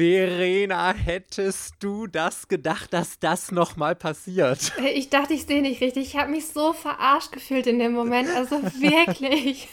Verena, 0.00 0.94
hättest 0.94 1.74
du 1.80 2.06
das 2.06 2.48
gedacht, 2.48 2.94
dass 2.94 3.18
das 3.18 3.52
nochmal 3.52 3.94
passiert? 3.94 4.72
Ich 4.94 5.10
dachte, 5.10 5.34
ich 5.34 5.44
sehe 5.44 5.60
nicht 5.60 5.82
richtig. 5.82 6.06
Ich 6.06 6.16
habe 6.16 6.30
mich 6.30 6.46
so 6.46 6.72
verarscht 6.72 7.32
gefühlt 7.32 7.66
in 7.66 7.78
dem 7.78 7.92
Moment. 7.92 8.30
Also 8.34 8.62
wirklich. 8.80 9.68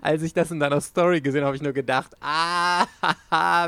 Als 0.00 0.22
ich 0.22 0.32
das 0.32 0.50
in 0.50 0.60
deiner 0.60 0.80
Story 0.80 1.20
gesehen 1.20 1.42
habe, 1.42 1.48
habe 1.48 1.56
ich 1.56 1.62
nur 1.62 1.74
gedacht, 1.74 2.12
ah, 2.22 2.86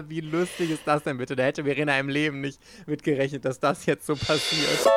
wie 0.09 0.21
lustig 0.21 0.71
ist 0.71 0.81
das 0.87 1.03
denn 1.03 1.19
bitte? 1.19 1.37
Da 1.37 1.43
hätte 1.43 1.65
Verena 1.65 1.99
im 1.99 2.09
Leben 2.09 2.41
nicht 2.41 2.59
mitgerechnet, 2.87 3.45
dass 3.45 3.61
das 3.61 3.85
jetzt 3.85 4.07
so 4.07 4.17
passiert. 4.17 4.89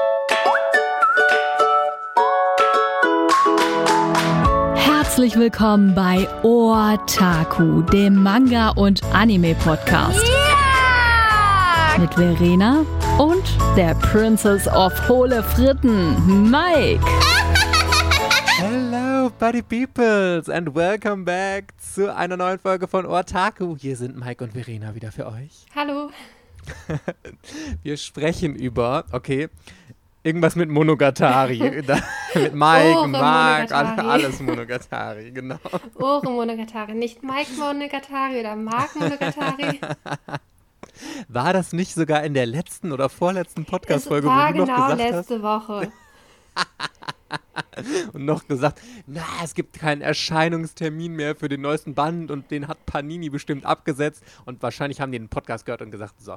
Herzlich 4.75 5.35
willkommen 5.35 5.93
bei 5.93 6.25
Otaku, 6.43 7.81
dem 7.81 8.23
Manga- 8.23 8.69
und 8.69 9.03
Anime-Podcast. 9.13 10.34
Mit 11.97 12.13
Verena 12.13 12.85
und 13.17 13.57
der 13.77 13.95
Princess 13.95 14.67
of 14.67 14.93
Hohle 15.07 15.41
Fritten, 15.41 16.49
Mike. 16.49 16.99
Hello, 18.57 19.31
Buddy 19.39 19.61
Peoples, 19.61 20.49
and 20.49 20.75
welcome 20.75 21.23
back 21.23 21.73
zu 21.79 22.13
einer 22.13 22.35
neuen 22.35 22.59
Folge 22.59 22.89
von 22.89 23.05
Otaku. 23.05 23.77
Hier 23.77 23.95
sind 23.95 24.19
Mike 24.19 24.43
und 24.43 24.51
Verena 24.53 24.93
wieder 24.93 25.13
für 25.13 25.25
euch. 25.27 25.65
Hallo. 25.75 26.09
Wir 27.81 27.95
sprechen 27.95 28.55
über, 28.55 29.05
okay, 29.11 29.49
Irgendwas 30.25 30.55
mit 30.55 30.69
Monogatari. 30.71 31.83
da, 31.87 31.99
mit 32.33 32.55
Mike, 32.55 32.97
Ore 32.97 33.07
Mark, 33.07 33.69
Monogatari. 33.69 34.09
alles 34.09 34.39
Monogatari, 34.41 35.31
genau. 35.31 35.59
Ore 35.93 36.31
Monogatari. 36.31 36.95
Nicht 36.95 37.21
Mike 37.21 37.51
Monogatari 37.59 38.39
oder 38.39 38.55
Mark 38.55 38.95
Monogatari. 38.95 39.79
War 41.27 41.53
das 41.53 41.73
nicht 41.73 41.93
sogar 41.93 42.23
in 42.23 42.33
der 42.33 42.45
letzten 42.45 42.91
oder 42.91 43.09
vorletzten 43.09 43.65
Podcast-Folge, 43.65 44.27
wo 44.27 44.31
du 44.31 44.59
noch 44.59 44.65
genau 44.65 44.75
gesagt 44.91 44.99
letzte 44.99 45.41
Woche. 45.41 45.91
und 48.13 48.25
noch 48.25 48.47
gesagt, 48.47 48.81
na, 49.07 49.23
es 49.43 49.53
gibt 49.53 49.77
keinen 49.77 50.01
Erscheinungstermin 50.01 51.13
mehr 51.13 51.35
für 51.35 51.49
den 51.49 51.61
neuesten 51.61 51.93
Band 51.93 52.31
und 52.31 52.51
den 52.51 52.67
hat 52.67 52.85
Panini 52.85 53.29
bestimmt 53.29 53.65
abgesetzt 53.65 54.23
und 54.45 54.61
wahrscheinlich 54.63 55.01
haben 55.01 55.11
die 55.11 55.19
den 55.19 55.29
Podcast 55.29 55.65
gehört 55.65 55.81
und 55.81 55.91
gesagt, 55.91 56.15
so, 56.21 56.35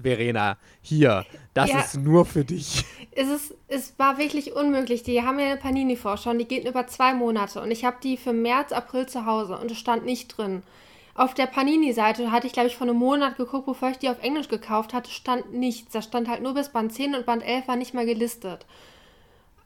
Verena, 0.00 0.58
hier, 0.82 1.24
das 1.54 1.70
Ja. 1.70 1.80
ist 1.80 1.96
nur 1.96 2.26
für 2.26 2.44
dich. 2.44 2.84
Es, 3.12 3.28
ist, 3.28 3.54
es 3.68 3.98
war 3.98 4.18
wirklich 4.18 4.52
unmöglich. 4.54 5.04
Die 5.04 5.22
haben 5.22 5.38
ja 5.38 5.46
eine 5.52 5.56
Panini-Vorschau 5.56 6.30
und 6.30 6.38
die 6.38 6.48
geht 6.48 6.66
über 6.68 6.86
zwei 6.88 7.14
Monate. 7.14 7.60
Und 7.60 7.70
ich 7.70 7.84
habe 7.84 7.98
die 8.02 8.16
für 8.16 8.32
März, 8.32 8.72
April 8.72 9.06
zu 9.06 9.24
Hause 9.24 9.56
und 9.56 9.70
es 9.70 9.78
stand 9.78 10.04
nicht 10.04 10.28
drin. 10.36 10.62
Auf 11.16 11.32
der 11.32 11.46
Panini-Seite 11.46 12.32
hatte 12.32 12.48
ich, 12.48 12.52
glaube 12.52 12.68
ich, 12.68 12.76
vor 12.76 12.88
einem 12.88 12.96
Monat 12.96 13.36
geguckt, 13.36 13.66
bevor 13.66 13.90
ich 13.90 13.98
die 13.98 14.08
auf 14.08 14.20
Englisch 14.20 14.48
gekauft 14.48 14.92
hatte, 14.92 15.12
stand 15.12 15.52
nichts. 15.54 15.92
Da 15.92 16.02
stand 16.02 16.28
halt 16.28 16.42
nur 16.42 16.54
bis 16.54 16.70
Band 16.70 16.92
10 16.92 17.14
und 17.14 17.24
Band 17.24 17.44
11 17.44 17.68
war 17.68 17.76
nicht 17.76 17.94
mehr 17.94 18.04
gelistet. 18.04 18.66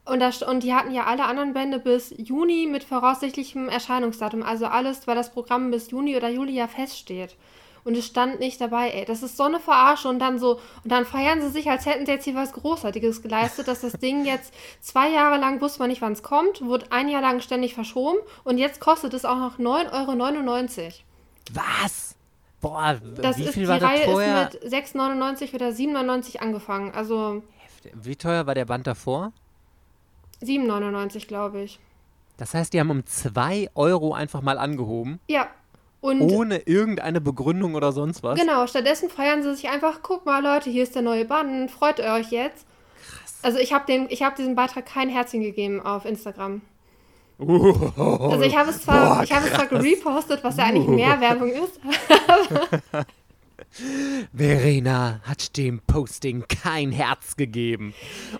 Und, 0.05 0.19
das, 0.19 0.43
und 0.43 0.61
die 0.61 0.75
hatten 0.75 0.93
ja 0.93 1.05
alle 1.05 1.25
anderen 1.25 1.53
Bände 1.53 1.79
bis 1.79 2.13
Juni 2.17 2.67
mit 2.69 2.83
voraussichtlichem 2.83 3.67
Erscheinungsdatum. 3.67 4.43
Also 4.43 4.67
alles, 4.67 5.07
weil 5.07 5.15
das 5.15 5.31
Programm 5.31 5.71
bis 5.71 5.89
Juni 5.89 6.15
oder 6.15 6.29
Juli 6.29 6.53
ja 6.53 6.67
feststeht. 6.67 7.35
Und 7.83 7.97
es 7.97 8.05
stand 8.05 8.39
nicht 8.39 8.61
dabei, 8.61 8.91
ey. 8.91 9.05
Das 9.05 9.23
ist 9.23 9.35
so 9.35 9.43
eine 9.43 9.59
Verarsche. 9.59 10.07
Und 10.07 10.19
dann 10.19 10.37
so, 10.37 10.59
und 10.83 10.91
dann 10.91 11.05
feiern 11.05 11.41
sie 11.41 11.49
sich, 11.49 11.67
als 11.67 11.87
hätten 11.87 12.05
sie 12.05 12.11
jetzt 12.11 12.25
hier 12.25 12.35
was 12.35 12.53
Großartiges 12.53 13.23
geleistet, 13.23 13.67
dass 13.67 13.81
das 13.81 13.93
Ding 13.93 14.23
jetzt 14.23 14.53
zwei 14.81 15.09
Jahre 15.09 15.39
lang 15.39 15.61
wusste 15.61 15.79
man 15.79 15.89
nicht, 15.89 16.03
wann 16.03 16.13
es 16.13 16.21
kommt, 16.21 16.61
wurde 16.61 16.91
ein 16.91 17.09
Jahr 17.09 17.23
lang 17.23 17.41
ständig 17.41 17.73
verschoben 17.73 18.19
und 18.43 18.59
jetzt 18.59 18.79
kostet 18.79 19.15
es 19.15 19.25
auch 19.25 19.37
noch 19.37 19.57
9,99 19.57 20.83
Euro. 20.83 20.93
Was? 21.53 22.15
Boah, 22.61 22.99
Das 23.15 23.37
wie 23.37 23.43
ist, 23.43 23.53
viel 23.53 23.63
die 23.63 23.69
war 23.69 23.79
das 23.79 23.89
Reihe 23.89 24.05
vorher? 24.05 24.49
ist 24.53 24.63
mit 24.63 24.73
6,99 24.73 25.53
oder 25.55 25.69
7,99 25.69 26.37
angefangen. 26.39 26.91
Also 26.91 27.41
Wie 27.93 28.15
teuer 28.15 28.45
war 28.47 28.55
der 28.55 28.65
Band 28.65 28.85
davor? 28.87 29.31
7,99 30.41 31.27
glaube 31.27 31.61
ich. 31.61 31.79
Das 32.37 32.53
heißt, 32.53 32.73
die 32.73 32.79
haben 32.79 32.89
um 32.89 33.05
2 33.05 33.69
Euro 33.75 34.13
einfach 34.13 34.41
mal 34.41 34.57
angehoben, 34.57 35.19
Ja. 35.27 35.47
Und 36.01 36.21
ohne 36.21 36.59
irgendeine 36.59 37.19
Begründung 37.19 37.75
oder 37.75 37.91
sonst 37.91 38.23
was. 38.23 38.39
Genau, 38.39 38.65
stattdessen 38.67 39.09
feiern 39.09 39.43
sie 39.43 39.53
sich 39.53 39.67
einfach, 39.69 39.99
guck 40.01 40.25
mal 40.25 40.41
Leute, 40.41 40.69
hier 40.69 40.83
ist 40.83 40.95
der 40.95 41.01
neue 41.01 41.25
Band, 41.25 41.69
freut 41.69 41.99
ihr 41.99 42.13
euch 42.13 42.31
jetzt? 42.31 42.65
Also 43.41 43.59
ich 43.59 43.73
habe 43.73 43.85
dem, 43.85 44.07
ich 44.09 44.23
habe 44.23 44.33
diesem 44.37 44.55
Beitrag 44.55 44.85
kein 44.85 45.09
Herzchen 45.09 45.41
gegeben 45.41 45.81
auf 45.85 46.05
Instagram. 46.05 46.61
Uh, 47.39 47.91
Also 48.31 48.41
ich 48.43 48.55
habe 48.55 48.69
es 48.69 48.81
zwar, 48.81 49.15
boah, 49.15 49.23
ich 49.23 49.31
habe 49.31 49.47
es 49.47 49.53
zwar 49.53 49.67
gerepostet, 49.67 50.43
was 50.43 50.57
ja 50.57 50.65
eigentlich 50.65 50.87
mehr 50.87 51.19
Werbung 51.21 51.49
ist. 51.51 51.79
Verena 54.33 55.21
hat 55.23 55.55
dem 55.57 55.79
Posting 55.81 56.45
kein 56.47 56.91
Herz 56.91 57.35
gegeben. 57.35 57.93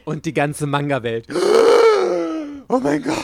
Und 0.05 0.25
die 0.25 0.33
ganze 0.33 0.67
Manga-Welt. 0.67 1.27
Oh 2.67 2.79
mein 2.79 3.01
Gott. 3.03 3.15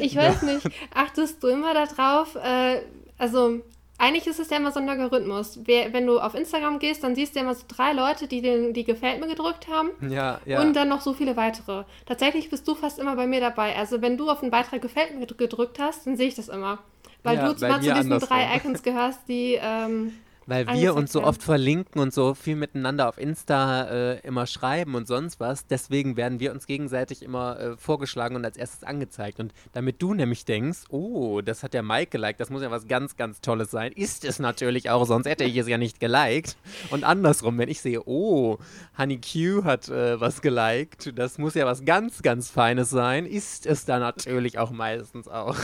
Ich 0.00 0.16
weiß 0.16 0.42
nicht, 0.42 0.68
achtest 0.94 1.42
du 1.42 1.48
immer 1.48 1.74
darauf? 1.74 2.34
Äh, 2.36 2.82
also 3.18 3.60
eigentlich 3.98 4.26
ist 4.26 4.38
es 4.38 4.50
ja 4.50 4.58
immer 4.58 4.72
so 4.72 4.80
ein 4.80 4.86
Logarithmus. 4.86 5.60
Wer, 5.64 5.92
wenn 5.92 6.06
du 6.06 6.18
auf 6.18 6.34
Instagram 6.34 6.78
gehst, 6.78 7.02
dann 7.02 7.14
siehst 7.14 7.34
du 7.34 7.38
ja 7.40 7.44
immer 7.44 7.54
so 7.54 7.64
drei 7.68 7.92
Leute, 7.92 8.26
die 8.28 8.42
den, 8.42 8.72
die 8.74 8.84
gefällt 8.84 9.20
mir 9.20 9.26
gedrückt 9.28 9.68
haben. 9.68 9.90
Ja, 10.10 10.40
ja. 10.44 10.60
Und 10.60 10.74
dann 10.74 10.88
noch 10.88 11.00
so 11.00 11.14
viele 11.14 11.36
weitere. 11.36 11.84
Tatsächlich 12.04 12.50
bist 12.50 12.66
du 12.68 12.74
fast 12.74 12.98
immer 12.98 13.16
bei 13.16 13.26
mir 13.26 13.40
dabei. 13.40 13.74
Also 13.76 14.02
wenn 14.02 14.16
du 14.16 14.28
auf 14.30 14.42
einen 14.42 14.50
Beitrag 14.50 14.82
gefällt 14.82 15.18
mir 15.18 15.26
gedrückt 15.26 15.78
hast, 15.78 16.06
dann 16.06 16.16
sehe 16.16 16.28
ich 16.28 16.34
das 16.34 16.48
immer. 16.48 16.78
Weil 17.22 17.36
Ja, 17.38 17.52
du 17.52 17.64
immer 17.64 17.74
zu 17.76 17.80
diesen 17.80 17.96
andersrum. 17.96 18.28
drei 18.28 18.56
Icons 18.56 18.82
gehörst, 18.82 19.20
die 19.28 19.58
ähm, 19.60 20.12
Weil 20.46 20.68
wir 20.68 20.94
uns 20.94 21.10
so 21.10 21.24
oft 21.24 21.42
verlinken 21.42 22.00
und 22.00 22.14
so 22.14 22.34
viel 22.34 22.54
miteinander 22.54 23.08
auf 23.08 23.18
Insta 23.18 23.84
äh, 23.84 24.20
immer 24.20 24.46
schreiben 24.46 24.94
und 24.94 25.08
sonst 25.08 25.40
was. 25.40 25.66
Deswegen 25.66 26.16
werden 26.16 26.38
wir 26.38 26.52
uns 26.52 26.66
gegenseitig 26.66 27.22
immer 27.22 27.58
äh, 27.58 27.76
vorgeschlagen 27.76 28.36
und 28.36 28.44
als 28.44 28.56
erstes 28.56 28.84
angezeigt. 28.84 29.40
Und 29.40 29.52
damit 29.72 30.00
du 30.00 30.14
nämlich 30.14 30.44
denkst, 30.44 30.84
oh, 30.90 31.40
das 31.40 31.64
hat 31.64 31.74
der 31.74 31.82
Mike 31.82 32.10
geliked, 32.10 32.38
das 32.38 32.50
muss 32.50 32.62
ja 32.62 32.70
was 32.70 32.86
ganz, 32.86 33.16
ganz 33.16 33.40
Tolles 33.40 33.72
sein, 33.72 33.90
ist 33.92 34.24
es 34.24 34.38
natürlich 34.38 34.88
auch, 34.90 35.04
sonst 35.04 35.26
hätte 35.26 35.44
ich 35.44 35.56
es 35.56 35.66
ja 35.66 35.78
nicht 35.78 35.98
geliked. 35.98 36.56
Und 36.90 37.02
andersrum, 37.02 37.58
wenn 37.58 37.68
ich 37.68 37.80
sehe, 37.80 38.06
oh, 38.06 38.58
Honey 38.96 39.20
Q 39.20 39.64
hat 39.64 39.88
äh, 39.88 40.20
was 40.20 40.42
geliked, 40.42 41.18
das 41.18 41.38
muss 41.38 41.54
ja 41.54 41.66
was 41.66 41.84
ganz, 41.84 42.22
ganz 42.22 42.50
Feines 42.50 42.90
sein, 42.90 43.26
ist 43.26 43.66
es 43.66 43.84
da 43.84 43.98
natürlich 43.98 44.58
auch 44.58 44.70
meistens 44.70 45.26
auch. 45.26 45.56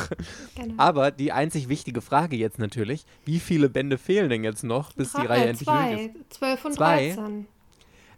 genau. 0.57 0.75
Aber 0.77 1.13
die 1.13 1.31
einzig 1.31 1.69
wichtige 1.69 2.01
Frage 2.01 2.37
jetzt 2.37 2.59
natürlich, 2.59 3.05
wie 3.25 3.39
viele 3.39 3.69
Bände 3.69 3.97
fehlen 3.97 4.29
denn 4.29 4.43
jetzt 4.43 4.65
noch, 4.65 4.72
bis 4.97 5.13
die 5.13 5.19
Drei- 5.19 5.27
Reihe 5.27 5.45
äh, 5.45 5.49
endlich 5.51 5.67
zwei, 5.69 5.95
durch 5.95 6.07
ist? 6.07 6.35
12 6.35 6.65
und 6.65 6.73
Zwei? 6.75 7.07
13. 7.15 7.47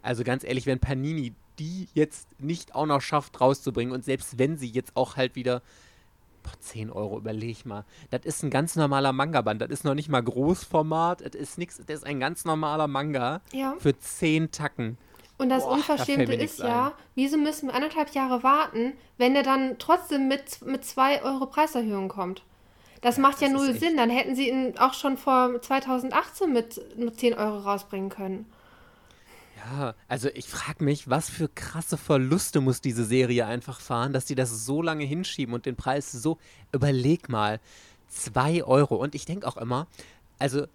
Also 0.01 0.23
ganz 0.23 0.43
ehrlich, 0.43 0.65
wenn 0.65 0.79
Panini 0.79 1.33
die 1.57 1.87
jetzt 1.93 2.27
nicht 2.39 2.75
auch 2.75 2.85
noch 2.85 2.99
schafft 3.01 3.39
rauszubringen 3.39 3.93
und 3.93 4.03
selbst 4.03 4.37
wenn 4.37 4.57
sie 4.57 4.67
jetzt 4.69 4.91
auch 4.95 5.15
halt 5.15 5.35
wieder 5.35 5.61
boah, 6.43 6.51
10 6.59 6.89
Euro, 6.91 7.17
überleg 7.17 7.65
mal. 7.65 7.85
Das 8.11 8.25
ist 8.25 8.43
ein 8.43 8.49
ganz 8.49 8.75
normaler 8.75 9.13
Manga-Band. 9.13 9.61
Das 9.61 9.69
ist 9.69 9.83
noch 9.85 9.95
nicht 9.95 10.09
mal 10.09 10.21
Großformat. 10.21 11.21
Das 11.21 11.33
ist 11.33 11.57
nix, 11.57 11.77
das 11.77 11.97
ist 11.99 12.05
ein 12.05 12.19
ganz 12.19 12.43
normaler 12.45 12.87
Manga 12.87 13.41
Ja. 13.53 13.75
für 13.79 13.97
10 13.97 14.51
Tacken. 14.51 14.97
Und 15.37 15.49
das 15.49 15.63
Boah, 15.63 15.69
da 15.69 15.75
Unverschämte 15.75 16.37
nichts 16.37 16.53
ist 16.55 16.59
ja, 16.59 16.93
wieso 17.15 17.37
müssen 17.37 17.67
wir 17.67 17.73
anderthalb 17.75 18.13
Jahre 18.13 18.43
warten, 18.43 18.93
wenn 19.17 19.33
der 19.33 19.43
dann 19.43 19.77
trotzdem 19.79 20.27
mit, 20.27 20.61
mit 20.65 20.85
2 20.85 21.23
Euro 21.23 21.45
Preiserhöhung 21.47 22.07
kommt? 22.09 22.43
Das 23.05 23.19
macht 23.19 23.39
ja 23.39 23.49
das 23.49 23.55
null 23.55 23.77
Sinn. 23.77 23.97
Dann 23.97 24.09
hätten 24.09 24.35
sie 24.35 24.49
ihn 24.49 24.79
auch 24.79 24.95
schon 24.95 25.15
vor 25.15 25.61
2018 25.61 26.51
mit 26.51 26.81
nur 26.97 27.13
10 27.13 27.35
Euro 27.35 27.59
rausbringen 27.59 28.09
können. 28.09 28.47
Ja, 29.57 29.93
also 30.07 30.27
ich 30.33 30.47
frage 30.47 30.83
mich, 30.83 31.07
was 31.07 31.29
für 31.29 31.47
krasse 31.47 31.97
Verluste 31.97 32.61
muss 32.61 32.81
diese 32.81 33.05
Serie 33.05 33.45
einfach 33.45 33.79
fahren, 33.79 34.11
dass 34.11 34.25
die 34.25 34.33
das 34.33 34.65
so 34.65 34.81
lange 34.81 35.03
hinschieben 35.03 35.53
und 35.53 35.67
den 35.67 35.75
Preis 35.75 36.11
so. 36.11 36.39
Überleg 36.71 37.29
mal, 37.29 37.59
2 38.07 38.63
Euro. 38.63 38.95
Und 38.95 39.13
ich 39.13 39.25
denke 39.25 39.47
auch 39.47 39.57
immer, 39.57 39.85
also 40.39 40.65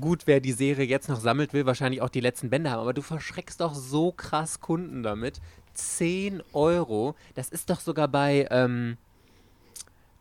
gut, 0.00 0.22
wer 0.26 0.38
die 0.38 0.52
Serie 0.52 0.86
jetzt 0.86 1.08
noch 1.08 1.18
sammelt, 1.18 1.52
will 1.52 1.66
wahrscheinlich 1.66 2.00
auch 2.00 2.10
die 2.10 2.20
letzten 2.20 2.48
Bände 2.48 2.70
haben, 2.70 2.82
aber 2.82 2.94
du 2.94 3.02
verschreckst 3.02 3.60
doch 3.60 3.74
so 3.74 4.12
krass 4.12 4.60
Kunden 4.60 5.02
damit. 5.02 5.40
10 5.74 6.44
Euro, 6.52 7.16
das 7.34 7.48
ist 7.48 7.70
doch 7.70 7.80
sogar 7.80 8.06
bei, 8.06 8.46
ähm, 8.52 8.98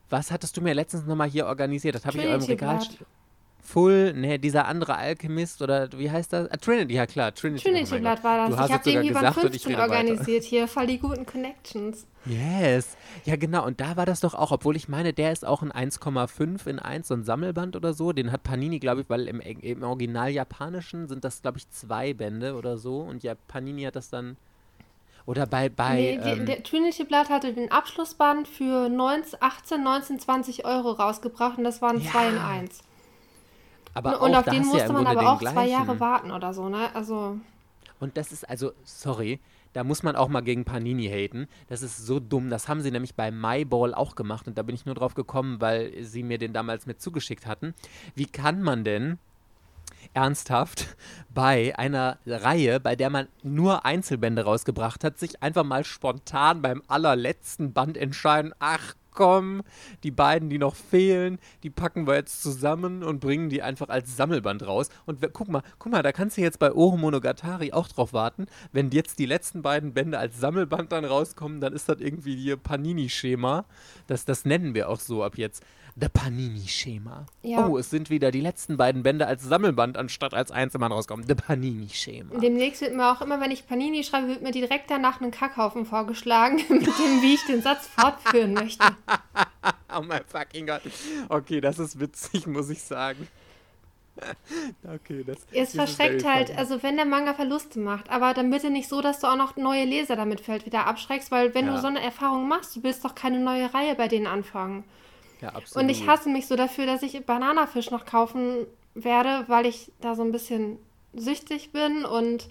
was 0.10 0.32
hattest 0.32 0.58
du 0.58 0.62
mir 0.62 0.74
letztens 0.74 1.06
nochmal 1.06 1.30
hier 1.30 1.46
organisiert? 1.48 1.96
Das 1.96 2.06
habe 2.06 2.18
ich 2.18 2.24
in 2.24 2.30
eurem 2.30 2.44
Regal. 2.44 2.80
Full, 3.62 4.14
ne, 4.14 4.40
dieser 4.40 4.66
andere 4.66 4.96
Alchemist 4.96 5.62
oder 5.62 5.90
wie 5.92 6.10
heißt 6.10 6.32
das? 6.32 6.50
Ah, 6.50 6.56
Trinity, 6.56 6.94
ja 6.94 7.06
klar, 7.06 7.36
Trinity. 7.36 7.68
oh 7.68 7.72
Trinity 7.74 8.00
Blood 8.00 8.16
Gott. 8.16 8.24
war 8.24 8.38
das. 8.38 8.48
Du 8.48 8.54
ich 8.54 8.60
habe 8.72 8.90
und 9.46 9.56
ich 9.56 9.64
15 9.64 9.72
rede 9.72 9.82
weiter. 9.82 9.92
organisiert 9.92 10.44
hier. 10.46 10.70
Voll 10.70 10.88
die 10.88 10.98
guten 11.00 11.26
Connections. 11.26 12.08
Yes. 12.26 12.96
Ja, 13.26 13.36
genau. 13.36 13.66
Und 13.66 13.82
da 13.82 13.98
war 13.98 14.06
das 14.06 14.22
doch 14.22 14.36
auch, 14.36 14.54
obwohl 14.54 14.78
ich 14.78 14.88
meine, 14.88 15.12
der 15.12 15.34
ist 15.34 15.46
auch 15.46 15.62
ein 15.64 15.74
1,5 15.74 16.66
in 16.66 16.80
1, 16.80 17.10
so 17.10 17.14
ein 17.14 17.26
Sammelband 17.26 17.76
oder 17.76 17.94
so. 17.94 18.14
Den 18.14 18.32
hat 18.32 18.44
Panini, 18.44 18.80
glaube 18.80 19.02
ich, 19.02 19.10
weil 19.10 19.28
im, 19.28 19.42
im 19.42 19.84
Original 19.84 20.30
Japanischen 20.30 21.10
sind 21.10 21.26
das, 21.26 21.42
glaube 21.42 21.58
ich, 21.58 21.70
zwei 21.70 22.14
Bände 22.14 22.56
oder 22.56 22.78
so. 22.78 23.00
Und 23.02 23.24
ja, 23.24 23.36
Panini 23.50 23.84
hat 23.84 23.98
das 23.98 24.10
dann. 24.10 24.38
Oder 25.28 25.46
bei. 25.46 25.68
bei 25.68 25.96
nee, 25.96 26.18
die, 26.18 26.30
ähm, 26.30 26.46
der 26.46 26.64
Trinity 26.64 27.04
Blood 27.04 27.30
hatte 27.30 27.54
den 27.54 27.70
Abschlussband 27.70 28.48
für 28.48 28.88
19, 28.88 29.40
18, 29.42 29.84
19, 29.84 30.20
20 30.20 30.66
Euro 30.66 30.92
rausgebracht 30.92 31.58
und 31.58 31.66
das 31.66 31.82
waren 31.82 32.00
Ja. 32.00 32.12
2 32.12 32.30
in 32.30 32.38
1. 32.38 32.80
Aber 33.94 34.22
und 34.22 34.34
auch, 34.34 34.40
auf 34.40 34.46
den 34.46 34.54
ja 34.54 34.60
musste 34.62 34.88
im 34.88 34.94
man 34.94 35.06
aber 35.06 35.34
auch 35.34 35.40
zwei 35.42 35.68
Jahre 35.68 36.00
warten 36.00 36.32
oder 36.32 36.54
so, 36.54 36.70
ne? 36.70 36.90
Also, 36.96 37.38
Und 38.00 38.16
das 38.16 38.32
ist 38.32 38.48
also, 38.48 38.72
sorry, 38.84 39.42
da 39.74 39.84
muss 39.84 40.02
man 40.02 40.16
auch 40.16 40.30
mal 40.30 40.42
gegen 40.42 40.64
Panini 40.64 41.08
haten. 41.08 41.48
Das 41.68 41.82
ist 41.82 41.98
so 41.98 42.20
dumm. 42.22 42.50
Das 42.50 42.70
haben 42.70 42.82
sie 42.82 42.92
nämlich 42.92 43.16
bei 43.16 43.30
MyBall 43.30 43.94
auch 43.94 44.16
gemacht. 44.16 44.48
Und 44.48 44.58
da 44.58 44.64
bin 44.64 44.76
ich 44.76 44.86
nur 44.86 44.96
drauf 44.96 45.14
gekommen, 45.14 45.60
weil 45.60 46.04
sie 46.04 46.24
mir 46.24 46.38
den 46.38 46.54
damals 46.54 46.86
mit 46.86 47.02
zugeschickt 47.02 47.46
hatten. 47.46 47.74
Wie 48.16 48.28
kann 48.28 48.62
man 48.62 48.84
denn 48.84 49.20
ernsthaft 50.18 50.98
bei 51.30 51.78
einer 51.78 52.18
Reihe, 52.26 52.80
bei 52.80 52.96
der 52.96 53.12
man 53.12 53.28
nur 53.44 53.86
Einzelbände 53.86 54.44
rausgebracht 54.44 55.04
hat, 55.04 55.20
sich 55.20 55.44
einfach 55.44 55.64
mal 55.64 55.84
spontan 55.84 56.64
beim 56.64 56.82
allerletzten 56.88 57.72
Band 57.72 57.98
entscheiden, 57.98 58.52
ach 58.58 58.96
komm, 59.12 59.62
die 60.04 60.12
beiden, 60.12 60.50
die 60.50 60.58
noch 60.58 60.76
fehlen, 60.76 61.38
die 61.64 61.70
packen 61.70 62.06
wir 62.08 62.16
jetzt 62.16 62.42
zusammen 62.42 63.04
und 63.04 63.20
bringen 63.20 63.50
die 63.50 63.62
einfach 63.64 63.90
als 63.90 64.16
Sammelband 64.16 64.66
raus. 64.66 64.90
Und 65.06 65.22
guck 65.34 65.50
mal, 65.50 65.64
guck 65.80 65.92
mal, 65.92 66.04
da 66.04 66.12
kannst 66.12 66.38
du 66.38 66.42
jetzt 66.42 66.60
bei 66.60 66.72
Oro 66.72 66.98
Monogatari 66.98 67.74
auch 67.74 67.88
drauf 67.88 68.14
warten. 68.14 68.46
Wenn 68.72 68.92
jetzt 68.92 69.18
die 69.18 69.26
letzten 69.26 69.64
beiden 69.64 69.94
Bände 69.94 70.20
als 70.20 70.40
Sammelband 70.40 70.92
dann 70.92 71.06
rauskommen, 71.06 71.62
dann 71.62 71.74
ist 71.74 71.90
das 71.90 72.00
irgendwie 72.00 72.36
ihr 72.36 72.58
Panini-Schema. 72.58 73.66
Das, 74.06 74.26
das 74.26 74.46
nennen 74.46 74.76
wir 74.76 74.88
auch 74.88 75.00
so 75.00 75.24
ab 75.24 75.38
jetzt. 75.38 75.64
The 76.00 76.10
Panini-Schema. 76.10 77.26
Ja. 77.42 77.66
Oh, 77.68 77.78
es 77.78 77.90
sind 77.90 78.10
wieder 78.12 78.30
die 78.30 78.42
letzten 78.42 78.78
beiden 78.78 79.02
Bände 79.02 79.26
als 79.26 79.44
Sammelband 79.44 79.98
anstatt 79.98 80.34
als 80.36 80.52
Einzelband 80.52 80.94
rauskommen. 80.94 81.26
The 81.28 81.34
Panini-Schema. 81.34 82.38
demnächst 82.40 82.82
wird 82.82 82.96
mir 82.96 83.12
auch 83.12 83.22
immer, 83.22 83.42
wenn 83.42 83.50
ich 83.50 83.66
Panini 83.68 84.04
schreibe, 84.04 84.28
wird 84.28 84.44
mir 84.44 84.52
direkt 84.52 84.92
danach 84.92 85.22
ein 85.22 85.32
Kackhaufen 85.32 85.86
vorgeschlagen, 85.86 86.58
mit 86.70 86.86
dem, 86.86 87.22
wie 87.24 87.34
ich 87.34 87.46
den 87.46 87.62
Satz 87.64 87.88
fortführen 87.88 88.54
möchte. 88.54 88.86
Oh 89.98 90.02
mein 90.06 90.22
fucking 90.28 90.68
Gott. 90.68 90.82
Okay, 91.30 91.60
das 91.62 91.80
ist 91.80 92.00
witzig, 92.00 92.46
muss 92.46 92.70
ich 92.70 92.82
sagen. 92.84 93.28
Okay, 94.84 95.24
das 95.26 95.38
Es 95.52 95.74
verschreckt 95.76 96.26
halt, 96.26 96.48
funny. 96.48 96.60
also 96.60 96.82
wenn 96.84 96.96
der 96.98 97.06
Manga 97.06 97.34
Verluste 97.34 97.80
macht, 97.80 98.10
aber 98.10 98.34
dann 98.34 98.50
bitte 98.50 98.70
nicht 98.70 98.90
so, 98.90 99.02
dass 99.02 99.20
du 99.20 99.28
auch 99.28 99.36
noch 99.36 99.56
neue 99.58 99.86
Leser 99.86 100.16
damit 100.16 100.48
wieder 100.66 100.88
abschreckst, 100.88 101.32
weil 101.32 101.54
wenn 101.54 101.68
Ja. 101.68 101.76
du 101.76 101.82
so 101.82 101.88
eine 101.88 102.02
Erfahrung 102.02 102.48
machst, 102.48 102.76
du 102.76 102.84
willst 102.84 103.06
doch 103.06 103.16
keine 103.16 103.40
neue 103.40 103.74
Reihe 103.74 103.96
bei 103.96 104.08
denen 104.08 104.28
anfangen. 104.28 104.84
Ja, 105.42 105.50
absolut. 105.50 105.84
Und 105.84 105.90
ich 105.90 106.08
hasse 106.08 106.30
mich 106.30 106.48
so 106.48 106.56
dafür, 106.56 106.86
dass 106.86 107.04
ich 107.04 107.26
Bananafisch 107.26 107.92
noch 107.92 108.06
kaufen 108.06 108.66
werde, 108.96 109.46
weil 109.48 109.66
ich 109.66 109.92
da 110.02 110.16
so 110.16 110.24
ein 110.24 110.32
bisschen 110.32 110.78
süchtig 111.14 111.72
bin 111.72 112.06
und 112.06 112.48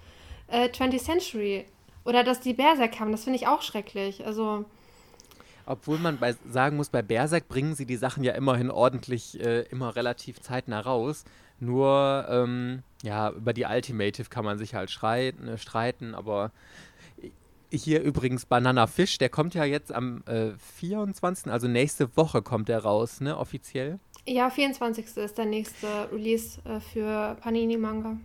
äh, 0.49 0.69
20th 0.69 1.03
Century. 1.03 1.65
Oder 2.05 2.23
dass 2.23 2.41
die 2.41 2.55
Berserk 2.55 3.01
haben, 3.01 3.11
das 3.11 3.25
finde 3.25 3.39
ich 3.39 3.49
auch 3.49 3.63
schrecklich. 3.63 4.25
Also, 4.25 4.65
Obwohl 5.67 5.99
man 5.99 6.19
bei, 6.19 6.37
sagen 6.49 6.77
muss, 6.77 6.89
bei 6.89 7.03
Berserk 7.03 7.49
bringen 7.49 7.75
sie 7.75 7.87
die 7.87 7.97
Sachen 7.97 8.23
ja 8.23 8.35
immerhin 8.35 8.71
ordentlich, 8.71 9.41
äh, 9.41 9.63
immer 9.63 9.97
relativ 9.97 10.41
zeitnah 10.41 10.81
raus. 10.81 11.25
Nur, 11.59 12.27
ähm, 12.29 12.83
ja, 13.03 13.31
über 13.31 13.53
die 13.53 13.65
Ultimative 13.65 14.29
kann 14.29 14.45
man 14.45 14.59
sich 14.59 14.75
halt 14.75 14.91
streiten, 14.91 15.49
äh, 15.49 15.59
streiten 15.59 16.15
aber 16.15 16.53
hier 17.71 18.03
übrigens 18.03 18.47
Banana 18.47 18.87
Fish, 18.87 19.19
der 19.19 19.29
kommt 19.29 19.55
ja 19.55 19.65
jetzt 19.65 19.93
am 19.93 20.23
äh, 20.27 20.53
24., 20.77 21.53
also 21.53 21.69
nächste 21.69 22.17
Woche 22.17 22.43
kommt 22.43 22.69
der 22.69 22.81
raus, 22.81 23.21
ne, 23.21 23.37
offiziell. 23.37 23.99
ja, 24.27 24.51
24. 24.51 25.17
ist 25.17 25.39
der 25.39 25.45
nächste 25.47 25.87
Release 26.13 26.61
äh, 26.65 26.81
für 26.81 27.37
Panini 27.41 27.77
Manga. 27.77 28.17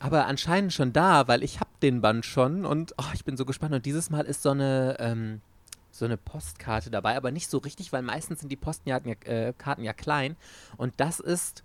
Aber 0.00 0.26
anscheinend 0.26 0.72
schon 0.72 0.92
da, 0.92 1.28
weil 1.28 1.42
ich 1.42 1.60
habe 1.60 1.70
den 1.82 2.00
Band 2.00 2.24
schon 2.24 2.64
und 2.64 2.94
oh, 2.98 3.12
ich 3.12 3.24
bin 3.24 3.36
so 3.36 3.44
gespannt. 3.44 3.74
Und 3.74 3.84
dieses 3.84 4.08
Mal 4.08 4.24
ist 4.24 4.42
so 4.42 4.50
eine, 4.50 4.96
ähm, 4.98 5.42
so 5.90 6.06
eine 6.06 6.16
Postkarte 6.16 6.90
dabei, 6.90 7.16
aber 7.16 7.30
nicht 7.30 7.50
so 7.50 7.58
richtig, 7.58 7.92
weil 7.92 8.02
meistens 8.02 8.40
sind 8.40 8.48
die 8.50 8.56
Postkarten 8.56 9.10
ja, 9.10 9.30
äh, 9.30 9.52
ja 9.78 9.92
klein. 9.92 10.36
Und 10.78 10.94
das 10.96 11.20
ist 11.20 11.62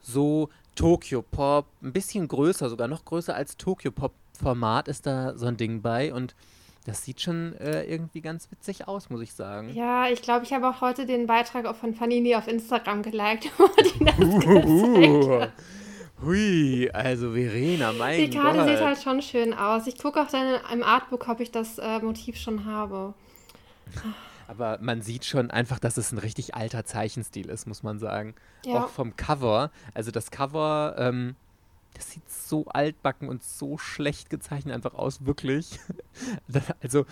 so 0.00 0.50
Tokyo 0.74 1.22
Pop, 1.22 1.66
ein 1.82 1.92
bisschen 1.92 2.28
größer, 2.28 2.68
sogar 2.68 2.88
noch 2.88 3.04
größer 3.04 3.34
als 3.34 3.56
Tokyo 3.56 3.90
Pop 3.90 4.12
Format 4.38 4.88
ist 4.88 5.06
da 5.06 5.36
so 5.36 5.46
ein 5.46 5.56
Ding 5.56 5.80
bei. 5.80 6.12
Und 6.12 6.34
das 6.86 7.02
sieht 7.04 7.20
schon 7.20 7.54
äh, 7.54 7.84
irgendwie 7.84 8.20
ganz 8.20 8.50
witzig 8.50 8.88
aus, 8.88 9.08
muss 9.10 9.22
ich 9.22 9.32
sagen. 9.32 9.72
Ja, 9.74 10.08
ich 10.08 10.22
glaube, 10.22 10.44
ich 10.44 10.52
habe 10.52 10.68
auch 10.68 10.80
heute 10.80 11.06
den 11.06 11.26
Beitrag 11.26 11.66
auch 11.66 11.76
von 11.76 11.94
Panini 11.94 12.34
auf 12.34 12.48
Instagram 12.48 13.02
geliked, 13.02 13.50
wo 13.58 13.68
die 13.82 14.04
das. 15.38 15.48
Hui, 16.22 16.90
also 16.92 17.32
Verena, 17.32 17.92
mein 17.92 18.18
Die 18.18 18.30
Karte 18.30 18.58
Gott. 18.60 18.68
sieht 18.68 18.80
halt 18.80 18.98
schon 19.02 19.22
schön 19.22 19.52
aus. 19.52 19.86
Ich 19.86 19.98
gucke 19.98 20.20
auch 20.20 20.28
dann 20.28 20.60
im 20.72 20.82
Artbook, 20.82 21.28
ob 21.28 21.40
ich 21.40 21.50
das 21.50 21.78
äh, 21.78 22.00
Motiv 22.00 22.36
schon 22.36 22.64
habe. 22.64 23.14
Aber 24.46 24.78
man 24.80 25.02
sieht 25.02 25.24
schon 25.24 25.50
einfach, 25.50 25.78
dass 25.78 25.96
es 25.96 26.12
ein 26.12 26.18
richtig 26.18 26.54
alter 26.54 26.84
Zeichenstil 26.84 27.48
ist, 27.48 27.66
muss 27.66 27.82
man 27.82 27.98
sagen. 27.98 28.34
Ja. 28.64 28.84
Auch 28.84 28.88
vom 28.88 29.16
Cover. 29.16 29.70
Also 29.94 30.10
das 30.10 30.30
Cover, 30.30 30.94
ähm, 30.98 31.36
das 31.94 32.10
sieht 32.10 32.28
so 32.28 32.66
altbacken 32.66 33.28
und 33.28 33.42
so 33.42 33.78
schlecht 33.78 34.30
gezeichnet 34.30 34.74
einfach 34.74 34.94
aus, 34.94 35.24
wirklich. 35.24 35.78
Also, 36.82 37.06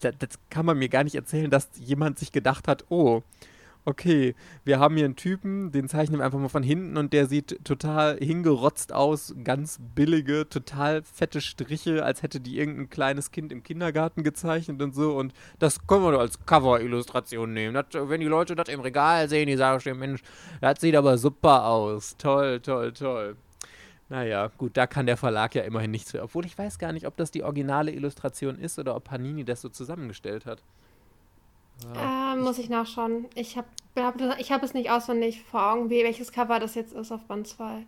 das, 0.00 0.14
das 0.18 0.38
kann 0.50 0.66
man 0.66 0.78
mir 0.78 0.88
gar 0.88 1.04
nicht 1.04 1.14
erzählen, 1.14 1.50
dass 1.50 1.68
jemand 1.76 2.18
sich 2.18 2.32
gedacht 2.32 2.68
hat, 2.68 2.84
oh, 2.88 3.22
okay, 3.90 4.34
wir 4.64 4.78
haben 4.78 4.96
hier 4.96 5.04
einen 5.04 5.16
Typen, 5.16 5.72
den 5.72 5.88
zeichnen 5.88 6.20
wir 6.20 6.24
einfach 6.24 6.38
mal 6.38 6.48
von 6.48 6.62
hinten 6.62 6.96
und 6.96 7.12
der 7.12 7.26
sieht 7.26 7.64
total 7.64 8.16
hingerotzt 8.18 8.92
aus, 8.92 9.34
ganz 9.44 9.78
billige, 9.94 10.48
total 10.48 11.02
fette 11.02 11.40
Striche, 11.40 12.04
als 12.04 12.22
hätte 12.22 12.40
die 12.40 12.58
irgendein 12.58 12.88
kleines 12.88 13.30
Kind 13.30 13.52
im 13.52 13.62
Kindergarten 13.62 14.22
gezeichnet 14.22 14.80
und 14.80 14.94
so 14.94 15.16
und 15.16 15.34
das 15.58 15.86
können 15.86 16.04
wir 16.04 16.12
doch 16.12 16.20
als 16.20 16.46
Cover-Illustration 16.46 17.52
nehmen. 17.52 17.74
Das, 17.74 17.86
wenn 17.92 18.20
die 18.20 18.26
Leute 18.26 18.54
das 18.54 18.68
im 18.68 18.80
Regal 18.80 19.28
sehen, 19.28 19.46
die 19.46 19.56
sagen 19.56 19.80
schon, 19.80 19.98
Mensch, 19.98 20.22
das 20.60 20.80
sieht 20.80 20.96
aber 20.96 21.18
super 21.18 21.66
aus. 21.66 22.16
Toll, 22.16 22.60
toll, 22.60 22.92
toll. 22.92 23.36
Naja, 24.08 24.50
gut, 24.58 24.76
da 24.76 24.88
kann 24.88 25.06
der 25.06 25.16
Verlag 25.16 25.54
ja 25.54 25.62
immerhin 25.62 25.92
nichts 25.92 26.10
für. 26.10 26.22
Obwohl 26.22 26.44
ich 26.44 26.58
weiß 26.58 26.80
gar 26.80 26.92
nicht, 26.92 27.06
ob 27.06 27.16
das 27.16 27.30
die 27.30 27.44
originale 27.44 27.92
Illustration 27.92 28.58
ist 28.58 28.78
oder 28.78 28.96
ob 28.96 29.04
Panini 29.04 29.44
das 29.44 29.60
so 29.60 29.68
zusammengestellt 29.68 30.46
hat. 30.46 30.62
Äh, 31.94 32.36
muss 32.36 32.58
ich 32.58 32.68
nachschauen. 32.68 33.26
Ich 33.34 33.56
habe 33.56 33.66
ich 34.38 34.52
hab 34.52 34.62
es 34.62 34.74
nicht 34.74 34.90
auswendig 34.90 35.42
vor 35.42 35.72
Augen, 35.72 35.90
wie, 35.90 36.04
welches 36.04 36.32
Cover 36.32 36.58
das 36.58 36.74
jetzt 36.74 36.92
ist 36.92 37.12
auf 37.12 37.24
Band 37.24 37.46
2. 37.46 37.84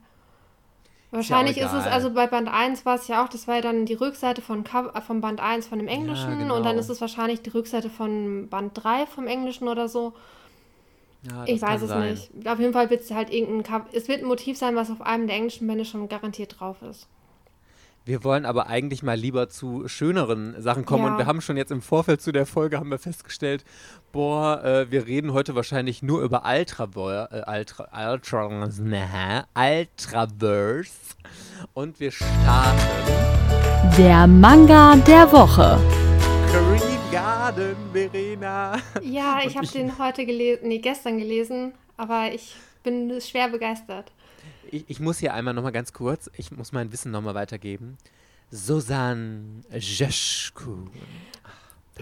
Wahrscheinlich 1.12 1.59
ist, 1.59 1.73
es, 1.73 1.83
egal. 1.83 1.93
also 1.93 2.11
bei 2.11 2.27
Band 2.27 2.49
1 2.49 2.87
war 2.87 2.94
es 2.94 3.06
ja 3.06 3.23
auch, 3.23 3.29
das 3.29 3.47
war 3.47 3.56
ja 3.56 3.61
dann 3.61 3.85
die 3.85 3.94
Rückseite 3.94 4.41
von, 4.41 4.65
Cover, 4.65 4.97
äh, 4.97 5.00
von 5.03 5.21
Band 5.21 5.41
1 5.41 5.69
von 5.69 5.79
dem 5.79 5.87
Englischen 5.89 6.39
genau. 6.39 6.56
und 6.56 6.65
dann 6.65 6.79
ist 6.79 6.89
es 6.89 7.03
wahrscheinlich 7.03 7.43
die 7.43 7.50
Rückseite 7.50 7.91
von 7.91 8.49
Band 8.49 8.73
3 8.75 9.06
vom 9.06 9.27
Englischen 9.27 9.69
oder 9.69 9.89
so. 9.89 10.15
Ja, 11.23 11.45
Ich 11.47 11.61
weiß 11.61 11.83
es 11.83 11.88
sein. 11.91 12.11
nicht. 12.12 12.49
Auf 12.49 12.59
jeden 12.59 12.73
Fall 12.73 12.88
wird 12.88 13.03
es 13.03 13.11
halt 13.11 13.31
irgendein 13.31 13.62
Cover. 13.62 13.87
Es 13.93 14.09
wird 14.09 14.23
ein 14.23 14.27
Motiv 14.27 14.56
sein, 14.56 14.75
was 14.75 14.91
auf 14.91 15.03
einem 15.03 15.27
der 15.27 15.37
englischen 15.37 15.67
Bände 15.67 15.85
schon 15.85 16.09
garantiert 16.09 16.59
drauf 16.59 16.81
ist. 16.83 17.06
Wir 18.04 18.25
wollen 18.25 18.47
aber 18.47 18.66
eigentlich 18.66 19.04
mal 19.04 19.16
lieber 19.16 19.49
zu 19.49 19.87
schöneren 19.87 20.61
Sachen 20.61 20.85
kommen. 20.85 21.04
Ja. 21.04 21.12
Und 21.12 21.18
wir 21.18 21.26
haben 21.26 21.40
schon 21.40 21.56
jetzt 21.56 21.71
im 21.71 21.80
Vorfeld 21.80 22.21
zu 22.21 22.32
der 22.32 22.47
Folge 22.47 22.78
haben 22.78 22.90
wir 22.90 22.99
festgestellt, 22.99 23.64
boah, 24.11 24.64
äh, 24.64 24.90
wir 24.90 25.06
reden 25.06 25.32
heute 25.32 25.54
wahrscheinlich 25.54 26.02
nur 26.02 26.21
über 26.23 26.42
Ultra, 26.44 26.88
äh, 27.30 27.59
Ultra, 27.59 28.11
Ultra, 28.11 28.68
ne, 28.80 29.44
Ultraverse. 29.54 30.90
Und 31.75 32.00
wir 32.00 32.11
starten 32.11 32.80
Der 33.97 34.26
Manga 34.26 34.97
der 34.97 35.30
Woche. 35.30 35.78
Green 36.50 36.99
Garden, 37.12 37.76
Verena. 37.92 38.78
Ja, 39.04 39.38
ich 39.47 39.56
habe 39.56 39.68
den 39.68 39.97
heute 39.99 40.26
gelesen, 40.26 40.66
nee, 40.66 40.78
gestern 40.78 41.18
gelesen, 41.18 41.73
aber 41.97 42.32
ich 42.32 42.56
bin 42.82 43.21
schwer 43.21 43.49
begeistert. 43.49 44.11
Ich, 44.73 44.85
ich 44.88 45.00
muss 45.00 45.19
hier 45.19 45.35
einmal 45.35 45.52
nochmal 45.52 45.71
ganz 45.73 45.93
kurz, 45.93 46.31
ich 46.37 46.50
muss 46.50 46.73
mein 46.73 46.91
Wissen 46.93 47.12
nochmal 47.12 47.35
weitergeben. 47.35 47.99
Susan 48.50 49.62
Jeschku. 49.71 50.87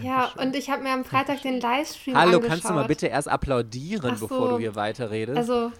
Ja, 0.00 0.26
und 0.38 0.54
ich 0.54 0.70
habe 0.70 0.84
mir 0.84 0.92
am 0.92 1.04
Freitag 1.04 1.42
den 1.42 1.60
Livestream 1.60 2.16
Hallo, 2.16 2.34
angeschaut. 2.36 2.48
kannst 2.48 2.68
du 2.70 2.72
mal 2.74 2.86
bitte 2.86 3.08
erst 3.08 3.26
applaudieren, 3.28 4.12
Ach 4.14 4.20
bevor 4.20 4.46
so. 4.46 4.50
du 4.50 4.58
hier 4.60 4.76
weiterredest? 4.76 5.36
Also, 5.36 5.72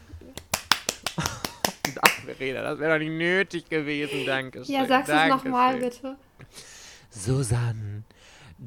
Verena, 2.25 2.63
das 2.63 2.81
wäre 2.81 2.95
doch 2.95 2.99
nicht 2.99 3.17
nötig 3.17 3.69
gewesen, 3.69 4.27
danke 4.27 4.65
schön. 4.65 4.75
ja, 4.75 4.87
sagst 4.87 5.11
du 5.11 5.15
es 5.15 5.29
nochmal 5.29 5.77
bitte. 5.77 6.17
Susan 7.09 8.05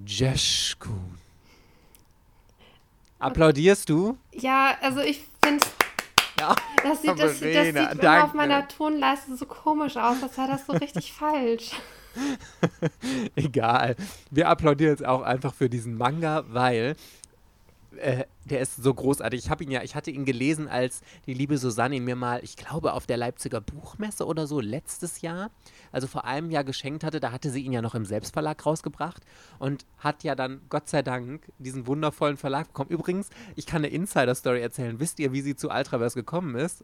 Jeschku. 0.05 0.91
Applaudierst 3.19 3.89
du? 3.89 4.17
Ja, 4.31 4.77
also 4.81 5.01
ich 5.01 5.21
finde, 5.43 5.65
Ja. 6.43 6.55
das 6.83 7.01
sieht, 7.01 7.11
das, 7.11 7.39
das 7.39 7.39
sieht 7.39 8.03
immer 8.03 8.23
auf 8.25 8.33
meiner 8.33 8.67
Tonleiste 8.67 9.35
so 9.35 9.45
komisch 9.45 9.97
aus, 9.97 10.21
als 10.21 10.35
sei 10.35 10.47
das 10.47 10.65
so 10.65 10.73
richtig 10.73 11.13
falsch. 11.19 11.71
Egal. 13.35 13.95
Wir 14.29 14.49
applaudieren 14.49 14.91
jetzt 14.91 15.05
auch 15.05 15.21
einfach 15.21 15.53
für 15.53 15.69
diesen 15.69 15.97
Manga, 15.97 16.43
weil 16.49 16.95
äh, 17.97 18.25
der 18.45 18.59
ist 18.59 18.75
so 18.75 18.93
großartig. 18.93 19.39
Ich 19.45 19.49
habe 19.49 19.63
ihn 19.63 19.71
ja, 19.71 19.83
ich 19.83 19.95
hatte 19.95 20.11
ihn 20.11 20.25
gelesen, 20.25 20.67
als 20.67 21.01
die 21.25 21.33
liebe 21.33 21.57
Susanne 21.57 21.95
ihn 21.95 22.03
mir 22.03 22.15
mal, 22.15 22.41
ich 22.43 22.55
glaube, 22.55 22.93
auf 22.93 23.05
der 23.05 23.17
Leipziger 23.17 23.61
Buchmesse 23.61 24.25
oder 24.25 24.47
so 24.47 24.59
letztes 24.59 25.21
Jahr, 25.21 25.51
also 25.91 26.07
vor 26.07 26.25
einem 26.25 26.51
Jahr 26.51 26.63
geschenkt 26.63 27.03
hatte. 27.03 27.19
Da 27.19 27.31
hatte 27.31 27.49
sie 27.49 27.61
ihn 27.61 27.71
ja 27.71 27.81
noch 27.81 27.95
im 27.95 28.05
Selbstverlag 28.05 28.65
rausgebracht 28.65 29.23
und 29.59 29.85
hat 29.97 30.23
ja 30.23 30.35
dann, 30.35 30.61
Gott 30.69 30.89
sei 30.89 31.01
Dank, 31.01 31.51
diesen 31.57 31.87
wundervollen 31.87 32.37
Verlag 32.37 32.67
bekommen. 32.67 32.89
Übrigens, 32.89 33.29
ich 33.55 33.65
kann 33.65 33.83
eine 33.83 33.93
Insider-Story 33.93 34.61
erzählen. 34.61 34.99
Wisst 34.99 35.19
ihr, 35.19 35.31
wie 35.31 35.41
sie 35.41 35.55
zu 35.55 35.69
Ultraverse 35.69 36.19
gekommen 36.19 36.55
ist? 36.55 36.83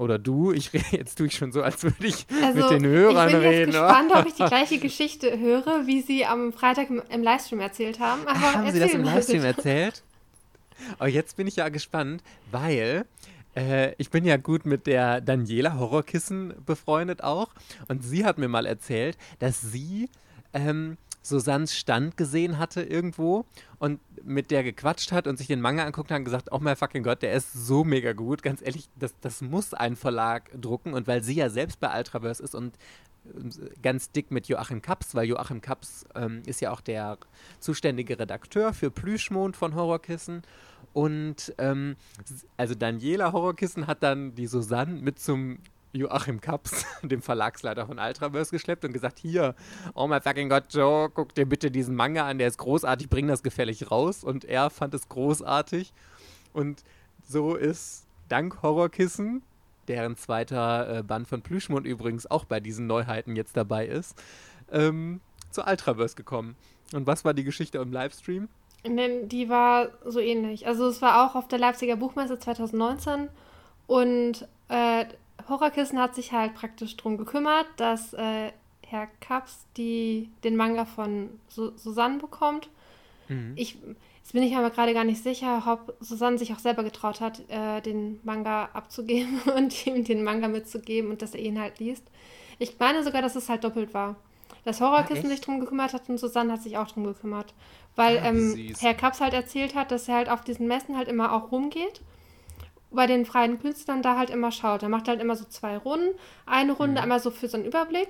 Oder 0.00 0.18
du, 0.18 0.50
ich 0.52 0.72
rede 0.72 0.84
jetzt 0.92 1.16
tue 1.16 1.26
ich 1.26 1.34
schon 1.36 1.52
so, 1.52 1.62
als 1.62 1.82
würde 1.82 2.06
ich 2.06 2.26
Also, 2.42 2.60
mit 2.60 2.70
den 2.70 2.86
Hörern 2.86 3.28
ich 3.28 3.34
bin 3.34 3.42
jetzt 3.42 3.52
reden. 3.52 3.72
gespannt, 3.72 4.12
ob 4.14 4.26
ich 4.26 4.32
die 4.34 4.44
gleiche 4.44 4.78
Geschichte 4.78 5.38
höre, 5.38 5.86
wie 5.86 6.00
sie 6.00 6.24
am 6.24 6.52
Freitag 6.54 6.88
im, 6.88 7.02
im 7.10 7.22
Livestream 7.22 7.60
erzählt 7.60 8.00
haben. 8.00 8.22
Aber 8.22 8.32
Ach, 8.34 8.54
haben 8.54 8.70
Sie 8.72 8.80
das 8.80 8.92
im 8.92 9.04
Livestream 9.04 9.42
bitte. 9.42 9.56
erzählt? 9.56 10.02
Oh, 10.98 11.04
jetzt 11.04 11.36
bin 11.36 11.46
ich 11.46 11.56
ja 11.56 11.68
gespannt, 11.68 12.22
weil 12.50 13.04
äh, 13.54 13.92
ich 13.98 14.08
bin 14.08 14.24
ja 14.24 14.38
gut 14.38 14.64
mit 14.64 14.86
der 14.86 15.20
Daniela 15.20 15.78
Horrorkissen 15.78 16.54
befreundet 16.64 17.22
auch. 17.22 17.50
Und 17.88 18.02
sie 18.02 18.24
hat 18.24 18.38
mir 18.38 18.48
mal 18.48 18.64
erzählt, 18.64 19.18
dass 19.38 19.60
sie 19.60 20.08
ähm, 20.54 20.96
Susannes 21.22 21.76
Stand 21.76 22.16
gesehen 22.16 22.58
hatte 22.58 22.82
irgendwo 22.82 23.44
und 23.78 24.00
mit 24.24 24.50
der 24.50 24.62
gequatscht 24.62 25.12
hat 25.12 25.26
und 25.26 25.36
sich 25.36 25.46
den 25.46 25.60
Manga 25.60 25.84
anguckt 25.84 26.10
hat 26.10 26.18
und 26.18 26.24
gesagt, 26.24 26.48
oh 26.50 26.58
mein 26.60 26.76
fucking 26.76 27.02
Gott, 27.02 27.22
der 27.22 27.32
ist 27.32 27.52
so 27.52 27.84
mega 27.84 28.12
gut. 28.12 28.42
Ganz 28.42 28.62
ehrlich, 28.62 28.88
das, 28.98 29.14
das 29.20 29.42
muss 29.42 29.74
ein 29.74 29.96
Verlag 29.96 30.50
drucken. 30.60 30.94
Und 30.94 31.06
weil 31.06 31.22
sie 31.22 31.34
ja 31.34 31.50
selbst 31.50 31.80
bei 31.80 31.96
Ultraverse 31.96 32.42
ist 32.42 32.54
und 32.54 32.76
ähm, 33.34 33.50
ganz 33.82 34.10
dick 34.10 34.30
mit 34.30 34.48
Joachim 34.48 34.82
Kaps, 34.82 35.14
weil 35.14 35.26
Joachim 35.26 35.60
Kaps 35.60 36.04
ähm, 36.14 36.42
ist 36.46 36.60
ja 36.60 36.70
auch 36.70 36.80
der 36.80 37.18
zuständige 37.58 38.18
Redakteur 38.18 38.72
für 38.72 38.90
Plüschmond 38.90 39.56
von 39.56 39.74
Horrorkissen. 39.74 40.42
Und 40.92 41.54
ähm, 41.58 41.96
also 42.56 42.74
Daniela 42.74 43.32
Horrorkissen 43.32 43.86
hat 43.86 44.02
dann 44.02 44.34
die 44.34 44.46
Susanne 44.46 45.00
mit 45.00 45.18
zum 45.18 45.58
Joachim 45.92 46.40
Kaps, 46.40 46.86
dem 47.02 47.22
Verlagsleiter 47.22 47.86
von 47.86 47.98
Ultraverse, 47.98 48.50
geschleppt 48.50 48.84
und 48.84 48.92
gesagt, 48.92 49.18
hier, 49.18 49.54
oh 49.94 50.06
my 50.06 50.20
fucking 50.20 50.48
God, 50.48 50.64
Joe, 50.70 51.10
guck 51.10 51.34
dir 51.34 51.46
bitte 51.46 51.70
diesen 51.70 51.94
Manga 51.94 52.26
an, 52.26 52.38
der 52.38 52.48
ist 52.48 52.58
großartig, 52.58 53.08
bring 53.08 53.26
das 53.26 53.42
gefällig 53.42 53.90
raus. 53.90 54.24
Und 54.24 54.44
er 54.44 54.70
fand 54.70 54.94
es 54.94 55.08
großartig. 55.08 55.92
Und 56.52 56.84
so 57.26 57.54
ist 57.54 58.06
dank 58.28 58.62
Horrorkissen, 58.62 59.42
deren 59.88 60.16
zweiter 60.16 60.98
äh, 60.98 61.02
Band 61.02 61.28
von 61.28 61.42
Plüschmond 61.42 61.86
übrigens 61.86 62.30
auch 62.30 62.44
bei 62.44 62.60
diesen 62.60 62.86
Neuheiten 62.86 63.36
jetzt 63.36 63.56
dabei 63.56 63.86
ist, 63.86 64.20
ähm, 64.70 65.20
zu 65.50 65.62
Ultraverse 65.66 66.14
gekommen. 66.14 66.56
Und 66.92 67.06
was 67.06 67.24
war 67.24 67.34
die 67.34 67.44
Geschichte 67.44 67.78
im 67.78 67.92
Livestream? 67.92 68.48
Die 68.84 69.48
war 69.48 69.88
so 70.06 70.20
ähnlich. 70.20 70.66
Also 70.66 70.88
es 70.88 71.02
war 71.02 71.26
auch 71.26 71.34
auf 71.34 71.48
der 71.48 71.58
Leipziger 71.58 71.96
Buchmesse 71.96 72.38
2019 72.38 73.28
und 73.86 74.48
äh, 74.68 75.04
Horrorkissen 75.48 75.98
hat 75.98 76.14
sich 76.14 76.32
halt 76.32 76.54
praktisch 76.54 76.96
drum 76.96 77.16
gekümmert, 77.16 77.66
dass 77.76 78.12
äh, 78.14 78.52
Herr 78.86 79.08
Kaps 79.20 79.66
die, 79.76 80.30
den 80.44 80.56
Manga 80.56 80.84
von 80.84 81.30
Su 81.48 81.72
Susanne 81.76 82.18
bekommt. 82.18 82.68
Mhm. 83.28 83.52
Ich, 83.56 83.76
jetzt 84.22 84.32
bin 84.32 84.42
ich 84.42 84.56
aber 84.56 84.70
gerade 84.70 84.94
gar 84.94 85.04
nicht 85.04 85.22
sicher, 85.22 85.62
ob 85.66 85.94
Susanne 86.00 86.38
sich 86.38 86.52
auch 86.52 86.58
selber 86.58 86.82
getraut 86.82 87.20
hat, 87.20 87.40
äh, 87.48 87.80
den 87.80 88.20
Manga 88.24 88.68
abzugeben 88.72 89.40
und 89.56 89.86
ihm 89.86 90.04
den 90.04 90.24
Manga 90.24 90.48
mitzugeben 90.48 91.10
und 91.10 91.22
dass 91.22 91.34
er 91.34 91.40
ihn 91.40 91.60
halt 91.60 91.78
liest. 91.78 92.04
Ich 92.58 92.78
meine 92.78 93.02
sogar, 93.04 93.22
dass 93.22 93.36
es 93.36 93.48
halt 93.48 93.64
doppelt 93.64 93.94
war. 93.94 94.16
Dass 94.64 94.80
Horrorkissen 94.80 95.30
echt? 95.30 95.36
sich 95.36 95.40
drum 95.40 95.60
gekümmert 95.60 95.94
hat 95.94 96.08
und 96.08 96.18
Susanne 96.18 96.52
hat 96.52 96.62
sich 96.62 96.76
auch 96.76 96.88
drum 96.88 97.04
gekümmert. 97.04 97.54
Weil 97.96 98.18
Ah, 98.18 98.26
ähm. 98.26 98.74
Herr 98.80 98.94
Kaps 98.94 99.20
halt 99.20 99.32
erzählt 99.32 99.74
hat, 99.74 99.90
dass 99.90 100.08
er 100.08 100.16
halt 100.16 100.28
auf 100.28 100.42
diesen 100.42 100.66
Messen 100.66 100.96
halt 100.96 101.08
immer 101.08 101.32
auch 101.32 101.50
rumgeht. 101.52 102.02
Bei 102.90 103.06
den 103.06 103.24
freien 103.24 103.60
Künstlern 103.60 104.02
da 104.02 104.16
halt 104.18 104.30
immer 104.30 104.50
schaut. 104.52 104.82
Er 104.82 104.88
macht 104.88 105.08
halt 105.08 105.20
immer 105.20 105.36
so 105.36 105.44
zwei 105.44 105.76
Runden. 105.76 106.14
Eine 106.46 106.72
Runde 106.72 106.94
Mhm. 106.94 106.98
einmal 106.98 107.20
so 107.20 107.30
für 107.30 107.48
so 107.48 107.56
einen 107.56 107.66
Überblick. 107.66 108.08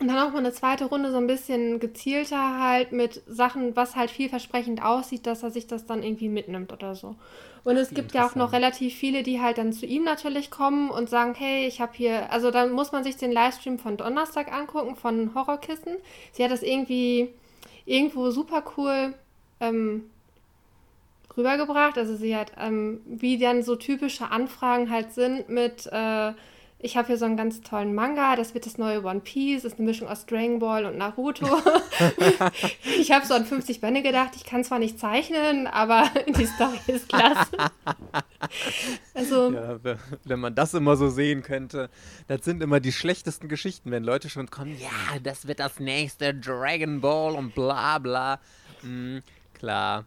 Und 0.00 0.08
dann 0.08 0.18
auch 0.18 0.32
mal 0.32 0.38
eine 0.38 0.52
zweite 0.52 0.86
Runde 0.86 1.12
so 1.12 1.18
ein 1.18 1.28
bisschen 1.28 1.78
gezielter 1.78 2.58
halt 2.58 2.90
mit 2.90 3.22
Sachen, 3.28 3.76
was 3.76 3.94
halt 3.94 4.10
vielversprechend 4.10 4.82
aussieht, 4.82 5.24
dass 5.24 5.44
er 5.44 5.50
sich 5.52 5.68
das 5.68 5.86
dann 5.86 6.02
irgendwie 6.02 6.28
mitnimmt 6.28 6.72
oder 6.72 6.96
so. 6.96 7.14
Und 7.62 7.76
es 7.76 7.94
gibt 7.94 8.12
ja 8.12 8.26
auch 8.26 8.34
noch 8.34 8.52
relativ 8.52 8.92
viele, 8.94 9.22
die 9.22 9.40
halt 9.40 9.56
dann 9.56 9.72
zu 9.72 9.86
ihm 9.86 10.02
natürlich 10.02 10.50
kommen 10.50 10.90
und 10.90 11.08
sagen, 11.08 11.34
hey, 11.34 11.66
ich 11.66 11.80
habe 11.80 11.92
hier, 11.94 12.30
also 12.32 12.50
dann 12.50 12.72
muss 12.72 12.90
man 12.92 13.04
sich 13.04 13.16
den 13.16 13.30
Livestream 13.32 13.78
von 13.78 13.96
Donnerstag 13.96 14.52
angucken 14.52 14.96
von 14.96 15.32
Horrorkissen. 15.34 15.96
Sie 16.32 16.42
hat 16.44 16.50
das 16.50 16.62
irgendwie 16.62 17.30
irgendwo 17.86 18.30
super 18.30 18.64
cool 18.76 19.14
ähm, 19.60 20.10
rübergebracht. 21.36 21.98
Also 21.98 22.16
sie 22.16 22.36
hat, 22.36 22.52
ähm, 22.58 23.00
wie 23.06 23.38
dann 23.38 23.62
so 23.62 23.76
typische 23.76 24.30
Anfragen 24.30 24.90
halt 24.90 25.12
sind 25.12 25.48
mit, 25.48 25.86
äh, 25.92 26.32
ich 26.78 26.98
habe 26.98 27.06
hier 27.06 27.16
so 27.16 27.24
einen 27.24 27.38
ganz 27.38 27.62
tollen 27.62 27.94
Manga, 27.94 28.36
das 28.36 28.52
wird 28.52 28.66
das 28.66 28.76
neue 28.76 29.02
One 29.04 29.20
Piece, 29.20 29.64
ist 29.64 29.78
eine 29.78 29.86
Mischung 29.88 30.06
aus 30.06 30.26
Dragon 30.26 30.58
Ball 30.58 30.84
und 30.84 30.98
Naruto. 30.98 31.46
ich 33.00 33.10
habe 33.10 33.24
so 33.24 33.32
an 33.32 33.46
50 33.46 33.80
Bände 33.80 34.02
gedacht, 34.02 34.32
ich 34.36 34.44
kann 34.44 34.64
zwar 34.64 34.78
nicht 34.78 34.98
zeichnen, 34.98 35.66
aber 35.66 36.10
die 36.36 36.44
Story 36.44 36.78
ist 36.88 37.08
klasse. 37.08 37.46
also, 39.14 39.50
Ja, 39.52 39.82
we- 39.82 39.98
wenn 40.24 40.40
man 40.40 40.54
das 40.54 40.74
immer 40.74 40.96
so 40.96 41.08
sehen 41.08 41.42
könnte, 41.42 41.88
das 42.28 42.44
sind 42.44 42.62
immer 42.62 42.80
die 42.80 42.92
schlechtesten 42.92 43.48
Geschichten, 43.48 43.90
wenn 43.90 44.04
Leute 44.04 44.28
schon 44.28 44.50
kommen, 44.50 44.76
ja, 44.78 45.18
das 45.22 45.46
wird 45.46 45.60
das 45.60 45.80
nächste 45.80 46.34
Dragon 46.34 47.00
Ball 47.00 47.34
und 47.34 47.54
bla 47.54 47.98
bla. 47.98 48.40
Mm, 48.82 49.18
klar. 49.54 50.04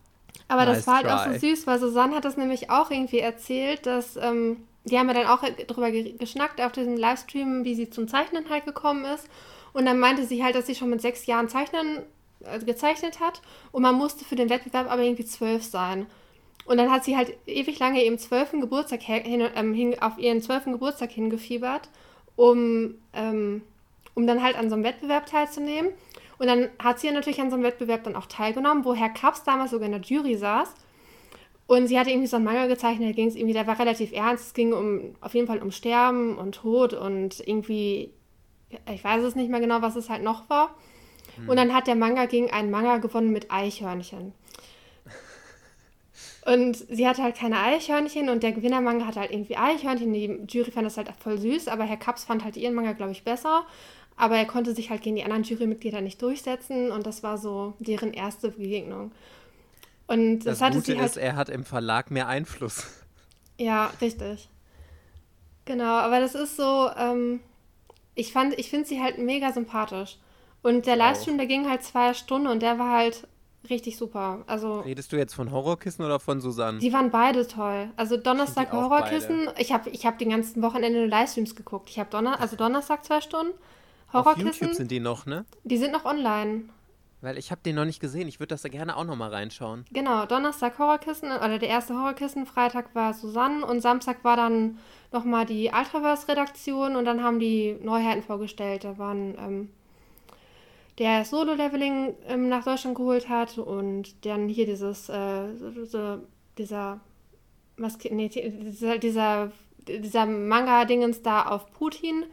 Aber 0.48 0.66
Nice 0.66 0.78
das 0.78 0.88
war 0.88 0.96
halt 0.98 1.08
auch 1.08 1.20
so 1.26 1.40
süß, 1.40 1.68
weil 1.68 1.80
Susanne 1.80 2.16
hat 2.16 2.26
das 2.26 2.38
nämlich 2.38 2.70
auch 2.70 2.92
irgendwie 2.92 3.20
erzählt, 3.20 3.86
dass, 3.86 4.16
ähm, 4.18 4.58
die 4.86 4.98
haben 4.98 5.08
ja 5.10 5.14
dann 5.14 5.28
auch 5.28 5.44
drüber 5.68 5.92
ge- 5.92 6.14
geschnackt 6.18 6.62
auf 6.62 6.72
diesem 6.72 6.96
Livestream, 6.98 7.66
wie 7.66 7.76
sie 7.76 7.90
zum 7.90 8.08
Zeichnen 8.08 8.50
halt 8.50 8.66
gekommen 8.66 9.06
ist. 9.06 9.28
Und 9.74 9.86
dann 9.86 10.00
meinte 10.00 10.26
sie 10.26 10.44
halt, 10.44 10.56
dass 10.56 10.66
sie 10.68 10.76
schon 10.76 10.90
mit 10.90 11.02
sechs 11.02 11.26
Jahren 11.26 11.50
Zeichnen 11.50 12.00
äh, 12.44 12.60
gezeichnet 12.60 13.20
hat 13.20 13.42
und 13.72 13.82
man 13.84 13.96
musste 13.96 14.24
für 14.26 14.36
den 14.36 14.50
Wettbewerb 14.50 14.90
aber 14.90 15.02
irgendwie 15.04 15.26
zwölf 15.26 15.64
sein. 15.64 16.08
Und 16.66 16.78
dann 16.78 16.92
hat 16.92 17.04
sie 17.06 17.16
halt 17.16 17.34
ewig 17.46 17.80
lange 17.80 18.04
ihrem 18.04 18.18
zwölften 18.18 18.60
Geburtstag 18.62 19.02
hin, 19.02 19.48
ähm, 19.56 19.74
hin, 19.74 20.02
auf 20.02 20.18
ihren 20.18 20.42
zwölften 20.42 20.74
Geburtstag 20.74 21.12
hingefiebert, 21.12 21.90
um, 22.36 22.96
ähm, 23.14 23.62
um 24.16 24.28
dann 24.28 24.44
halt 24.44 24.58
an 24.58 24.70
so 24.70 24.76
einem 24.76 24.84
Wettbewerb 24.84 25.26
teilzunehmen. 25.28 25.92
Und 26.40 26.48
dann 26.48 26.70
hat 26.80 27.00
sie 27.00 27.08
ja 27.08 27.14
natürlich 27.14 27.42
an 27.42 27.50
so 27.50 27.56
einem 27.56 27.64
Wettbewerb 27.64 28.04
dann 28.04 28.16
auch 28.16 28.28
teilgenommen, 28.28 28.86
wo 28.86 28.94
Herr 28.94 29.10
Kaps 29.10 29.44
damals 29.44 29.72
sogar 29.72 29.88
in 29.88 29.94
der 29.94 30.02
Jury 30.02 30.36
saß. 30.36 30.74
Und 31.66 31.88
sie 31.88 32.00
hatte 32.00 32.12
irgendwie 32.12 32.28
so 32.28 32.38
einen 32.38 32.46
Manga 32.46 32.68
gezeichnet, 32.68 33.10
da 33.10 33.14
ging 33.14 33.28
es 33.28 33.36
irgendwie, 33.36 33.54
der 33.54 33.68
war 33.68 33.78
relativ 33.78 34.14
ernst. 34.14 34.48
Es 34.48 34.54
ging 34.54 34.72
um 34.72 35.16
auf 35.20 35.34
jeden 35.34 35.48
Fall 35.48 35.62
um 35.62 35.72
Sterben 35.72 36.38
und 36.38 36.56
Tod 36.56 36.94
und 36.94 37.46
irgendwie, 37.46 38.14
ich 38.92 39.04
weiß 39.04 39.24
es 39.24 39.36
nicht 39.36 39.50
mehr 39.50 39.60
genau, 39.60 39.82
was 39.82 39.96
es 39.98 40.10
halt 40.10 40.24
noch 40.24 40.50
war. 40.50 40.76
Und 41.46 41.58
dann 41.58 41.74
hat 41.74 41.88
der 41.88 41.96
Manga 41.96 42.26
gegen 42.26 42.50
einen 42.52 42.72
Manga 42.72 42.98
gewonnen 42.98 43.32
mit 43.32 43.52
Eichhörnchen. 43.52 44.34
Und 46.46 46.76
sie 46.76 47.08
hatte 47.08 47.22
halt 47.22 47.36
keine 47.36 47.60
Eichhörnchen 47.60 48.30
und 48.30 48.42
der 48.42 48.54
Gewinnermanga 48.54 49.06
hatte 49.06 49.20
halt 49.20 49.32
irgendwie 49.32 49.58
Eichhörnchen. 49.58 50.14
Die 50.14 50.40
Jury 50.48 50.72
fand 50.72 50.86
das 50.86 50.96
halt 50.96 51.12
voll 51.20 51.38
süß, 51.38 51.68
aber 51.68 51.84
Herr 51.84 51.98
Kaps 51.98 52.24
fand 52.24 52.46
halt 52.46 52.56
ihren 52.56 52.74
Manga, 52.74 52.94
glaube 52.94 53.12
ich, 53.12 53.26
besser. 53.26 53.66
Aber 54.18 54.36
er 54.36 54.46
konnte 54.46 54.74
sich 54.76 54.90
halt 54.90 55.02
gegen 55.04 55.16
die 55.16 55.24
anderen 55.24 55.44
Jurymitglieder 55.44 56.02
nicht 56.02 56.22
durchsetzen 56.22 56.92
und 56.92 57.06
das 57.06 57.22
war 57.24 57.38
so 57.38 57.74
deren 57.80 58.14
erste 58.14 58.50
Begegnung. 58.50 59.12
Und 60.08 60.40
das, 60.40 60.60
Das 60.60 60.62
hatte 60.62 60.78
Gute 60.78 60.92
sie 60.94 60.98
halt. 60.98 61.12
ist, 61.12 61.18
er 61.18 61.36
hat 61.36 61.50
im 61.50 61.64
Verlag 61.64 62.12
mehr 62.12 62.28
Einfluss. 62.28 62.88
Ja, 63.60 63.92
richtig. 64.02 64.50
Genau, 65.66 65.84
aber 65.98 66.20
das 66.20 66.34
ist 66.36 66.56
so, 66.56 66.90
ähm, 66.98 67.42
ich 68.16 68.32
fand, 68.32 68.58
ich 68.58 68.70
finde 68.70 68.88
sie 68.88 69.02
halt 69.02 69.18
mega 69.20 69.52
sympathisch. 69.52 70.18
Und 70.64 70.86
der 70.86 70.96
Livestream, 70.96 71.38
der 71.38 71.46
ging 71.48 71.70
halt 71.70 71.84
zwei 71.84 72.14
Stunden 72.14 72.48
und 72.48 72.62
der 72.62 72.80
war 72.80 72.92
halt 72.98 73.28
richtig 73.70 73.98
super. 73.98 74.44
Also, 74.48 74.80
Redest 74.80 75.12
du 75.12 75.18
jetzt 75.18 75.34
von 75.34 75.52
Horrorkissen 75.52 76.04
oder 76.06 76.20
von 76.20 76.40
Susanne? 76.42 76.80
die 76.80 76.94
waren 76.94 77.12
beide 77.12 77.48
toll. 77.48 77.90
Also 77.98 78.18
Donnerstag 78.18 78.72
Horrorkissen. 78.72 79.50
Ich 79.58 79.72
habe 79.72 79.90
ich 79.90 80.06
hab 80.06 80.18
den 80.18 80.30
ganzen 80.30 80.62
Wochenende 80.62 81.00
nur 81.00 81.08
Livestreams 81.08 81.56
geguckt. 81.56 81.90
Ich 81.90 82.00
habe 82.00 82.10
Donner 82.10 82.40
also 82.40 82.56
Donnerstag 82.56 83.04
zwei 83.06 83.22
Stunden. 83.22 83.54
Auf 84.08 84.26
Horrorkissen, 84.26 84.48
YouTube 84.48 84.74
sind 84.74 84.92
die 84.92 85.00
noch, 85.00 85.26
ne? 85.26 85.46
die 85.64 85.78
sind 85.78 85.92
noch 85.92 86.06
online. 86.06 86.64
Weil 87.22 87.38
ich 87.40 87.50
habe 87.50 87.62
den 87.66 87.76
noch 87.76 87.86
nicht 87.86 88.00
gesehen. 88.00 88.28
Ich 88.28 88.40
würde 88.40 88.50
das 88.50 88.62
da 88.62 88.70
gerne 88.70 88.96
auch 88.96 89.04
noch 89.04 89.16
mal 89.16 89.32
reinschauen. 89.32 89.86
Genau, 89.92 90.26
Donnerstag 90.28 90.78
Horrorkissen, 90.78 91.32
oder 91.32 91.58
der 91.58 91.70
erste 91.70 91.96
Horrorkissen, 91.96 92.46
Freitag 92.46 92.94
war 92.94 93.14
Susanne 93.14 93.66
und 93.66 93.82
Samstag 93.82 94.24
war 94.24 94.38
dann 94.38 94.78
nochmal 95.12 95.46
die 95.46 95.72
Ultraverse-Redaktion 95.76 96.96
und 96.96 97.06
dann 97.06 97.24
haben 97.24 97.40
die 97.40 97.76
Neuheiten 97.82 98.22
vorgestellt. 98.22 98.84
Da 98.84 99.00
waren 99.00 99.36
ähm, 99.40 99.70
der 101.00 101.26
Solo-Leveling 101.26 102.16
ähm, 102.28 102.50
nach 102.50 102.64
Deutschland 102.64 102.96
geholt 102.96 103.30
hat 103.30 103.58
und 103.58 104.26
dann 104.26 104.48
hier 104.48 104.68
dieses, 104.68 105.10
äh, 105.10 105.56
so, 105.56 105.86
so, 105.86 106.20
dieser, 106.60 107.00
was, 107.78 107.98
nee, 108.12 108.30
dieser, 108.30 109.00
dieser, 109.00 109.52
dieser 109.88 110.26
Manga-Dingens 110.28 111.24
da 111.24 111.48
auf 111.48 111.72
Putin 111.72 112.26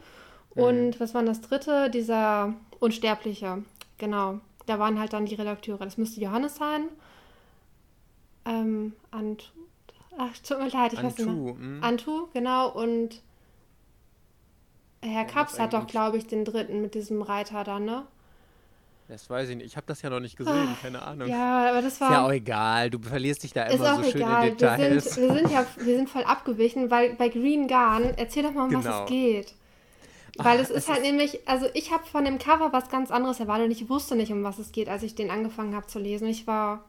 und 0.55 0.99
was 0.99 1.13
war 1.13 1.23
das 1.23 1.41
dritte? 1.41 1.89
Dieser 1.89 2.53
Unsterbliche, 2.79 3.63
genau. 3.97 4.39
Da 4.65 4.79
waren 4.79 4.99
halt 4.99 5.13
dann 5.13 5.25
die 5.25 5.35
Redakteure. 5.35 5.79
Das 5.79 5.97
müsste 5.97 6.21
Johannes 6.21 6.55
sein. 6.55 6.87
Ähm, 8.45 8.93
Antu. 9.11 9.45
Ach, 10.17 10.37
tut 10.47 10.59
mir 10.59 10.69
leid, 10.69 10.93
ich 10.93 11.03
weiß 11.03 11.17
nicht. 11.17 11.27
Antu, 11.27 11.43
mehr. 11.43 11.55
hm. 11.55 11.83
Antu, 11.83 12.27
genau. 12.33 12.69
Und 12.69 13.21
Herr 15.01 15.25
Kaps 15.25 15.59
hat 15.59 15.73
doch, 15.73 15.87
glaube 15.87 16.17
ich, 16.17 16.27
den 16.27 16.45
dritten 16.45 16.81
mit 16.81 16.95
diesem 16.95 17.21
Reiter 17.21 17.63
da, 17.63 17.79
ne? 17.79 18.05
Das 19.07 19.29
weiß 19.29 19.49
ich 19.49 19.57
nicht. 19.57 19.67
Ich 19.67 19.77
habe 19.77 19.85
das 19.85 20.01
ja 20.01 20.09
noch 20.09 20.19
nicht 20.19 20.35
gesehen, 20.35 20.67
ah, 20.67 20.77
keine 20.81 21.01
Ahnung. 21.03 21.27
Ja, 21.27 21.69
aber 21.69 21.83
das 21.83 22.01
war. 22.01 22.09
Ist 22.09 22.13
ja 22.15 22.25
auch 22.25 22.31
egal. 22.31 22.89
Du 22.89 22.99
verlierst 22.99 23.43
dich 23.43 23.53
da 23.53 23.65
immer 23.65 23.97
so 23.97 24.03
schön 24.03 24.21
egal. 24.21 24.47
in 24.47 24.57
Details. 24.57 24.79
Wir 24.79 25.01
sind, 25.01 25.21
wir 25.21 25.35
sind 25.35 25.51
ja 25.51 25.65
wir 25.77 25.97
sind 25.97 26.09
voll 26.09 26.23
abgewichen, 26.23 26.89
weil 26.89 27.13
bei 27.13 27.29
Green 27.29 27.67
Garden, 27.67 28.13
erzähl 28.17 28.41
doch 28.41 28.53
mal, 28.53 28.63
um 28.63 28.69
genau. 28.69 28.79
was 28.79 28.87
es 28.87 28.91
genau. 28.91 29.05
geht. 29.05 29.53
Weil 30.37 30.57
Ach, 30.57 30.63
es 30.63 30.69
ist 30.69 30.89
halt 30.89 30.99
ist 30.99 31.05
nämlich, 31.05 31.47
also 31.47 31.67
ich 31.73 31.91
habe 31.91 32.05
von 32.05 32.25
dem 32.25 32.39
Cover 32.39 32.73
was 32.73 32.89
ganz 32.89 33.11
anderes 33.11 33.39
erwartet 33.39 33.65
und 33.65 33.71
ich 33.71 33.89
wusste 33.89 34.15
nicht, 34.15 34.31
um 34.31 34.43
was 34.43 34.59
es 34.59 34.71
geht, 34.71 34.89
als 34.89 35.03
ich 35.03 35.15
den 35.15 35.31
angefangen 35.31 35.75
habe 35.75 35.87
zu 35.87 35.99
lesen. 35.99 36.27
Ich 36.27 36.45
war. 36.45 36.83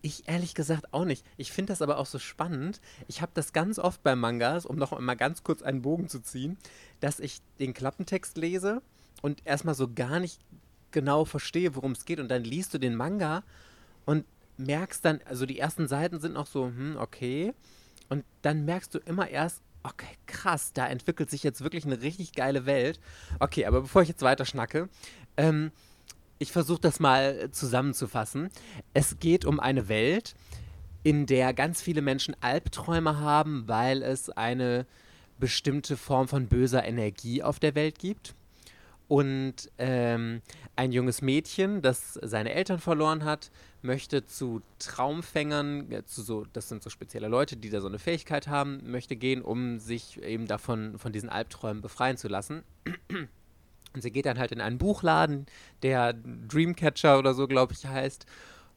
Ich 0.00 0.28
ehrlich 0.28 0.54
gesagt 0.54 0.92
auch 0.92 1.04
nicht. 1.04 1.24
Ich 1.36 1.52
finde 1.52 1.72
das 1.72 1.82
aber 1.82 1.98
auch 1.98 2.06
so 2.06 2.18
spannend. 2.18 2.80
Ich 3.06 3.22
habe 3.22 3.32
das 3.34 3.52
ganz 3.52 3.78
oft 3.78 4.02
bei 4.02 4.16
Mangas, 4.16 4.66
um 4.66 4.76
noch 4.76 4.98
mal 4.98 5.14
ganz 5.14 5.44
kurz 5.44 5.62
einen 5.62 5.82
Bogen 5.82 6.08
zu 6.08 6.20
ziehen, 6.20 6.56
dass 7.00 7.20
ich 7.20 7.40
den 7.60 7.72
Klappentext 7.72 8.36
lese 8.36 8.82
und 9.22 9.46
erstmal 9.46 9.76
so 9.76 9.88
gar 9.92 10.18
nicht 10.18 10.40
genau 10.90 11.24
verstehe, 11.24 11.74
worum 11.76 11.92
es 11.92 12.04
geht. 12.04 12.20
Und 12.20 12.28
dann 12.28 12.42
liest 12.42 12.74
du 12.74 12.78
den 12.78 12.96
Manga 12.96 13.44
und 14.04 14.24
merkst 14.56 15.04
dann, 15.04 15.20
also 15.24 15.46
die 15.46 15.58
ersten 15.58 15.88
Seiten 15.88 16.20
sind 16.20 16.34
noch 16.34 16.46
so, 16.46 16.66
hm, 16.66 16.96
okay. 16.98 17.54
Und 18.08 18.24
dann 18.42 18.64
merkst 18.64 18.94
du 18.94 18.98
immer 18.98 19.28
erst, 19.28 19.62
okay, 19.82 20.16
krass, 20.26 20.72
da 20.72 20.86
entwickelt 20.86 21.30
sich 21.30 21.42
jetzt 21.42 21.62
wirklich 21.62 21.84
eine 21.84 22.02
richtig 22.02 22.32
geile 22.32 22.66
Welt. 22.66 23.00
Okay, 23.38 23.66
aber 23.66 23.82
bevor 23.82 24.02
ich 24.02 24.08
jetzt 24.08 24.22
weiter 24.22 24.44
schnacke, 24.44 24.88
ähm, 25.36 25.72
ich 26.38 26.52
versuche 26.52 26.80
das 26.80 27.00
mal 27.00 27.50
zusammenzufassen. 27.52 28.50
Es 28.94 29.18
geht 29.18 29.44
um 29.44 29.60
eine 29.60 29.88
Welt, 29.88 30.34
in 31.04 31.26
der 31.26 31.54
ganz 31.54 31.80
viele 31.82 32.02
Menschen 32.02 32.36
Albträume 32.40 33.18
haben, 33.18 33.64
weil 33.66 34.02
es 34.02 34.30
eine 34.30 34.86
bestimmte 35.38 35.96
Form 35.96 36.28
von 36.28 36.48
böser 36.48 36.84
Energie 36.84 37.42
auf 37.42 37.58
der 37.58 37.74
Welt 37.74 37.98
gibt. 37.98 38.34
Und 39.08 39.70
ähm, 39.78 40.40
ein 40.76 40.92
junges 40.92 41.22
Mädchen, 41.22 41.82
das 41.82 42.14
seine 42.22 42.52
Eltern 42.54 42.78
verloren 42.78 43.24
hat, 43.24 43.50
möchte 43.82 44.24
zu 44.24 44.62
Traumfängern, 44.78 45.88
zu 46.06 46.22
so, 46.22 46.46
das 46.52 46.68
sind 46.68 46.82
so 46.82 46.90
spezielle 46.90 47.28
Leute, 47.28 47.56
die 47.56 47.70
da 47.70 47.80
so 47.80 47.88
eine 47.88 47.98
Fähigkeit 47.98 48.48
haben, 48.48 48.80
möchte 48.90 49.16
gehen, 49.16 49.42
um 49.42 49.78
sich 49.78 50.22
eben 50.22 50.46
davon, 50.46 50.98
von 50.98 51.12
diesen 51.12 51.28
Albträumen 51.28 51.82
befreien 51.82 52.16
zu 52.16 52.28
lassen. 52.28 52.62
Und 53.94 54.02
sie 54.02 54.10
geht 54.10 54.26
dann 54.26 54.38
halt 54.38 54.52
in 54.52 54.60
einen 54.60 54.78
Buchladen, 54.78 55.46
der 55.82 56.14
Dreamcatcher 56.14 57.18
oder 57.18 57.34
so, 57.34 57.46
glaube 57.46 57.74
ich, 57.74 57.86
heißt. 57.86 58.26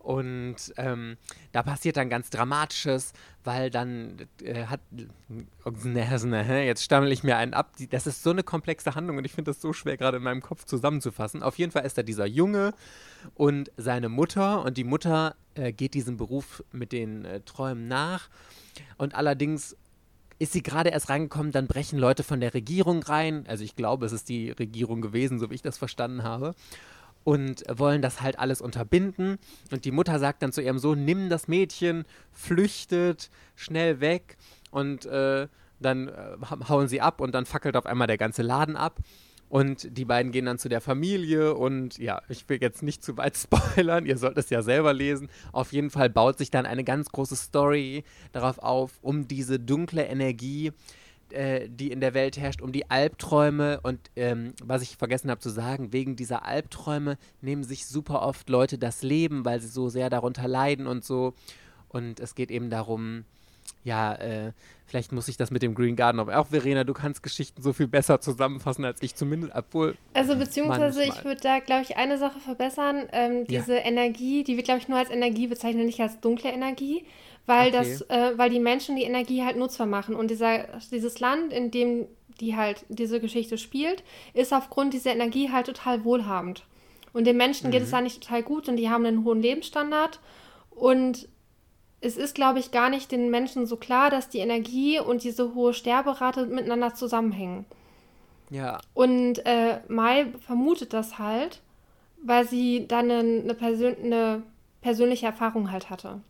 Und 0.05 0.71
ähm, 0.77 1.17
da 1.51 1.63
passiert 1.63 1.97
dann 1.97 2.09
ganz 2.09 2.29
Dramatisches, 2.29 3.12
weil 3.43 3.71
dann 3.71 4.27
äh, 4.43 4.65
hat. 4.65 4.79
Jetzt 6.63 6.83
stammel 6.83 7.12
ich 7.12 7.24
mir 7.24 7.38
einen 7.38 7.55
ab. 7.55 7.71
Das 7.89 8.05
ist 8.05 8.21
so 8.21 8.29
eine 8.29 8.43
komplexe 8.43 8.93
Handlung 8.93 9.17
und 9.17 9.25
ich 9.25 9.31
finde 9.31 9.50
das 9.50 9.62
so 9.62 9.74
schwer, 9.74 9.97
gerade 9.97 10.17
in 10.17 10.24
meinem 10.24 10.43
Kopf 10.43 10.65
zusammenzufassen. 10.65 11.41
Auf 11.41 11.57
jeden 11.57 11.71
Fall 11.71 11.88
ist 11.88 11.97
da 11.97 12.03
dieser 12.03 12.27
Junge 12.27 12.75
und 13.33 13.71
seine 13.77 14.07
Mutter. 14.07 14.63
Und 14.63 14.77
die 14.77 14.83
Mutter 14.83 15.35
äh, 15.55 15.74
geht 15.74 15.95
diesem 15.95 16.17
Beruf 16.17 16.63
mit 16.71 16.91
den 16.91 17.25
äh, 17.25 17.41
Träumen 17.41 17.88
nach. 17.88 18.29
Und 19.00 19.15
allerdings 19.15 19.75
ist 20.38 20.53
sie 20.53 20.62
gerade 20.62 20.91
erst 20.91 21.09
reingekommen, 21.09 21.51
dann 21.51 21.65
brechen 21.65 21.97
Leute 21.97 22.21
von 22.21 22.41
der 22.41 22.53
Regierung 22.53 23.01
rein. 23.01 23.45
Also 23.47 23.63
ich 23.63 23.75
glaube, 23.75 24.05
es 24.05 24.12
ist 24.12 24.29
die 24.29 24.51
Regierung 24.51 25.01
gewesen, 25.01 25.39
so 25.39 25.50
wie 25.50 25.55
ich 25.55 25.63
das 25.63 25.79
verstanden 25.79 26.21
habe 26.21 26.53
und 27.25 27.63
wollen 27.67 28.03
das 28.03 28.22
halt 28.22 28.39
alles 28.39 28.62
unterbinden. 28.62 29.39
Und 29.72 29.84
die 29.84 29.91
Mutter 29.91 30.20
sagt 30.20 30.44
dann 30.44 30.53
zu 30.53 30.62
ihrem 30.62 30.77
Sohn, 30.77 31.03
nimm 31.03 31.27
das 31.27 31.48
Mädchen, 31.48 32.05
flüchtet, 32.32 33.32
schnell 33.55 34.00
weg. 34.00 34.38
Und 34.70 35.08
äh, 35.08 35.48
dann 35.79 36.08
äh, 36.08 36.38
hauen 36.70 36.88
sie 36.88 37.01
ab 37.01 37.20
und 37.20 37.34
dann 37.34 37.48
fackelt 37.48 37.75
auf 37.75 37.88
einmal 37.88 38.08
der 38.08 38.20
ganze 38.20 38.44
Laden 38.44 38.77
ab. 38.77 39.00
Und 39.50 39.98
die 39.98 40.05
beiden 40.05 40.32
gehen 40.32 40.46
dann 40.46 40.60
zu 40.60 40.70
der 40.70 40.82
Familie 40.82 41.55
und 41.55 41.98
ja, 41.98 42.22
ich 42.29 42.48
will 42.48 42.60
jetzt 42.62 42.84
nicht 42.84 43.03
zu 43.03 43.17
weit 43.17 43.38
spoilern, 43.38 44.05
ihr 44.05 44.17
sollt 44.17 44.38
es 44.38 44.51
ja 44.51 44.62
selber 44.62 44.94
lesen. 44.94 45.29
Auf 45.51 45.72
jeden 45.72 45.89
Fall 45.89 46.12
baut 46.12 46.38
sich 46.38 46.51
dann 46.51 46.67
eine 46.67 46.84
ganz 46.84 47.10
große 47.10 47.36
Story 47.36 48.03
darauf 48.34 48.60
auf, 48.60 49.00
um 49.01 49.27
diese 49.27 49.60
dunkle 49.60 50.05
Energie, 50.05 50.74
äh, 51.32 51.67
die 51.70 51.91
in 51.91 52.01
der 52.01 52.13
Welt 52.13 52.38
herrscht, 52.38 52.62
um 52.62 52.72
die 52.72 52.89
Albträume. 52.89 53.79
Und 53.82 54.00
ähm, 54.15 54.53
was 54.63 54.82
ich 54.82 54.98
vergessen 54.98 55.29
habe 55.29 55.41
zu 55.41 55.50
sagen, 55.50 55.94
wegen 55.94 56.15
dieser 56.15 56.46
Albträume 56.46 57.17
nehmen 57.41 57.63
sich 57.63 57.86
super 57.86 58.21
oft 58.21 58.49
Leute 58.49 58.78
das 58.78 59.04
Leben, 59.04 59.45
weil 59.45 59.60
sie 59.60 59.67
so 59.67 59.89
sehr 59.89 60.10
darunter 60.10 60.47
leiden 60.47 60.88
und 60.88 61.04
so. 61.04 61.34
Und 61.89 62.19
es 62.19 62.36
geht 62.36 62.52
eben 62.52 62.69
darum, 62.69 63.23
ja, 63.84 64.15
äh, 64.15 64.52
vielleicht 64.86 65.12
muss 65.12 65.28
ich 65.28 65.38
das 65.38 65.52
mit 65.52 65.62
dem 65.62 65.76
Green 65.76 65.95
Garden, 65.95 66.19
aber 66.19 66.38
auch 66.39 66.47
Verena, 66.47 66.84
du 66.84 66.93
kannst 66.93 67.23
Geschichten 67.23 67.62
so 67.62 67.71
viel 67.71 67.88
besser 67.88 68.19
zusammenfassen 68.19 68.84
als 68.84 69.02
ich 69.02 69.15
zumindest, 69.15 69.54
obwohl. 69.56 69.95
Also 70.13 70.36
beziehungsweise 70.36 70.99
manchmal. 70.99 71.17
ich 71.17 71.26
würde 71.26 71.41
da, 71.41 71.60
glaube 71.60 71.84
ich, 71.84 71.95
eine 71.95 72.17
Sache 72.17 72.39
verbessern. 72.39 73.08
Ähm, 73.12 73.45
diese 73.47 73.76
ja. 73.76 73.86
Energie, 73.86 74.43
die 74.43 74.58
wird, 74.58 74.65
glaube 74.65 74.82
ich, 74.82 74.88
nur 74.88 74.97
als 74.97 75.10
Energie 75.10 75.47
bezeichnet, 75.47 75.86
nicht 75.86 75.99
als 75.99 76.19
dunkle 76.19 76.52
Energie 76.52 77.06
weil 77.45 77.69
okay. 77.69 77.77
das, 77.77 78.01
äh, 78.10 78.38
weil 78.38 78.49
die 78.49 78.60
Menschen 78.60 78.95
die 78.95 79.03
Energie 79.03 79.43
halt 79.43 79.58
nutzbar 79.58 79.88
machen. 79.88 80.15
Und 80.15 80.31
dieser, 80.31 80.79
dieses 80.91 81.19
Land, 81.19 81.53
in 81.53 81.71
dem 81.71 82.08
die 82.39 82.55
halt 82.55 82.86
diese 82.89 83.19
Geschichte 83.19 83.58
spielt, 83.58 84.03
ist 84.34 84.53
aufgrund 84.53 84.93
dieser 84.93 85.12
Energie 85.12 85.51
halt 85.51 85.67
total 85.67 86.03
wohlhabend. 86.03 86.63
Und 87.13 87.25
den 87.25 87.38
Menschen 87.38 87.67
mhm. 87.67 87.71
geht 87.71 87.84
es 87.84 87.89
mhm. 87.89 87.93
da 87.93 88.01
nicht 88.01 88.21
total 88.21 88.43
gut 88.43 88.67
und 88.67 88.75
die 88.75 88.89
haben 88.89 89.05
einen 89.05 89.23
hohen 89.23 89.41
Lebensstandard. 89.41 90.19
Und 90.69 91.29
es 92.01 92.17
ist, 92.17 92.36
glaube 92.36 92.60
ich, 92.60 92.71
gar 92.71 92.89
nicht 92.89 93.12
den 93.12 93.29
Menschen 93.31 93.65
so 93.65 93.77
klar, 93.77 94.10
dass 94.10 94.29
die 94.29 94.39
Energie 94.39 94.99
und 94.99 95.23
diese 95.23 95.55
hohe 95.55 95.73
Sterberate 95.73 96.45
miteinander 96.45 96.93
zusammenhängen. 96.93 97.65
Ja. 98.49 98.79
Und 98.93 99.45
äh, 99.45 99.79
Mai 99.88 100.27
vermutet 100.45 100.93
das 100.93 101.17
halt, 101.17 101.62
weil 102.21 102.47
sie 102.47 102.86
dann 102.88 103.10
eine, 103.10 103.41
eine, 103.43 103.53
Persön 103.53 103.95
eine 104.03 104.43
persönliche 104.81 105.25
Erfahrung 105.25 105.71
halt 105.71 105.89
hatte. 105.89 106.21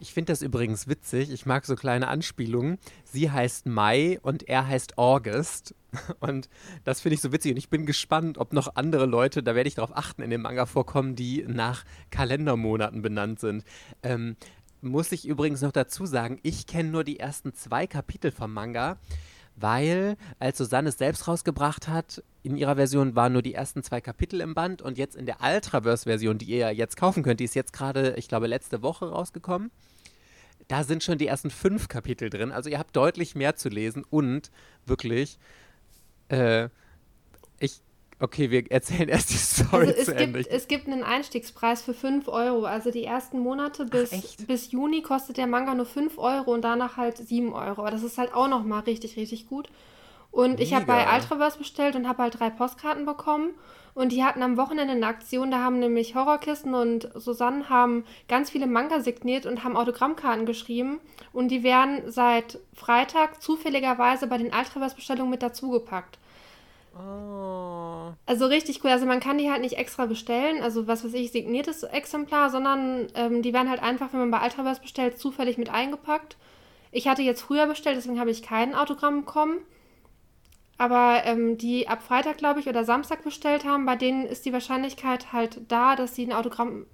Ich 0.00 0.12
finde 0.12 0.32
das 0.32 0.42
übrigens 0.42 0.88
witzig. 0.88 1.30
Ich 1.30 1.46
mag 1.46 1.64
so 1.64 1.76
kleine 1.76 2.08
Anspielungen. 2.08 2.78
Sie 3.04 3.30
heißt 3.30 3.66
Mai 3.66 4.18
und 4.22 4.48
er 4.48 4.66
heißt 4.66 4.98
August. 4.98 5.74
Und 6.18 6.48
das 6.82 7.00
finde 7.00 7.14
ich 7.14 7.20
so 7.20 7.30
witzig. 7.30 7.52
Und 7.52 7.56
ich 7.56 7.68
bin 7.68 7.86
gespannt, 7.86 8.38
ob 8.38 8.52
noch 8.52 8.74
andere 8.74 9.06
Leute, 9.06 9.44
da 9.44 9.54
werde 9.54 9.68
ich 9.68 9.76
darauf 9.76 9.96
achten, 9.96 10.22
in 10.22 10.30
dem 10.30 10.42
Manga 10.42 10.66
vorkommen, 10.66 11.14
die 11.14 11.44
nach 11.46 11.84
Kalendermonaten 12.10 13.00
benannt 13.00 13.38
sind. 13.38 13.64
Ähm, 14.02 14.36
muss 14.80 15.12
ich 15.12 15.26
übrigens 15.26 15.62
noch 15.62 15.70
dazu 15.70 16.04
sagen, 16.04 16.40
ich 16.42 16.66
kenne 16.66 16.90
nur 16.90 17.04
die 17.04 17.20
ersten 17.20 17.54
zwei 17.54 17.86
Kapitel 17.86 18.32
vom 18.32 18.52
Manga 18.52 18.98
weil 19.56 20.16
als 20.38 20.58
Susanne 20.58 20.88
es 20.88 20.98
selbst 20.98 21.28
rausgebracht 21.28 21.88
hat, 21.88 22.22
in 22.42 22.56
ihrer 22.56 22.76
Version 22.76 23.14
waren 23.14 23.32
nur 23.32 23.42
die 23.42 23.54
ersten 23.54 23.82
zwei 23.82 24.00
Kapitel 24.00 24.40
im 24.40 24.54
Band 24.54 24.82
und 24.82 24.98
jetzt 24.98 25.16
in 25.16 25.26
der 25.26 25.38
Ultraverse-Version, 25.40 26.38
die 26.38 26.46
ihr 26.46 26.58
ja 26.58 26.70
jetzt 26.70 26.96
kaufen 26.96 27.22
könnt, 27.22 27.40
die 27.40 27.44
ist 27.44 27.54
jetzt 27.54 27.72
gerade, 27.72 28.14
ich 28.16 28.28
glaube, 28.28 28.46
letzte 28.46 28.82
Woche 28.82 29.10
rausgekommen. 29.10 29.70
Da 30.68 30.82
sind 30.82 31.02
schon 31.02 31.18
die 31.18 31.26
ersten 31.26 31.50
fünf 31.50 31.88
Kapitel 31.88 32.30
drin. 32.30 32.50
Also 32.50 32.70
ihr 32.70 32.78
habt 32.78 32.96
deutlich 32.96 33.34
mehr 33.34 33.54
zu 33.54 33.68
lesen 33.68 34.04
und 34.08 34.50
wirklich, 34.86 35.38
äh, 36.28 36.68
ich 37.58 37.80
Okay, 38.20 38.50
wir 38.50 38.70
erzählen 38.70 39.08
erst 39.08 39.30
die 39.30 39.36
Story 39.36 39.88
also 39.88 40.04
zu 40.04 40.14
Ende. 40.14 40.40
Gibt, 40.40 40.52
es 40.52 40.68
gibt 40.68 40.86
einen 40.86 41.02
Einstiegspreis 41.02 41.82
für 41.82 41.94
5 41.94 42.28
Euro. 42.28 42.64
Also 42.64 42.90
die 42.90 43.04
ersten 43.04 43.40
Monate 43.40 43.84
bis, 43.84 44.12
Ach, 44.12 44.46
bis 44.46 44.70
Juni 44.70 45.02
kostet 45.02 45.36
der 45.36 45.46
Manga 45.46 45.74
nur 45.74 45.86
5 45.86 46.18
Euro 46.18 46.52
und 46.52 46.62
danach 46.62 46.96
halt 46.96 47.18
7 47.18 47.52
Euro. 47.52 47.80
Aber 47.80 47.90
das 47.90 48.02
ist 48.02 48.18
halt 48.18 48.32
auch 48.32 48.48
nochmal 48.48 48.80
richtig, 48.80 49.16
richtig 49.16 49.48
gut. 49.48 49.68
Und 50.30 50.52
Mega. 50.52 50.62
ich 50.62 50.74
habe 50.74 50.86
bei 50.86 51.14
Ultraverse 51.14 51.58
bestellt 51.58 51.96
und 51.96 52.08
habe 52.08 52.22
halt 52.24 52.40
drei 52.40 52.50
Postkarten 52.50 53.04
bekommen. 53.06 53.50
Und 53.94 54.10
die 54.10 54.24
hatten 54.24 54.42
am 54.42 54.56
Wochenende 54.56 54.92
eine 54.92 55.06
Aktion, 55.06 55.52
da 55.52 55.58
haben 55.58 55.78
nämlich 55.78 56.16
Horrorkisten 56.16 56.74
und 56.74 57.08
Susanne 57.14 57.68
haben 57.68 58.04
ganz 58.26 58.50
viele 58.50 58.66
Manga 58.66 58.98
signiert 58.98 59.46
und 59.46 59.62
haben 59.62 59.76
Autogrammkarten 59.76 60.46
geschrieben. 60.46 60.98
Und 61.32 61.48
die 61.48 61.62
werden 61.62 62.10
seit 62.10 62.58
Freitag 62.74 63.40
zufälligerweise 63.40 64.26
bei 64.26 64.38
den 64.38 64.52
Ultraverse-Bestellungen 64.52 65.30
mit 65.30 65.42
dazugepackt. 65.42 66.18
Oh. 66.96 68.12
Also 68.26 68.46
richtig 68.46 68.84
cool. 68.84 68.90
Also 68.90 69.06
man 69.06 69.20
kann 69.20 69.38
die 69.38 69.50
halt 69.50 69.60
nicht 69.60 69.76
extra 69.76 70.06
bestellen, 70.06 70.62
also 70.62 70.86
was 70.86 71.04
weiß 71.04 71.14
ich, 71.14 71.32
signiertes 71.32 71.82
Exemplar, 71.82 72.50
sondern 72.50 73.08
ähm, 73.14 73.42
die 73.42 73.52
werden 73.52 73.68
halt 73.68 73.82
einfach, 73.82 74.12
wenn 74.12 74.20
man 74.20 74.30
bei 74.30 74.42
Ultraverse 74.42 74.80
bestellt, 74.80 75.18
zufällig 75.18 75.58
mit 75.58 75.70
eingepackt. 75.70 76.36
Ich 76.92 77.08
hatte 77.08 77.22
jetzt 77.22 77.42
früher 77.42 77.66
bestellt, 77.66 77.96
deswegen 77.96 78.20
habe 78.20 78.30
ich 78.30 78.42
kein 78.42 78.74
Autogramm 78.74 79.24
bekommen. 79.24 79.58
Aber 80.76 81.22
ähm, 81.24 81.58
die 81.58 81.88
ab 81.88 82.02
Freitag, 82.02 82.38
glaube 82.38 82.60
ich, 82.60 82.68
oder 82.68 82.84
Samstag 82.84 83.22
bestellt 83.22 83.64
haben, 83.64 83.86
bei 83.86 83.96
denen 83.96 84.26
ist 84.26 84.44
die 84.44 84.52
Wahrscheinlichkeit 84.52 85.32
halt 85.32 85.60
da, 85.68 85.96
dass 85.96 86.14
sie 86.14 86.26
ein 86.26 86.32
Autogramm, 86.32 86.86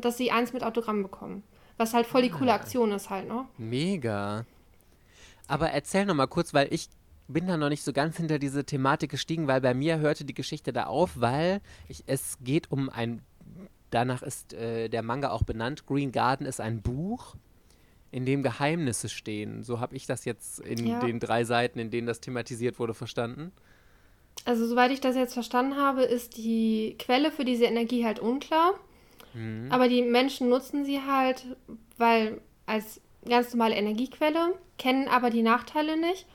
dass 0.00 0.16
sie 0.16 0.30
eins 0.30 0.52
mit 0.52 0.62
Autogramm 0.62 1.02
bekommen. 1.02 1.42
Was 1.76 1.94
halt 1.94 2.06
voll 2.06 2.22
die 2.22 2.30
coole 2.30 2.52
ah. 2.52 2.56
Aktion 2.56 2.92
ist 2.92 3.10
halt, 3.10 3.26
ne? 3.26 3.46
Mega. 3.58 4.44
Aber 5.48 5.70
erzähl 5.70 6.06
noch 6.06 6.14
mal 6.14 6.26
kurz, 6.26 6.54
weil 6.54 6.72
ich 6.72 6.88
bin 7.28 7.46
da 7.46 7.56
noch 7.56 7.68
nicht 7.68 7.82
so 7.82 7.92
ganz 7.92 8.16
hinter 8.16 8.38
diese 8.38 8.64
Thematik 8.64 9.10
gestiegen, 9.10 9.46
weil 9.46 9.60
bei 9.60 9.74
mir 9.74 9.98
hörte 9.98 10.24
die 10.24 10.34
Geschichte 10.34 10.72
da 10.72 10.84
auf, 10.84 11.12
weil 11.20 11.60
ich, 11.88 12.04
es 12.06 12.38
geht 12.42 12.70
um 12.70 12.90
ein, 12.90 13.22
danach 13.90 14.22
ist 14.22 14.52
äh, 14.52 14.88
der 14.88 15.02
Manga 15.02 15.30
auch 15.30 15.42
benannt, 15.42 15.86
Green 15.86 16.12
Garden 16.12 16.46
ist 16.46 16.60
ein 16.60 16.82
Buch, 16.82 17.36
in 18.10 18.26
dem 18.26 18.42
Geheimnisse 18.42 19.08
stehen. 19.08 19.62
So 19.62 19.80
habe 19.80 19.96
ich 19.96 20.06
das 20.06 20.24
jetzt 20.24 20.60
in 20.60 20.86
ja. 20.86 21.00
den 21.00 21.18
drei 21.18 21.44
Seiten, 21.44 21.78
in 21.78 21.90
denen 21.90 22.06
das 22.06 22.20
thematisiert 22.20 22.78
wurde, 22.78 22.94
verstanden. 22.94 23.50
also 24.44 24.66
soweit 24.66 24.92
ich 24.92 25.00
das 25.00 25.16
jetzt 25.16 25.34
verstanden 25.34 25.76
habe, 25.76 26.02
ist 26.02 26.36
die 26.36 26.96
Quelle 26.98 27.32
für 27.32 27.44
diese 27.44 27.64
Energie 27.64 28.04
halt 28.04 28.20
unklar. 28.20 28.74
Mhm. 29.32 29.68
Aber 29.70 29.88
die 29.88 30.02
Menschen 30.02 30.48
nutzen 30.48 30.84
sie 30.84 31.00
halt, 31.00 31.44
weil 31.96 32.40
als 32.66 33.00
ganz 33.28 33.52
normale 33.52 33.74
Energiequelle, 33.74 34.54
kennen 34.78 35.08
aber 35.08 35.30
die 35.30 35.42
Nachteile 35.42 35.98
nicht. 35.98 36.26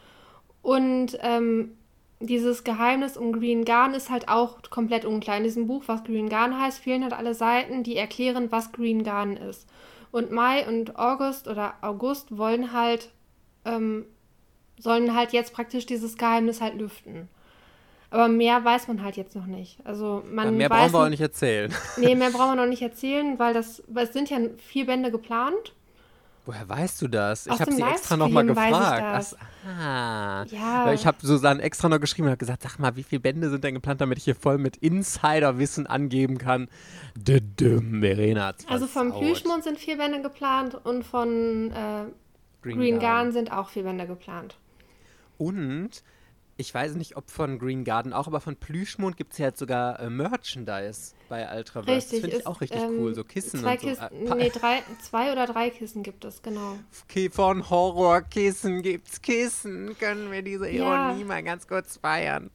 Und 0.62 1.18
ähm, 1.22 1.78
dieses 2.20 2.64
Geheimnis 2.64 3.16
um 3.16 3.32
Green 3.32 3.64
Garden 3.64 3.94
ist 3.94 4.10
halt 4.10 4.28
auch 4.28 4.62
komplett 4.70 5.06
unklar. 5.06 5.38
In 5.38 5.44
diesem 5.44 5.68
Buch, 5.68 5.84
was 5.88 6.04
Green 6.04 6.30
Garden 6.30 6.60
heißt, 6.60 6.80
fehlen 6.80 7.04
halt 7.04 7.14
alle 7.14 7.34
Seiten, 7.34 7.84
die 7.84 7.96
erklären, 7.96 8.52
was 8.52 8.72
Green 8.72 9.04
Garden 9.04 9.38
ist. 9.38 9.68
Und 10.12 10.32
Mai 10.32 10.68
und 10.68 10.98
August 10.98 11.48
oder 11.48 11.76
August 11.82 12.38
wollen 12.38 12.74
halt, 12.74 13.12
ähm, 13.64 14.06
sollen 14.80 15.16
halt 15.16 15.34
jetzt 15.34 15.54
praktisch 15.54 15.86
dieses 15.86 16.18
Geheimnis 16.18 16.62
halt 16.62 16.76
lüften. 16.76 17.30
Aber 18.12 18.28
mehr 18.28 18.64
weiß 18.66 18.88
man 18.88 19.04
halt 19.04 19.18
jetzt 19.18 19.36
noch 19.36 19.46
nicht. 19.46 19.78
Also 19.86 20.24
man 20.30 20.46
Ja, 20.46 20.52
mehr 20.52 20.70
brauchen 20.70 20.94
wir 20.94 21.06
auch 21.06 21.10
nicht 21.10 21.22
erzählen. 21.22 21.74
Nee, 21.98 22.16
mehr 22.16 22.30
brauchen 22.32 22.52
wir 22.52 22.56
noch 22.56 22.66
nicht 22.66 22.82
erzählen, 22.82 23.38
weil 23.38 23.54
das, 23.54 23.84
weil 23.88 24.06
es 24.06 24.14
sind 24.14 24.30
ja 24.30 24.40
vier 24.58 24.88
Bände 24.88 25.12
geplant. 25.12 25.76
Woher 26.50 26.68
weißt 26.68 27.00
du 27.04 27.08
das? 27.08 27.48
Aus 27.48 27.54
ich 27.54 27.62
habe 27.62 27.72
sie 27.72 27.84
extra 27.84 28.18
nochmal 28.18 28.44
ich 28.44 28.56
gefragt. 28.56 29.36
ah. 29.68 30.46
Ja. 30.50 30.94
Ich 30.94 31.06
habe 31.06 31.18
Susanne 31.22 31.62
extra 31.62 31.90
noch 31.90 32.00
geschrieben 32.00 32.26
und 32.26 32.32
habe 32.32 32.40
gesagt, 32.40 32.64
sag 32.64 32.80
mal, 32.80 32.96
wie 32.96 33.04
viele 33.04 33.20
Bände 33.20 33.52
sind 33.52 33.64
denn 33.64 33.76
geplant, 33.76 34.02
damit 34.02 34.18
ich 34.18 34.24
hier 34.24 34.34
voll 34.34 34.58
mit 34.58 34.76
Insiderwissen 34.78 35.86
angeben 35.86 36.40
kann. 36.40 36.68
Düdüm, 37.16 38.02
Verena 38.02 38.48
hat's 38.48 38.68
Also 38.68 38.88
vom 38.88 39.12
versaut. 39.12 39.22
Plüschmond 39.28 39.64
sind 39.64 39.78
vier 39.78 39.98
Bände 39.98 40.24
geplant 40.24 40.74
und 40.74 41.06
von 41.06 41.70
äh, 41.70 42.06
Green, 42.64 42.98
Garden 42.98 43.32
sind 43.32 43.52
auch 43.52 43.70
vier 43.70 43.84
Bände 43.84 44.08
geplant. 44.08 44.58
Und 45.38 46.02
ich 46.60 46.74
weiß 46.74 46.96
nicht, 46.96 47.16
ob 47.16 47.32
von 47.32 47.58
Green 47.58 47.86
Garden 47.86 48.12
auch, 48.12 48.28
aber 48.28 48.42
von 48.42 48.58
Plüschmond 48.58 49.16
gibt 49.16 49.32
es 49.32 49.38
ja 49.40 49.46
jetzt 49.46 49.60
sogar 49.60 49.98
äh, 50.02 50.10
Merchandise 50.10 51.14
bei 51.30 51.48
Ultraverse. 51.58 51.90
Richtig. 51.96 52.12
Das 52.12 52.20
finde 52.22 52.38
ich 52.38 52.48
auch 52.48 52.60
richtig 52.60 52.82
ähm, 52.82 53.00
cool. 53.00 53.16
So 53.16 53.24
Kissen 53.24 53.62
zwei 53.62 53.76
und 53.76 53.80
so. 53.80 53.88
Kisten, 53.88 54.28
Äh, 54.28 54.36
nee, 54.36 54.50
drei, 54.50 54.84
zwei 55.02 55.32
oder 55.32 55.46
drei 55.48 55.70
Kissen 55.70 56.04
gibt 56.04 56.26
es, 56.26 56.42
genau. 56.42 56.76
Von 57.32 57.70
Horrorkissen 57.70 58.82
gibt's 58.82 59.22
Kissen. 59.22 59.98
Können 60.00 60.32
wir 60.32 60.42
diese 60.42 60.70
Ja. 60.70 61.08
Ironie 61.12 61.24
mal 61.24 61.42
ganz 61.44 61.66
kurz 61.66 61.96
feiern? 61.96 62.50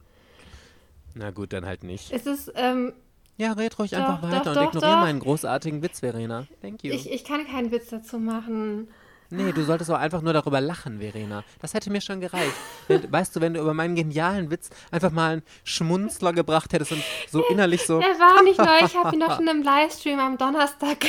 Na 1.15 1.31
gut, 1.31 1.51
dann 1.51 1.65
halt 1.65 1.83
nicht. 1.83 2.11
Es 2.11 2.27
ist, 2.27 2.51
ähm, 2.55 2.93
Ja, 3.37 3.53
red 3.53 3.79
ruhig 3.79 3.89
Doch, 3.89 3.97
einfach 3.97 4.21
doch, 4.21 4.29
weiter 4.31 4.49
und 4.51 4.55
doch, 4.57 4.67
ignoriere 4.67 4.91
doch. 4.91 4.99
meinen 5.01 5.19
großartigen 5.19 5.81
Witz, 5.81 6.01
Verena. 6.01 6.45
Thank 6.61 6.83
you. 6.83 6.93
ich, 6.93 7.11
ich 7.11 7.23
kann 7.23 7.47
keinen 7.47 7.71
Witz 7.71 7.89
dazu 7.89 8.19
machen. 8.19 8.87
Nee, 9.29 9.51
du 9.51 9.63
solltest 9.63 9.89
auch 9.91 9.97
einfach 9.99 10.21
nur 10.21 10.33
darüber 10.33 10.61
lachen, 10.61 10.99
Verena. 10.99 11.43
Das 11.61 11.73
hätte 11.73 11.89
mir 11.91 12.01
schon 12.01 12.19
gereicht. 12.21 12.53
Wenn, 12.87 13.11
weißt 13.11 13.35
du, 13.35 13.41
wenn 13.41 13.53
du 13.53 13.61
über 13.61 13.73
meinen 13.73 13.95
genialen 13.95 14.49
Witz 14.51 14.69
einfach 14.91 15.11
mal 15.11 15.33
einen 15.33 15.43
Schmunzler 15.63 16.33
gebracht 16.33 16.73
hättest 16.73 16.91
und 16.91 17.03
so 17.29 17.43
innerlich 17.47 17.85
so 17.85 17.99
Er 17.99 18.19
war 18.19 18.43
nicht 18.43 18.57
neu, 18.59 18.85
ich 18.85 18.95
habe 18.95 19.15
ihn 19.15 19.19
doch 19.21 19.35
schon 19.35 19.47
im 19.47 19.61
Livestream 19.63 20.19
am 20.19 20.37
Donnerstag 20.37 21.05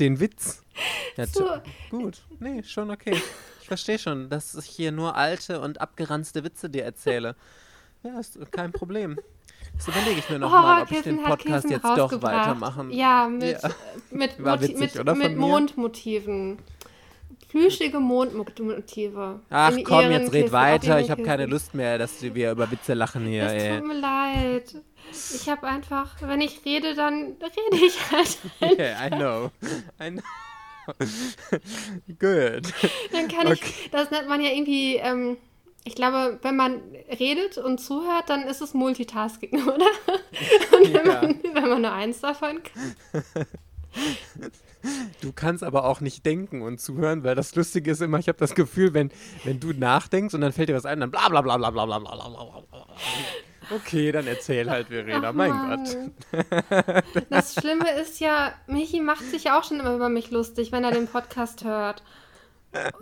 den 0.00 0.20
Witz. 0.20 0.62
Ja, 1.16 1.26
So. 1.26 1.48
gut. 1.90 2.22
Nee, 2.38 2.62
schon 2.62 2.90
okay. 2.90 3.20
Ich 3.60 3.68
verstehe 3.68 3.98
schon, 3.98 4.28
dass 4.28 4.54
ich 4.54 4.66
hier 4.66 4.92
nur 4.92 5.16
alte 5.16 5.60
und 5.60 5.80
abgeranzte 5.80 6.44
Witze 6.44 6.70
dir 6.70 6.84
erzähle. 6.84 7.34
Ja, 8.02 8.20
ist 8.20 8.38
kein 8.52 8.72
Problem. 8.72 9.18
Das 9.76 9.88
überlege 9.88 10.20
ich 10.20 10.30
mir 10.30 10.38
nochmal, 10.38 10.82
ob 10.82 10.90
ich 10.90 11.02
den 11.02 11.22
Podcast 11.22 11.68
jetzt 11.68 11.84
doch 11.84 12.22
weitermachen. 12.22 12.90
Ja, 12.92 13.28
mit, 13.28 13.60
Ja. 13.62 13.70
mit, 14.10 14.38
witzig, 14.38 14.94
mit, 14.94 15.16
mit? 15.16 15.36
Mondmotiven. 15.36 16.58
Plüschige 17.48 18.00
Mondmotive. 18.00 19.40
Ach 19.50 19.72
komm, 19.84 20.10
jetzt 20.10 20.32
red 20.32 20.52
weiter. 20.52 21.00
Ich 21.00 21.10
habe 21.10 21.22
keine. 21.22 21.46
Lust 21.46 21.74
mehr, 21.74 21.96
dass 21.98 22.22
wir 22.22 22.50
über 22.50 22.70
Witze 22.70 22.94
lachen 22.94 23.24
hier. 23.26 23.44
Es 23.44 23.78
tut 23.78 23.86
mir 23.86 24.00
leid. 24.00 24.74
Ich 25.10 25.48
habe 25.48 25.66
einfach, 25.66 26.16
wenn 26.22 26.40
ich 26.40 26.64
rede, 26.64 26.94
dann 26.94 27.36
rede 27.40 27.84
ich 27.86 27.98
halt. 28.10 28.38
Yeah, 28.78 29.06
I 29.06 29.10
know. 29.10 29.50
I 30.02 30.10
know. 30.10 30.22
Good. 32.18 32.72
Dann 33.12 33.28
kann 33.28 33.52
ich, 33.52 33.90
das 33.90 34.10
nennt 34.10 34.28
man 34.28 34.40
ja 34.40 34.50
irgendwie, 34.50 34.96
ähm, 34.96 35.36
ich 35.84 35.94
glaube, 35.94 36.38
wenn 36.42 36.56
man 36.56 36.80
redet 37.18 37.58
und 37.58 37.78
zuhört, 37.78 38.28
dann 38.28 38.42
ist 38.42 38.60
es 38.60 38.74
Multitasking, 38.74 39.62
oder? 39.68 39.86
Und 40.76 40.92
wenn, 40.94 41.06
Ja. 41.06 41.22
man, 41.22 41.40
wenn 41.42 41.68
man 41.68 41.82
nur 41.82 41.92
eins 41.92 42.20
davon 42.20 42.60
kann. 42.62 43.24
Du 45.20 45.32
kannst 45.32 45.64
aber 45.64 45.84
auch 45.84 46.00
nicht 46.00 46.24
denken 46.24 46.62
und 46.62 46.80
zuhören, 46.80 47.24
weil 47.24 47.34
das 47.34 47.54
Lustige 47.54 47.90
ist 47.90 48.02
immer, 48.02 48.18
ich 48.18 48.28
habe 48.28 48.38
das 48.38 48.54
Gefühl, 48.54 48.94
wenn, 48.94 49.10
wenn 49.44 49.58
du 49.58 49.72
nachdenkst 49.72 50.34
und 50.34 50.40
dann 50.40 50.52
fällt 50.52 50.68
dir 50.68 50.74
was 50.74 50.86
ein, 50.86 51.00
dann 51.00 51.10
bla 51.10 51.28
bla 51.28 51.40
bla 51.40 51.56
bla 51.56 51.70
bla 51.70 51.86
bla 51.86 51.98
bla 51.98 52.14
bla 52.14 52.60
bla. 52.70 52.86
Okay, 53.70 54.12
dann 54.12 54.26
erzähl 54.26 54.70
halt, 54.70 54.88
Verena. 54.88 55.30
Ach, 55.30 55.32
mein 55.32 55.50
Mann. 55.50 56.12
Gott. 56.30 57.26
Das 57.30 57.54
Schlimme 57.54 57.90
ist 58.00 58.20
ja, 58.20 58.52
Michi 58.68 59.00
macht 59.00 59.24
sich 59.24 59.44
ja 59.44 59.58
auch 59.58 59.64
schon 59.64 59.80
immer 59.80 59.94
über 59.94 60.08
mich 60.08 60.30
lustig, 60.30 60.70
wenn 60.70 60.84
er 60.84 60.92
den 60.92 61.08
Podcast 61.08 61.64
hört. 61.64 62.02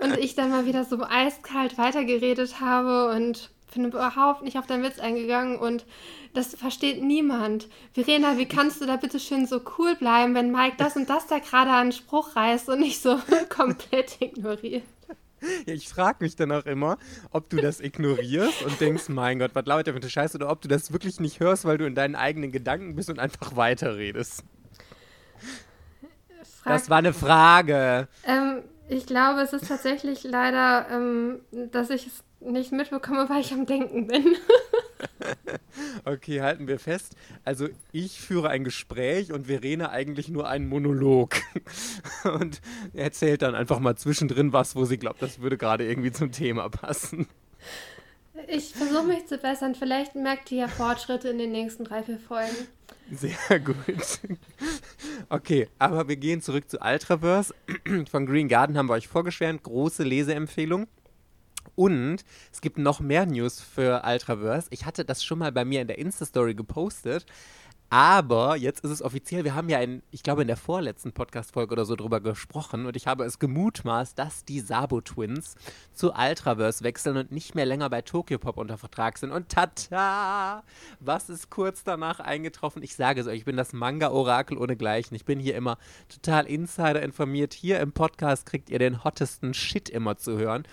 Und 0.01 0.17
ich 0.19 0.35
dann 0.35 0.51
mal 0.51 0.67
wieder 0.67 0.85
so 0.85 1.03
eiskalt 1.03 1.77
weitergeredet 1.77 2.61
habe 2.61 3.15
und 3.15 3.51
bin 3.75 3.87
überhaupt 3.87 4.43
nicht 4.43 4.57
auf 4.57 4.67
deinen 4.67 4.85
Witz 4.85 5.01
eingegangen 5.01 5.59
und 5.59 5.85
das 6.35 6.55
versteht 6.55 7.03
niemand. 7.03 7.69
Verena, 7.93 8.37
wie 8.37 8.47
kannst 8.47 8.81
du 8.81 8.87
da 8.87 8.97
bitte 8.97 9.19
schön 9.21 9.47
so 9.47 9.61
cool 9.79 9.95
bleiben, 9.95 10.35
wenn 10.35 10.51
Mike 10.53 10.77
das 10.79 10.97
und 10.97 11.09
das 11.09 11.27
da 11.27 11.39
gerade 11.39 11.71
einen 11.73 11.93
Spruch 11.93 12.37
reißt 12.37 12.69
und 12.69 12.81
nicht 12.81 13.01
so 13.01 13.19
komplett 13.49 14.21
ignoriert? 14.21 14.83
Ja, 15.67 15.75
ich 15.75 15.89
frage 15.89 16.19
mich 16.21 16.37
dann 16.37 16.53
auch 16.53 16.65
immer, 16.65 16.97
ob 17.31 17.51
du 17.51 17.59
das 17.59 17.81
ignorierst 17.81 18.63
und 18.63 18.81
denkst, 18.81 19.09
mein 19.11 19.39
Gott, 19.39 19.51
was 19.55 19.67
lautet 19.67 19.89
der 19.89 19.95
für 19.95 20.01
eine 20.01 20.11
Scheiße, 20.11 20.39
oder 20.39 20.51
ob 20.51 20.63
du 20.63 20.69
das 20.69 20.93
wirklich 20.93 21.21
nicht 21.21 21.39
hörst, 21.41 21.65
weil 21.67 21.77
du 21.79 21.87
in 21.87 21.95
deinen 21.95 22.17
eigenen 22.17 22.51
Gedanken 22.51 22.97
bist 22.97 23.11
und 23.11 23.19
einfach 23.19 23.55
weiterredest. 23.55 24.43
Frag, 26.63 26.73
Das 26.73 26.91
war 26.91 26.99
eine 26.99 27.13
Frage. 27.13 28.09
ähm, 28.25 28.63
ich 28.89 29.07
glaube, 29.07 29.41
es 29.43 29.53
ist 29.53 29.69
tatsächlich 29.69 30.25
leider, 30.25 30.87
ähm, 30.91 31.41
dass 31.73 31.91
ich 31.91 32.07
es 32.07 32.25
nicht 32.53 32.73
mitbekomme, 32.73 33.29
weil 33.29 33.41
ich 33.41 33.53
am 33.53 33.67
Denken 33.67 34.07
bin. 34.07 34.37
Okay, 36.05 36.41
halten 36.41 36.69
wir 36.69 36.79
fest. 36.79 37.17
Also 37.45 37.69
ich 37.93 38.21
führe 38.21 38.49
ein 38.51 38.65
Gespräch 38.65 39.33
und 39.33 39.47
Verena 39.47 39.91
eigentlich 39.91 40.29
nur 40.29 40.49
einen 40.49 40.69
Monolog. 40.69 41.37
Und 42.25 42.61
erzählt 42.93 43.43
dann 43.43 43.55
einfach 43.55 43.79
mal 43.79 43.97
zwischendrin 43.97 44.53
was, 44.53 44.77
wo 44.77 44.85
sie 44.85 44.99
glaubt, 44.99 45.23
das 45.23 45.41
würde 45.41 45.57
gerade 45.57 45.87
irgendwie 45.89 46.13
zum 46.13 46.31
Thema 46.33 46.69
passen. 46.69 47.27
Ich 48.49 48.75
versuche 48.75 49.05
mich 49.05 49.27
zu 49.27 49.39
bessern. 49.39 49.75
Vielleicht 49.75 50.15
merkt 50.15 50.51
ihr 50.53 50.59
ja 50.59 50.69
Fortschritte 50.69 51.29
in 51.29 51.39
den 51.39 51.53
nächsten 51.53 51.85
drei, 51.85 52.03
vier 52.03 52.19
Folgen. 52.19 52.55
Sehr 53.11 53.61
gut. 53.61 53.77
Okay, 55.29 55.69
aber 55.79 56.09
wir 56.09 56.17
gehen 56.17 56.43
zurück 56.43 56.69
zu 56.69 56.79
Ultraverse. 56.81 57.55
Von 58.11 58.27
Green 58.27 58.49
Garden 58.49 58.77
haben 58.77 58.89
wir 58.89 58.95
euch 58.95 59.09
vorgeschwärmt. 59.09 59.63
Große 59.63 60.03
Leseempfehlung. 60.03 60.87
Und 61.77 62.25
es 62.53 62.61
gibt 62.61 62.79
noch 62.79 63.01
mehr 63.01 63.27
News 63.27 63.61
für 63.61 64.03
Ultraverse. 64.05 64.69
Ich 64.71 64.87
hatte 64.87 65.05
das 65.05 65.25
schon 65.25 65.39
mal 65.39 65.53
bei 65.53 65.65
mir 65.65 65.81
in 65.81 65.89
der 65.89 65.99
Insta-Story 65.99 66.55
gepostet. 66.55 67.27
Aber 67.91 68.57
jetzt 68.57 68.83
ist 68.83 68.91
es 68.91 69.03
offiziell, 69.03 69.45
wir 69.45 69.55
haben 69.55 69.69
ja 69.69 69.79
in, 69.79 70.03
ich 70.11 70.25
glaube, 70.25 70.43
in 70.43 70.49
der 70.49 70.57
vorletzten 70.57 71.13
Podcast-Folge 71.13 71.73
oder 71.75 71.85
so 71.85 71.95
drüber 71.95 72.21
gesprochen 72.21 72.87
und 72.87 72.97
ich 72.97 73.07
habe 73.07 73.25
es 73.25 73.39
gemutmaßt, 73.39 74.19
dass 74.19 74.45
die 74.45 74.59
Sabo-Twins 74.59 75.55
zu 75.93 76.13
Ultraverse 76.13 76.83
wechseln 76.83 77.17
und 77.17 77.31
nicht 77.31 77.55
mehr 77.55 77.67
länger 77.67 77.89
bei 77.91 78.03
Tokyo 78.03 78.39
Pop 78.39 78.57
unter 78.57 78.79
Vertrag 78.79 79.19
sind. 79.19 79.31
Und 79.31 79.49
tata! 79.49 80.65
Was 80.99 81.29
ist 81.29 81.51
kurz 81.51 81.85
danach 81.85 82.19
eingetroffen? 82.19 82.83
Ich 82.83 82.97
sage 82.97 83.21
es 83.21 83.29
euch, 83.29 83.39
ich 83.39 83.45
bin 83.45 83.57
das 83.57 83.73
Manga-Orakel 83.73 84.59
ohnegleichen. 84.59 85.15
Ich 85.15 85.25
bin 85.25 85.39
hier 85.39 85.55
immer 85.55 85.79
total 86.09 86.47
Insider 86.47 87.01
informiert. 87.01 87.55
Hier 87.55 87.79
im 87.79 87.93
Podcast 87.93 88.45
kriegt 88.45 88.71
ihr 88.71 88.81
den 88.81 89.05
hottesten 89.05 89.55
Shit 89.55 89.89
immer 89.89 90.17
zu 90.17 90.37
hören. 90.37 90.67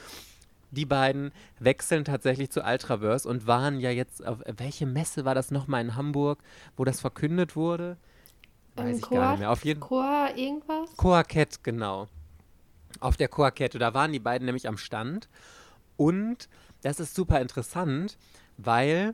Die 0.72 0.86
beiden 0.86 1.32
wechseln 1.60 2.06
tatsächlich 2.06 2.50
zu 2.50 2.62
Ultraverse 2.64 3.28
und 3.28 3.46
waren 3.46 3.80
ja 3.80 3.92
jetzt 3.92 4.26
auf 4.26 4.40
welche 4.58 4.86
Messe 4.86 5.26
war 5.26 5.36
das 5.36 5.52
nochmal 5.52 5.82
in 5.82 5.96
Hamburg, 5.96 6.40
wo 6.78 6.86
das 6.86 7.02
verkündet 7.02 7.56
wurde? 7.56 7.98
Weiß 8.76 8.98
ich 8.98 9.04
Chor- 9.04 9.18
gar 9.18 9.32
nicht 9.32 9.40
mehr. 9.40 9.52
Auf 9.52 9.66
jeden 9.66 9.82
Chor 9.82 10.30
irgendwas? 10.36 10.96
Coaket, 10.96 11.64
genau. 11.64 12.08
Auf 13.02 13.18
der 13.18 13.28
Coakette, 13.28 13.80
da 13.80 13.94
waren 13.94 14.14
die 14.14 14.20
beiden 14.20 14.46
nämlich 14.46 14.68
am 14.68 14.78
Stand. 14.78 15.28
Und 15.98 16.48
das 16.82 17.00
ist 17.00 17.16
super 17.16 17.42
interessant, 17.42 18.18
weil 18.58 19.14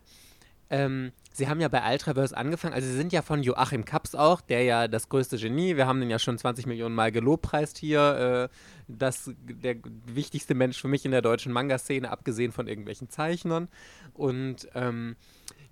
ähm, 0.70 1.12
sie 1.32 1.48
haben 1.48 1.62
ja 1.62 1.68
bei 1.68 1.92
Ultraverse 1.92 2.36
angefangen. 2.36 2.74
Also, 2.74 2.88
sie 2.88 2.96
sind 2.96 3.14
ja 3.14 3.22
von 3.22 3.44
Joachim 3.44 3.86
Kaps 3.86 4.16
auch, 4.16 4.42
der 4.42 4.64
ja 4.64 4.88
das 4.88 5.10
größte 5.10 5.38
Genie, 5.38 5.78
wir 5.78 5.88
haben 5.88 6.00
den 6.00 6.10
ja 6.10 6.20
schon 6.20 6.38
20 6.38 6.66
Millionen 6.66 6.96
Mal 6.96 7.12
gelobpreist 7.12 7.78
hier. 7.78 8.50
Äh, 8.52 8.56
das, 8.88 9.32
der 9.38 9.76
wichtigste 10.06 10.56
Mensch 10.56 10.82
für 10.82 10.88
mich 10.88 11.06
in 11.06 11.12
der 11.12 11.22
deutschen 11.22 11.52
Manga-Szene, 11.52 12.10
abgesehen 12.10 12.52
von 12.52 12.68
irgendwelchen 12.68 13.10
Zeichnern. 13.10 13.68
Und 14.14 14.68
ähm, 14.76 15.16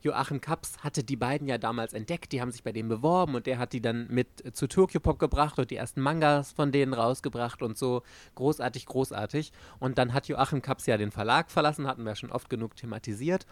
Joachim 0.05 0.39
Kaps 0.39 0.77
hatte 0.83 1.03
die 1.03 1.15
beiden 1.15 1.47
ja 1.47 1.57
damals 1.57 1.93
entdeckt, 1.93 2.31
die 2.31 2.39
haben 2.39 2.51
sich 2.51 2.63
bei 2.63 2.71
dem 2.71 2.87
beworben 2.87 3.33
und 3.33 3.47
der 3.47 3.57
hat 3.57 3.73
die 3.73 3.81
dann 3.81 4.07
mit 4.09 4.55
zu 4.55 4.67
Tokyo 4.67 4.99
Pop 4.99 5.17
gebracht 5.17 5.57
und 5.57 5.71
die 5.71 5.77
ersten 5.77 5.99
Mangas 5.99 6.51
von 6.51 6.71
denen 6.71 6.93
rausgebracht 6.93 7.63
und 7.63 7.75
so 7.75 8.03
großartig, 8.35 8.85
großartig. 8.85 9.51
Und 9.79 9.97
dann 9.97 10.13
hat 10.13 10.27
Joachim 10.27 10.61
Kaps 10.61 10.85
ja 10.85 10.97
den 10.97 11.11
Verlag 11.11 11.49
verlassen, 11.49 11.87
hatten 11.87 12.03
wir 12.05 12.15
schon 12.15 12.31
oft 12.31 12.51
genug 12.51 12.75
thematisiert. 12.75 13.47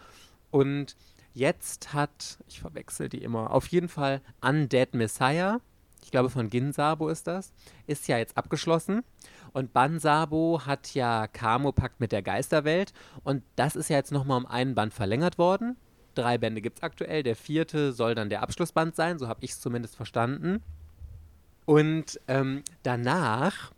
Und 0.50 0.96
jetzt 1.34 1.92
hat, 1.92 2.38
ich 2.48 2.60
verwechsel 2.60 3.08
die 3.08 3.22
immer, 3.22 3.50
auf 3.50 3.66
jeden 3.66 3.88
Fall 3.88 4.22
Undead 4.40 4.94
Messiah, 4.94 5.60
ich 6.04 6.10
glaube 6.10 6.30
von 6.30 6.50
Ginsabo 6.50 7.08
ist 7.08 7.26
das, 7.26 7.52
ist 7.86 8.08
ja 8.08 8.18
jetzt 8.18 8.36
abgeschlossen. 8.36 9.02
Und 9.52 9.72
Bansabo 9.72 10.60
hat 10.66 10.94
ja 10.94 11.26
Kamo-Pakt 11.26 11.98
mit 11.98 12.12
der 12.12 12.22
Geisterwelt. 12.22 12.92
Und 13.22 13.42
das 13.56 13.74
ist 13.74 13.88
ja 13.88 13.96
jetzt 13.96 14.12
nochmal 14.12 14.38
um 14.38 14.46
einen 14.46 14.74
Band 14.74 14.92
verlängert 14.92 15.38
worden. 15.38 15.76
Drei 16.14 16.36
Bände 16.36 16.60
gibt 16.60 16.78
es 16.78 16.82
aktuell. 16.82 17.22
Der 17.22 17.36
vierte 17.36 17.92
soll 17.92 18.14
dann 18.14 18.28
der 18.28 18.42
Abschlussband 18.42 18.94
sein, 18.94 19.18
so 19.18 19.28
habe 19.28 19.42
ich 19.42 19.52
es 19.52 19.60
zumindest 19.60 19.96
verstanden. 19.96 20.62
Und 21.64 22.20
ähm, 22.28 22.62
danach 22.82 23.72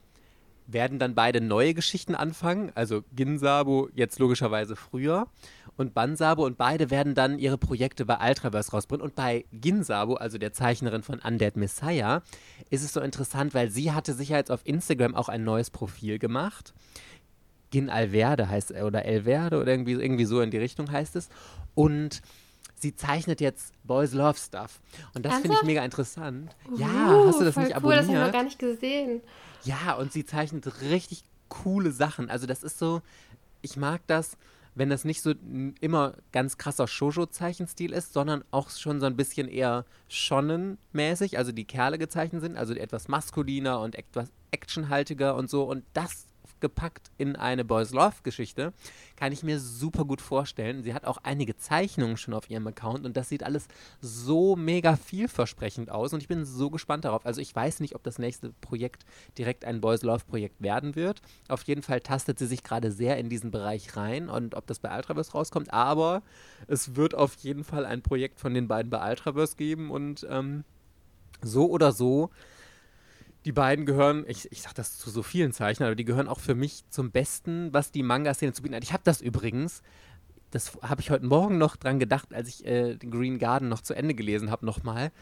werden 0.66 0.98
dann 0.98 1.14
beide 1.14 1.40
neue 1.40 1.74
Geschichten 1.74 2.14
anfangen. 2.14 2.72
Also 2.74 3.02
Ginsabo 3.14 3.88
jetzt 3.94 4.18
logischerweise 4.18 4.76
früher 4.76 5.28
und 5.76 5.94
Bansabo 5.94 6.44
und 6.44 6.56
beide 6.56 6.90
werden 6.90 7.14
dann 7.14 7.38
ihre 7.38 7.58
Projekte 7.58 8.04
bei 8.04 8.18
Ultraverse 8.28 8.72
rausbringen. 8.72 9.04
Und 9.04 9.14
bei 9.14 9.44
Ginsabo, 9.52 10.14
also 10.14 10.38
der 10.38 10.52
Zeichnerin 10.52 11.02
von 11.02 11.20
Undead 11.20 11.56
Messiah, 11.56 12.22
ist 12.70 12.84
es 12.84 12.92
so 12.92 13.00
interessant, 13.00 13.54
weil 13.54 13.70
sie 13.70 13.92
hatte 13.92 14.14
sich 14.14 14.30
jetzt 14.30 14.50
auf 14.50 14.60
Instagram 14.64 15.14
auch 15.14 15.28
ein 15.28 15.44
neues 15.44 15.70
Profil 15.70 16.18
gemacht. 16.18 16.74
Gin 17.72 17.90
Alverde 17.90 18.48
heißt 18.48 18.70
er 18.70 18.86
oder 18.86 19.04
Elverde 19.04 19.60
oder 19.60 19.70
irgendwie, 19.70 19.92
irgendwie 19.92 20.24
so 20.24 20.40
in 20.40 20.50
die 20.50 20.58
Richtung 20.58 20.90
heißt 20.90 21.16
es. 21.16 21.28
Und 21.74 22.22
sie 22.76 22.94
zeichnet 22.94 23.40
jetzt 23.40 23.72
Boys 23.84 24.12
Love 24.12 24.38
Stuff. 24.38 24.80
Und 25.14 25.24
das 25.24 25.38
finde 25.38 25.56
ich 25.56 25.62
mega 25.66 25.84
interessant. 25.84 26.54
Uh, 26.70 26.78
ja, 26.78 27.24
hast 27.26 27.40
du 27.40 27.44
das 27.44 27.56
nicht 27.56 27.70
cool, 27.70 27.74
abonniert? 27.74 28.00
Das 28.00 28.08
habe 28.08 28.18
ich 28.18 28.26
noch 28.26 28.32
gar 28.32 28.42
nicht 28.44 28.58
gesehen. 28.58 29.22
Ja, 29.64 29.94
und 29.94 30.12
sie 30.12 30.24
zeichnet 30.24 30.80
richtig 30.82 31.24
coole 31.48 31.90
Sachen. 31.92 32.30
Also 32.30 32.46
das 32.46 32.62
ist 32.62 32.78
so, 32.78 33.02
ich 33.62 33.76
mag 33.76 34.00
das, 34.06 34.36
wenn 34.74 34.90
das 34.90 35.04
nicht 35.04 35.22
so 35.22 35.32
immer 35.80 36.14
ganz 36.32 36.58
krasser 36.58 36.86
Shoujo-Zeichenstil 36.86 37.92
ist, 37.92 38.12
sondern 38.12 38.44
auch 38.50 38.68
schon 38.70 39.00
so 39.00 39.06
ein 39.06 39.16
bisschen 39.16 39.48
eher 39.48 39.86
Shonen-mäßig, 40.10 41.38
also 41.38 41.50
die 41.50 41.64
Kerle 41.64 41.96
gezeichnet 41.98 42.42
sind, 42.42 42.58
also 42.58 42.74
etwas 42.74 43.08
maskuliner 43.08 43.80
und 43.80 43.94
etwas 43.94 44.30
actionhaltiger 44.50 45.34
und 45.34 45.48
so. 45.48 45.64
Und 45.64 45.84
das 45.94 46.26
gepackt 46.66 47.12
in 47.16 47.36
eine 47.36 47.64
Boys 47.64 47.92
Love 47.92 48.16
Geschichte, 48.24 48.72
kann 49.14 49.30
ich 49.30 49.44
mir 49.44 49.60
super 49.60 50.04
gut 50.04 50.20
vorstellen. 50.20 50.82
Sie 50.82 50.94
hat 50.94 51.04
auch 51.04 51.18
einige 51.22 51.56
Zeichnungen 51.56 52.16
schon 52.16 52.34
auf 52.34 52.50
ihrem 52.50 52.66
Account 52.66 53.04
und 53.06 53.16
das 53.16 53.28
sieht 53.28 53.44
alles 53.44 53.68
so 54.00 54.56
mega 54.56 54.96
vielversprechend 54.96 55.92
aus 55.92 56.12
und 56.12 56.20
ich 56.20 56.26
bin 56.26 56.44
so 56.44 56.70
gespannt 56.70 57.04
darauf. 57.04 57.24
Also 57.24 57.40
ich 57.40 57.54
weiß 57.54 57.78
nicht, 57.78 57.94
ob 57.94 58.02
das 58.02 58.18
nächste 58.18 58.50
Projekt 58.60 59.04
direkt 59.38 59.64
ein 59.64 59.80
Boys 59.80 60.02
Love 60.02 60.24
Projekt 60.26 60.60
werden 60.60 60.96
wird. 60.96 61.22
Auf 61.48 61.62
jeden 61.62 61.82
Fall 61.82 62.00
tastet 62.00 62.40
sie 62.40 62.46
sich 62.46 62.64
gerade 62.64 62.90
sehr 62.90 63.16
in 63.18 63.28
diesen 63.28 63.52
Bereich 63.52 63.96
rein 63.96 64.28
und 64.28 64.56
ob 64.56 64.66
das 64.66 64.80
bei 64.80 64.94
Ultraverse 64.96 65.32
rauskommt, 65.32 65.72
aber 65.72 66.22
es 66.66 66.96
wird 66.96 67.14
auf 67.14 67.36
jeden 67.36 67.62
Fall 67.62 67.86
ein 67.86 68.02
Projekt 68.02 68.40
von 68.40 68.54
den 68.54 68.66
beiden 68.66 68.90
bei 68.90 69.08
Ultraverse 69.08 69.54
geben 69.56 69.92
und 69.92 70.26
ähm, 70.28 70.64
so 71.42 71.70
oder 71.70 71.92
so 71.92 72.30
die 73.46 73.52
beiden 73.52 73.86
gehören, 73.86 74.24
ich, 74.26 74.50
ich 74.50 74.60
sage 74.60 74.74
das 74.74 74.98
zu 74.98 75.08
so 75.08 75.22
vielen 75.22 75.52
Zeichnern, 75.52 75.86
aber 75.86 75.94
die 75.94 76.04
gehören 76.04 76.26
auch 76.26 76.40
für 76.40 76.56
mich 76.56 76.82
zum 76.90 77.12
Besten, 77.12 77.72
was 77.72 77.92
die 77.92 78.02
Manga-Szene 78.02 78.52
zu 78.52 78.60
bieten 78.60 78.74
hat. 78.74 78.82
Ich 78.82 78.92
habe 78.92 79.04
das 79.04 79.20
übrigens, 79.20 79.82
das 80.50 80.76
habe 80.82 81.00
ich 81.00 81.10
heute 81.10 81.26
Morgen 81.26 81.56
noch 81.56 81.76
dran 81.76 82.00
gedacht, 82.00 82.34
als 82.34 82.48
ich 82.48 82.66
äh, 82.66 82.96
den 82.96 83.12
Green 83.12 83.38
Garden 83.38 83.68
noch 83.68 83.82
zu 83.82 83.94
Ende 83.94 84.14
gelesen 84.14 84.50
habe, 84.50 84.66
nochmal. 84.66 85.12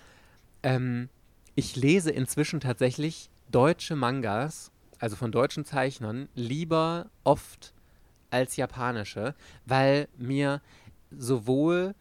Ähm, 0.63 1.11
ich 1.55 1.77
lese 1.77 2.13
inzwischen 2.13 2.61
tatsächlich 2.61 3.29
deutsche 3.51 3.95
Mangas, 3.95 4.73
also 4.99 5.17
von 5.17 5.31
deutschen 5.31 5.67
Zeichnern, 5.67 6.31
lieber 6.35 7.11
oft 7.25 7.75
als 8.31 8.57
japanische, 8.57 9.35
weil 9.67 10.09
mir 10.17 10.63
sowohl 11.11 11.95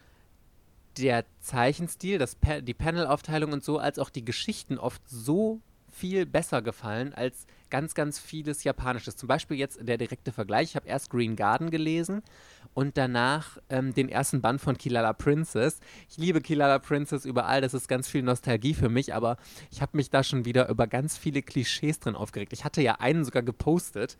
der 0.97 1.25
Zeichenstil, 1.41 2.17
das 2.17 2.35
pa 2.35 2.61
die 2.61 2.73
Panelaufteilung 2.73 3.51
und 3.51 3.61
so, 3.65 3.77
als 3.77 3.99
auch 3.99 4.09
die 4.09 4.23
Geschichten 4.23 4.77
oft 4.77 5.01
so 5.09 5.59
viel 5.93 6.25
besser 6.25 6.61
gefallen 6.61 7.13
als 7.13 7.45
ganz, 7.69 7.93
ganz 7.93 8.19
vieles 8.19 8.63
Japanisches. 8.63 9.15
Zum 9.15 9.27
Beispiel 9.27 9.57
jetzt 9.57 9.79
der 9.81 9.97
direkte 9.97 10.31
Vergleich. 10.31 10.69
Ich 10.69 10.75
habe 10.75 10.87
erst 10.87 11.09
Green 11.09 11.35
Garden 11.35 11.69
gelesen 11.69 12.21
und 12.73 12.97
danach 12.97 13.57
ähm, 13.69 13.93
den 13.93 14.09
ersten 14.09 14.41
Band 14.41 14.61
von 14.61 14.77
Kilala 14.77 15.13
Princess. 15.13 15.79
Ich 16.09 16.17
liebe 16.17 16.41
Kilala 16.41 16.79
Princess 16.79 17.25
überall, 17.25 17.61
das 17.61 17.73
ist 17.73 17.87
ganz 17.87 18.07
viel 18.07 18.23
Nostalgie 18.23 18.73
für 18.73 18.89
mich, 18.89 19.13
aber 19.13 19.37
ich 19.71 19.81
habe 19.81 19.97
mich 19.97 20.09
da 20.09 20.23
schon 20.23 20.45
wieder 20.45 20.69
über 20.69 20.87
ganz 20.87 21.17
viele 21.17 21.41
Klischees 21.41 21.99
drin 21.99 22.15
aufgeregt. 22.15 22.53
Ich 22.53 22.63
hatte 22.63 22.81
ja 22.81 22.95
einen 22.99 23.25
sogar 23.25 23.43
gepostet. 23.43 24.17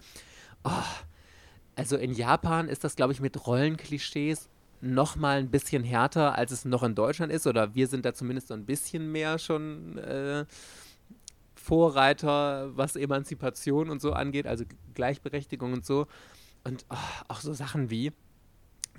Oh, 0.64 0.72
also 1.76 1.98
in 1.98 2.14
Japan 2.14 2.68
ist 2.68 2.84
das, 2.84 2.96
glaube 2.96 3.14
ich, 3.14 3.20
mit 3.20 3.46
Rollenklischees 3.46 4.50
noch 4.82 5.16
mal 5.16 5.40
ein 5.40 5.50
bisschen 5.50 5.84
härter, 5.84 6.38
als 6.38 6.52
es 6.52 6.66
noch 6.66 6.84
in 6.84 6.94
Deutschland 6.94 7.32
ist. 7.32 7.48
Oder 7.48 7.74
wir 7.74 7.88
sind 7.88 8.06
da 8.06 8.14
zumindest 8.14 8.50
so 8.50 8.54
ein 8.54 8.66
bisschen 8.66 9.12
mehr 9.12 9.40
schon 9.40 9.98
äh, 9.98 10.46
Vorreiter, 11.64 12.76
was 12.76 12.98
Emanzipation 12.98 13.90
und 13.90 14.02
so 14.02 14.12
angeht, 14.12 14.48
also 14.48 14.66
Gleichberechtigung 14.96 15.72
und 15.72 15.86
so. 15.86 16.08
Und 16.66 16.86
oh, 16.90 16.96
auch 17.30 17.40
so 17.40 17.54
Sachen 17.54 17.90
wie, 17.90 18.12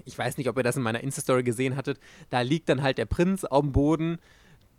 ich 0.06 0.16
weiß 0.16 0.38
nicht, 0.38 0.48
ob 0.48 0.56
ihr 0.56 0.62
das 0.62 0.76
in 0.76 0.82
meiner 0.82 1.02
Insta-Story 1.02 1.42
gesehen 1.42 1.76
hattet, 1.76 2.00
da 2.30 2.40
liegt 2.40 2.70
dann 2.70 2.82
halt 2.82 2.96
der 2.96 3.04
Prinz 3.04 3.42
dem 3.42 3.72
Boden, 3.72 4.18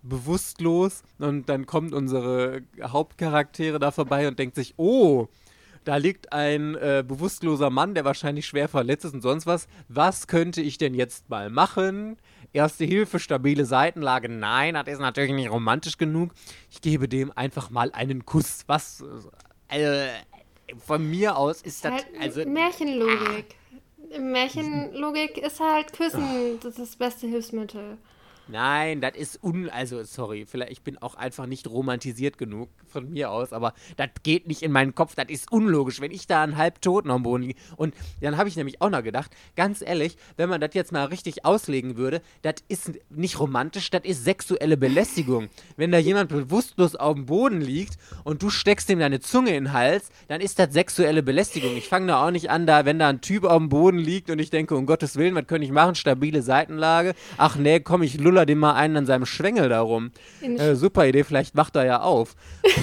bewusstlos, 0.01 1.03
und 1.19 1.47
dann 1.47 1.67
kommt 1.67 1.93
unsere 1.93 2.63
Hauptcharaktere 2.81 3.77
da 3.77 3.91
vorbei 3.91 4.27
und 4.27 4.39
denkt 4.39 4.55
sich, 4.55 4.73
oh, 4.77 5.27
da 5.83 5.97
liegt 5.97 6.33
ein 6.33 6.73
äh, 6.75 7.03
bewusstloser 7.07 7.69
Mann, 7.69 7.93
der 7.93 8.03
wahrscheinlich 8.03 8.47
schwer 8.47 8.67
verletzt 8.67 9.05
ist 9.05 9.13
und 9.13 9.21
sonst 9.21 9.45
was. 9.45 9.67
Was 9.89 10.25
könnte 10.25 10.61
ich 10.61 10.79
denn 10.79 10.95
jetzt 10.95 11.29
mal 11.29 11.51
machen? 11.51 12.17
Erste 12.55 12.85
Hilfe, 12.85 13.19
stabile 13.19 13.65
Seitenlage. 13.65 14.29
Nein, 14.29 14.75
das 14.75 14.87
ist 14.87 14.99
natürlich 14.99 15.33
nicht 15.33 15.51
romantisch 15.51 15.97
genug. 15.97 16.31
Ich 16.71 16.79
gebe 16.79 17.09
dem 17.09 17.33
einfach 17.35 17.69
mal 17.69 17.91
einen 17.91 18.25
Kuss. 18.25 18.63
Was? 18.67 19.03
Äh, 19.67 20.07
von 20.77 21.05
mir 21.09 21.35
aus 21.35 21.61
ist 21.61 21.83
das. 21.83 21.91
Halt 21.91 22.07
also, 22.17 22.45
Märchenlogik. 22.45 23.55
Ah. 24.13 24.19
Märchenlogik 24.19 25.37
ist 25.37 25.59
halt 25.59 25.91
Küssen 25.91 26.23
Ach. 26.23 26.63
das, 26.63 26.79
ist 26.79 26.79
das 26.79 26.95
beste 26.95 27.27
Hilfsmittel. 27.27 27.97
Nein, 28.47 29.01
das 29.01 29.15
ist 29.15 29.43
un. 29.43 29.69
Also, 29.69 30.03
sorry, 30.03 30.45
vielleicht 30.45 30.71
ich 30.71 30.81
bin 30.81 30.97
auch 30.97 31.15
einfach 31.15 31.45
nicht 31.45 31.67
romantisiert 31.67 32.37
genug 32.37 32.69
von 32.87 33.09
mir 33.09 33.31
aus, 33.31 33.53
aber 33.53 33.73
das 33.97 34.09
geht 34.23 34.47
nicht 34.47 34.61
in 34.61 34.71
meinen 34.71 34.93
Kopf. 34.93 35.15
Das 35.15 35.27
ist 35.29 35.51
unlogisch, 35.51 36.01
wenn 36.01 36.11
ich 36.11 36.27
da 36.27 36.43
einen 36.43 36.57
halbtoten 36.57 37.09
am 37.11 37.23
Boden 37.23 37.43
liege. 37.43 37.59
Und 37.75 37.95
dann 38.21 38.37
habe 38.37 38.49
ich 38.49 38.55
nämlich 38.55 38.81
auch 38.81 38.89
noch 38.89 39.03
gedacht, 39.03 39.31
ganz 39.55 39.81
ehrlich, 39.81 40.17
wenn 40.37 40.49
man 40.49 40.61
das 40.61 40.73
jetzt 40.73 40.91
mal 40.91 41.05
richtig 41.05 41.45
auslegen 41.45 41.97
würde, 41.97 42.21
das 42.41 42.55
ist 42.67 42.91
nicht 43.09 43.39
romantisch, 43.39 43.89
das 43.89 44.03
ist 44.03 44.23
sexuelle 44.23 44.77
Belästigung. 44.77 45.49
wenn 45.77 45.91
da 45.91 45.97
jemand 45.97 46.29
bewusstlos 46.29 46.95
auf 46.95 47.15
dem 47.15 47.25
Boden 47.25 47.61
liegt 47.61 47.97
und 48.23 48.41
du 48.43 48.49
steckst 48.49 48.89
ihm 48.89 48.99
deine 48.99 49.19
Zunge 49.21 49.55
in 49.55 49.65
den 49.65 49.73
Hals, 49.73 50.09
dann 50.27 50.41
ist 50.41 50.59
das 50.59 50.73
sexuelle 50.73 51.23
Belästigung. 51.23 51.75
Ich 51.77 51.87
fange 51.87 52.07
da 52.07 52.25
auch 52.25 52.31
nicht 52.31 52.49
an, 52.49 52.67
da, 52.67 52.85
wenn 52.85 52.99
da 52.99 53.09
ein 53.09 53.21
Typ 53.21 53.43
auf 53.43 53.57
dem 53.57 53.69
Boden 53.69 53.97
liegt 53.97 54.29
und 54.29 54.39
ich 54.39 54.49
denke, 54.49 54.75
um 54.75 54.85
Gottes 54.85 55.15
Willen, 55.15 55.35
was 55.35 55.47
könnte 55.47 55.65
ich 55.65 55.71
machen? 55.71 55.95
Stabile 55.95 56.41
Seitenlage. 56.41 57.15
Ach 57.37 57.55
nee, 57.55 57.79
komm, 57.79 58.03
ich 58.03 58.19
lull 58.19 58.34
luller 58.35 58.45
dem 58.45 58.59
mal 58.59 58.73
einen 58.73 58.97
an 58.97 59.05
seinem 59.05 59.25
Schwengel 59.25 59.69
darum. 59.69 60.11
Äh, 60.41 60.75
super 60.75 61.07
Idee, 61.07 61.23
vielleicht 61.23 61.55
macht 61.55 61.75
er 61.75 61.85
ja 61.85 62.01
auf. 62.01 62.35
ich 62.63 62.73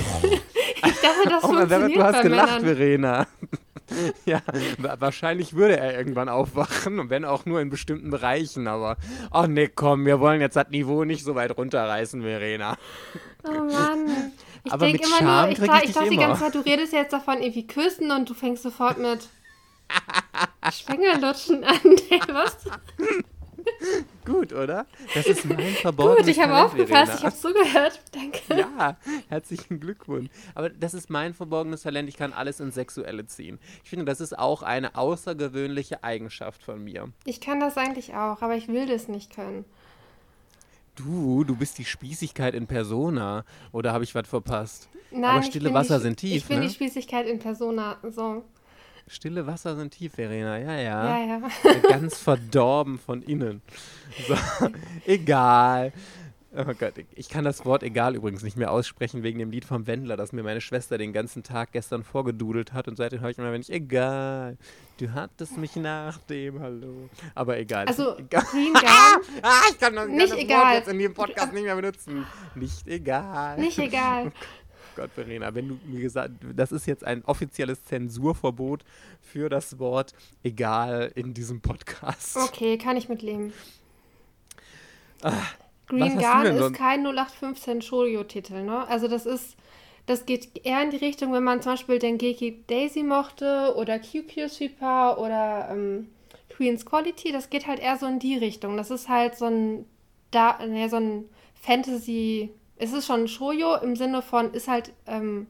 dachte, 0.80 1.28
das 1.28 1.44
oh, 1.44 1.48
funktioniert 1.48 1.96
Du 1.96 2.02
hast 2.02 2.22
gelacht, 2.22 2.62
Männern. 2.62 2.76
Verena. 2.76 3.26
ja, 4.24 4.40
wahrscheinlich 4.78 5.54
würde 5.54 5.76
er 5.76 5.98
irgendwann 5.98 6.30
aufwachen 6.30 6.98
und 6.98 7.10
wenn 7.10 7.26
auch 7.26 7.44
nur 7.44 7.60
in 7.60 7.68
bestimmten 7.68 8.10
Bereichen, 8.10 8.66
aber 8.66 8.96
ach 9.30 9.46
nee, 9.46 9.68
komm, 9.68 10.06
wir 10.06 10.18
wollen 10.18 10.40
jetzt 10.40 10.56
das 10.56 10.70
Niveau 10.70 11.04
nicht 11.04 11.24
so 11.24 11.34
weit 11.34 11.56
runterreißen, 11.56 12.22
Verena. 12.22 12.78
Oh 13.44 13.50
Mann. 13.50 14.32
Ich 14.64 14.72
aber 14.72 14.86
mit 14.86 15.04
immer 15.04 15.18
Charme 15.18 15.50
nur, 15.50 15.52
ich, 15.52 15.58
ich, 15.82 15.88
ich 15.88 15.94
dachte 15.94 16.10
die 16.10 16.16
ganze 16.16 16.40
Zeit, 16.40 16.54
du 16.54 16.60
redest 16.60 16.92
jetzt 16.94 17.12
davon 17.12 17.42
irgendwie 17.42 17.66
küssen 17.66 18.10
und 18.12 18.30
du 18.30 18.34
fängst 18.34 18.62
sofort 18.62 18.98
mit 18.98 19.28
Schwengellutschen 20.70 21.64
an. 21.64 21.80
Was? 22.32 22.56
Gut, 24.24 24.52
oder? 24.52 24.86
Das 25.14 25.26
ist 25.26 25.44
mein 25.44 25.58
verborgenes 25.58 26.26
Gut, 26.26 26.28
ich 26.28 26.40
habe 26.40 26.56
aufgepasst, 26.56 27.14
ich 27.18 27.24
habe 27.24 27.34
zugehört. 27.34 28.00
Danke. 28.12 28.40
Ja, 28.60 28.96
herzlichen 29.28 29.80
Glückwunsch. 29.80 30.30
Aber 30.54 30.70
das 30.70 30.94
ist 30.94 31.10
mein 31.10 31.34
verborgenes 31.34 31.82
Talent, 31.82 32.08
ich 32.08 32.16
kann 32.16 32.32
alles 32.32 32.60
ins 32.60 32.74
Sexuelle 32.74 33.26
ziehen. 33.26 33.58
Ich 33.82 33.90
finde, 33.90 34.04
das 34.04 34.20
ist 34.20 34.38
auch 34.38 34.62
eine 34.62 34.94
außergewöhnliche 34.96 36.04
Eigenschaft 36.04 36.62
von 36.62 36.82
mir. 36.82 37.08
Ich 37.24 37.40
kann 37.40 37.60
das 37.60 37.76
eigentlich 37.76 38.14
auch, 38.14 38.42
aber 38.42 38.56
ich 38.56 38.68
will 38.68 38.86
das 38.86 39.08
nicht 39.08 39.34
können. 39.34 39.64
Du, 40.94 41.42
du 41.44 41.56
bist 41.56 41.78
die 41.78 41.84
Spießigkeit 41.84 42.54
in 42.54 42.66
Persona. 42.66 43.44
Oder 43.72 43.92
habe 43.92 44.04
ich 44.04 44.14
was 44.14 44.28
verpasst? 44.28 44.88
Nein, 45.10 45.24
aber 45.24 45.42
stille 45.42 45.72
Wasser 45.72 45.96
die, 45.98 46.02
sind 46.02 46.16
tief. 46.18 46.36
Ich 46.36 46.46
bin 46.46 46.60
ne? 46.60 46.66
die 46.66 46.72
Spießigkeit 46.72 47.26
in 47.26 47.38
Persona. 47.38 47.96
So. 48.10 48.44
Stille 49.06 49.46
Wasser 49.46 49.76
sind 49.76 49.92
tief, 49.92 50.14
Verena. 50.14 50.58
Ja, 50.58 50.76
ja. 50.76 51.18
Ja, 51.18 51.26
ja. 51.26 51.78
Ganz 51.88 52.18
verdorben 52.18 52.98
von 52.98 53.22
innen. 53.22 53.62
So, 54.26 54.36
egal. 55.06 55.92
Oh 56.54 56.64
Gott, 56.78 56.92
ich 57.14 57.30
kann 57.30 57.44
das 57.46 57.64
Wort 57.64 57.82
egal 57.82 58.14
übrigens 58.14 58.42
nicht 58.42 58.58
mehr 58.58 58.70
aussprechen 58.70 59.22
wegen 59.22 59.38
dem 59.38 59.50
Lied 59.50 59.64
vom 59.64 59.86
Wendler, 59.86 60.18
das 60.18 60.32
mir 60.32 60.42
meine 60.42 60.60
Schwester 60.60 60.98
den 60.98 61.14
ganzen 61.14 61.42
Tag 61.42 61.72
gestern 61.72 62.04
vorgedudelt 62.04 62.74
hat 62.74 62.88
und 62.88 62.96
seitdem 62.96 63.20
höre 63.20 63.30
ich 63.30 63.38
immer, 63.38 63.52
wenn 63.52 63.62
ich 63.62 63.72
egal, 63.72 64.58
du 64.98 65.14
hattest 65.14 65.56
mich 65.56 65.76
nach 65.76 66.18
dem 66.18 66.60
Hallo. 66.60 67.08
Aber 67.34 67.56
egal. 67.56 67.86
Also 67.86 68.18
egal. 68.18 68.42
Green 68.50 68.74
ah, 69.42 69.62
ich 69.70 69.78
kann 69.78 69.94
das, 69.94 70.08
Nicht 70.08 70.18
kann 70.18 70.28
das 70.28 70.38
egal. 70.38 70.64
Wort 70.64 70.74
jetzt 70.74 70.88
in 70.88 70.98
dem 70.98 71.14
Podcast 71.14 71.52
nicht 71.54 71.64
mehr 71.64 71.76
benutzen. 71.76 72.26
Nicht 72.54 72.86
egal. 72.86 73.58
nicht 73.58 73.78
egal. 73.78 74.32
Gott, 74.96 75.10
Verena, 75.14 75.54
wenn 75.54 75.68
du 75.68 75.78
mir 75.84 76.00
gesagt, 76.00 76.32
das 76.54 76.72
ist 76.72 76.86
jetzt 76.86 77.04
ein 77.04 77.24
offizielles 77.24 77.84
Zensurverbot 77.84 78.84
für 79.20 79.48
das 79.48 79.78
Wort 79.78 80.14
egal 80.42 81.12
in 81.14 81.34
diesem 81.34 81.60
Podcast. 81.60 82.36
Okay, 82.36 82.78
kann 82.78 82.96
ich 82.96 83.08
mitleben. 83.08 83.52
was 85.20 85.32
Green 85.86 86.18
denn 86.18 86.56
ist 86.56 86.74
kein 86.74 87.04
0815 87.06 87.82
Shoujo-Titel, 87.82 88.62
ne? 88.62 88.86
Also 88.88 89.08
das 89.08 89.26
ist, 89.26 89.56
das 90.06 90.26
geht 90.26 90.64
eher 90.64 90.82
in 90.82 90.90
die 90.90 90.96
Richtung, 90.96 91.32
wenn 91.32 91.44
man 91.44 91.62
zum 91.62 91.72
Beispiel 91.72 91.98
Dengeki 91.98 92.64
Daisy 92.66 93.02
mochte 93.02 93.74
oder 93.76 93.98
QQ 93.98 94.48
Sweeper 94.48 95.18
oder 95.18 95.68
ähm, 95.70 96.08
Queen's 96.50 96.86
Quality, 96.86 97.32
das 97.32 97.50
geht 97.50 97.66
halt 97.66 97.80
eher 97.80 97.96
so 97.98 98.06
in 98.06 98.18
die 98.18 98.36
Richtung. 98.36 98.76
Das 98.76 98.90
ist 98.90 99.08
halt 99.08 99.36
so 99.36 99.46
ein, 99.46 99.86
da, 100.30 100.58
ne, 100.66 100.88
so 100.88 100.96
ein 100.96 101.24
Fantasy, 101.60 102.50
es 102.76 102.92
ist 102.92 103.06
schon 103.06 103.28
Shoujo 103.28 103.76
im 103.76 103.96
Sinne 103.96 104.22
von, 104.22 104.52
ist 104.52 104.68
halt, 104.68 104.92
ähm, 105.06 105.46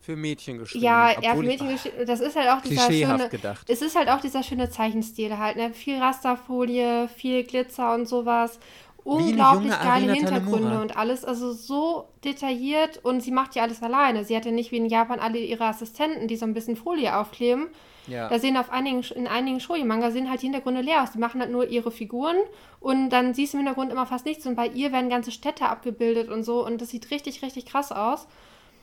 Für 0.00 0.16
Mädchen 0.16 0.58
geschrieben. 0.58 0.84
ja, 0.84 1.12
eher 1.12 1.36
für 1.36 1.42
Mädchen 1.42 1.68
geschrieben. 1.68 1.96
Das 2.06 2.20
ist 2.20 2.34
halt 2.36 2.48
auch 2.48 2.60
dieser 2.62 2.90
schöne, 2.90 3.28
gedacht. 3.28 3.70
es 3.70 3.82
ist 3.82 3.96
halt 3.96 4.08
auch 4.08 4.20
dieser 4.20 4.42
schöne 4.42 4.68
Zeichenstil 4.70 5.38
halt, 5.38 5.56
ne? 5.56 5.72
Viel 5.72 5.98
Rasterfolie, 5.98 7.08
viel 7.08 7.44
Glitzer 7.44 7.94
und 7.94 8.06
sowas. 8.06 8.58
Unglaublich 9.04 9.72
geile 9.72 10.12
Hintergründe 10.12 10.58
Tanemura. 10.58 10.82
und 10.82 10.96
alles, 10.96 11.24
also 11.24 11.52
so 11.52 12.08
detailliert 12.24 13.00
und 13.02 13.20
sie 13.20 13.32
macht 13.32 13.56
ja 13.56 13.64
alles 13.64 13.82
alleine. 13.82 14.24
Sie 14.24 14.36
hat 14.36 14.44
ja 14.44 14.52
nicht 14.52 14.70
wie 14.70 14.76
in 14.76 14.86
Japan 14.86 15.18
alle 15.18 15.38
ihre 15.38 15.64
Assistenten, 15.64 16.28
die 16.28 16.36
so 16.36 16.46
ein 16.46 16.54
bisschen 16.54 16.76
Folie 16.76 17.16
aufkleben. 17.16 17.66
Ja. 18.06 18.28
Da 18.28 18.38
sehen 18.38 18.56
auf 18.56 18.70
einigen, 18.70 19.02
in 19.14 19.26
einigen 19.26 19.60
Shoujo-Manga 19.60 20.10
sehen 20.10 20.28
halt 20.28 20.42
die 20.42 20.46
Hintergründe 20.46 20.80
leer 20.80 21.02
aus. 21.02 21.12
Die 21.12 21.18
machen 21.18 21.40
halt 21.40 21.52
nur 21.52 21.68
ihre 21.68 21.90
Figuren 21.92 22.36
und 22.80 23.10
dann 23.10 23.32
siehst 23.34 23.52
du 23.52 23.58
im 23.58 23.64
Hintergrund 23.64 23.92
immer 23.92 24.06
fast 24.06 24.26
nichts 24.26 24.46
und 24.46 24.56
bei 24.56 24.66
ihr 24.66 24.92
werden 24.92 25.08
ganze 25.08 25.30
Städte 25.30 25.66
abgebildet 25.66 26.28
und 26.28 26.42
so 26.42 26.66
und 26.66 26.80
das 26.80 26.90
sieht 26.90 27.10
richtig, 27.10 27.42
richtig 27.42 27.66
krass 27.66 27.92
aus. 27.92 28.26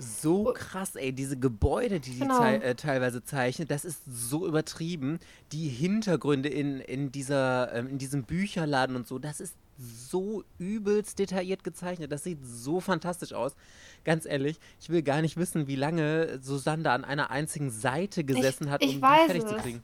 So 0.01 0.53
krass, 0.55 0.95
ey, 0.95 1.11
diese 1.11 1.37
Gebäude, 1.37 1.99
die 1.99 2.19
Genau. 2.19 2.37
zei 2.37 2.55
äh, 2.55 2.75
teilweise 2.75 3.21
zeichnet, 3.21 3.69
das 3.69 3.83
ist 3.83 4.01
so 4.07 4.47
übertrieben. 4.47 5.19
Die 5.51 5.67
Hintergründe 5.67 6.47
in, 6.47 6.79
in, 6.79 7.11
dieser, 7.11 7.73
ähm, 7.75 7.87
in 7.87 7.97
diesem 7.97 8.23
Bücherladen 8.23 8.95
und 8.95 9.05
so, 9.05 9.19
das 9.19 9.41
ist 9.41 9.55
so 9.79 10.43
übelst 10.57 11.19
detailliert 11.19 11.63
gezeichnet. 11.63 12.11
Das 12.11 12.23
sieht 12.23 12.39
so 12.43 12.79
fantastisch 12.79 13.33
aus. 13.33 13.55
Ganz 14.03 14.25
ehrlich, 14.25 14.59
ich 14.81 14.89
will 14.89 15.01
gar 15.01 15.21
nicht 15.21 15.37
wissen, 15.37 15.67
wie 15.67 15.75
lange 15.75 16.39
Susanne 16.41 16.83
da 16.83 16.93
an 16.93 17.05
einer 17.05 17.31
einzigen 17.31 17.71
Seite 17.71 18.23
gesessen 18.23 18.69
hat, 18.69 18.83
ich 18.83 18.95
um 18.95 19.01
weiß 19.01 19.21
die 19.21 19.25
fertig 19.27 19.47
zu 19.47 19.55
es. 19.55 19.61
kriegen. 19.61 19.83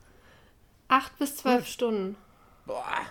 Acht 0.88 1.17
bis 1.17 1.38
zwölf 1.38 1.65
Stunden. 1.65 2.15
Boah. 2.65 3.01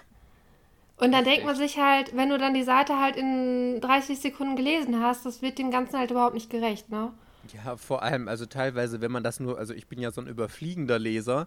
Und 0.97 1.13
dann 1.13 1.25
denkt 1.25 1.45
man 1.45 1.57
sich 1.57 1.79
halt, 1.79 2.17
wenn 2.17 2.29
du 2.29 2.39
dann 2.39 2.55
die 2.55 2.63
Seite 2.63 3.01
halt 3.01 3.17
in 3.17 3.81
30 3.81 4.21
Sekunden 4.21 4.57
gelesen 4.57 5.01
hast, 5.03 5.27
das 5.27 5.43
wird 5.43 5.59
dem 5.59 5.71
Ganzen 5.71 5.99
halt 5.99 6.11
überhaupt 6.11 6.35
nicht 6.35 6.51
gerecht, 6.51 6.89
ne? 6.89 7.13
Ja, 7.53 7.77
vor 7.77 8.03
allem, 8.03 8.29
also 8.29 8.47
teilweise, 8.47 9.01
wenn 9.01 9.13
man 9.13 9.23
das 9.23 9.41
nur, 9.41 9.59
also 9.59 9.75
ich 9.75 9.87
bin 9.87 9.99
ja 10.01 10.13
so 10.13 10.21
ein 10.21 10.29
überfliegender 10.29 10.99
Leser, 10.99 11.47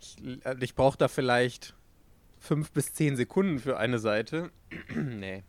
ich, 0.00 0.16
äh, 0.44 0.56
ich 0.60 0.74
brauche 0.74 0.98
da 0.98 1.08
vielleicht 1.08 1.74
fünf 2.42 2.72
bis 2.72 2.92
zehn 2.92 3.16
Sekunden 3.16 3.60
für 3.60 3.78
eine 3.78 3.98
Seite. 3.98 4.50
nee. 4.94 5.44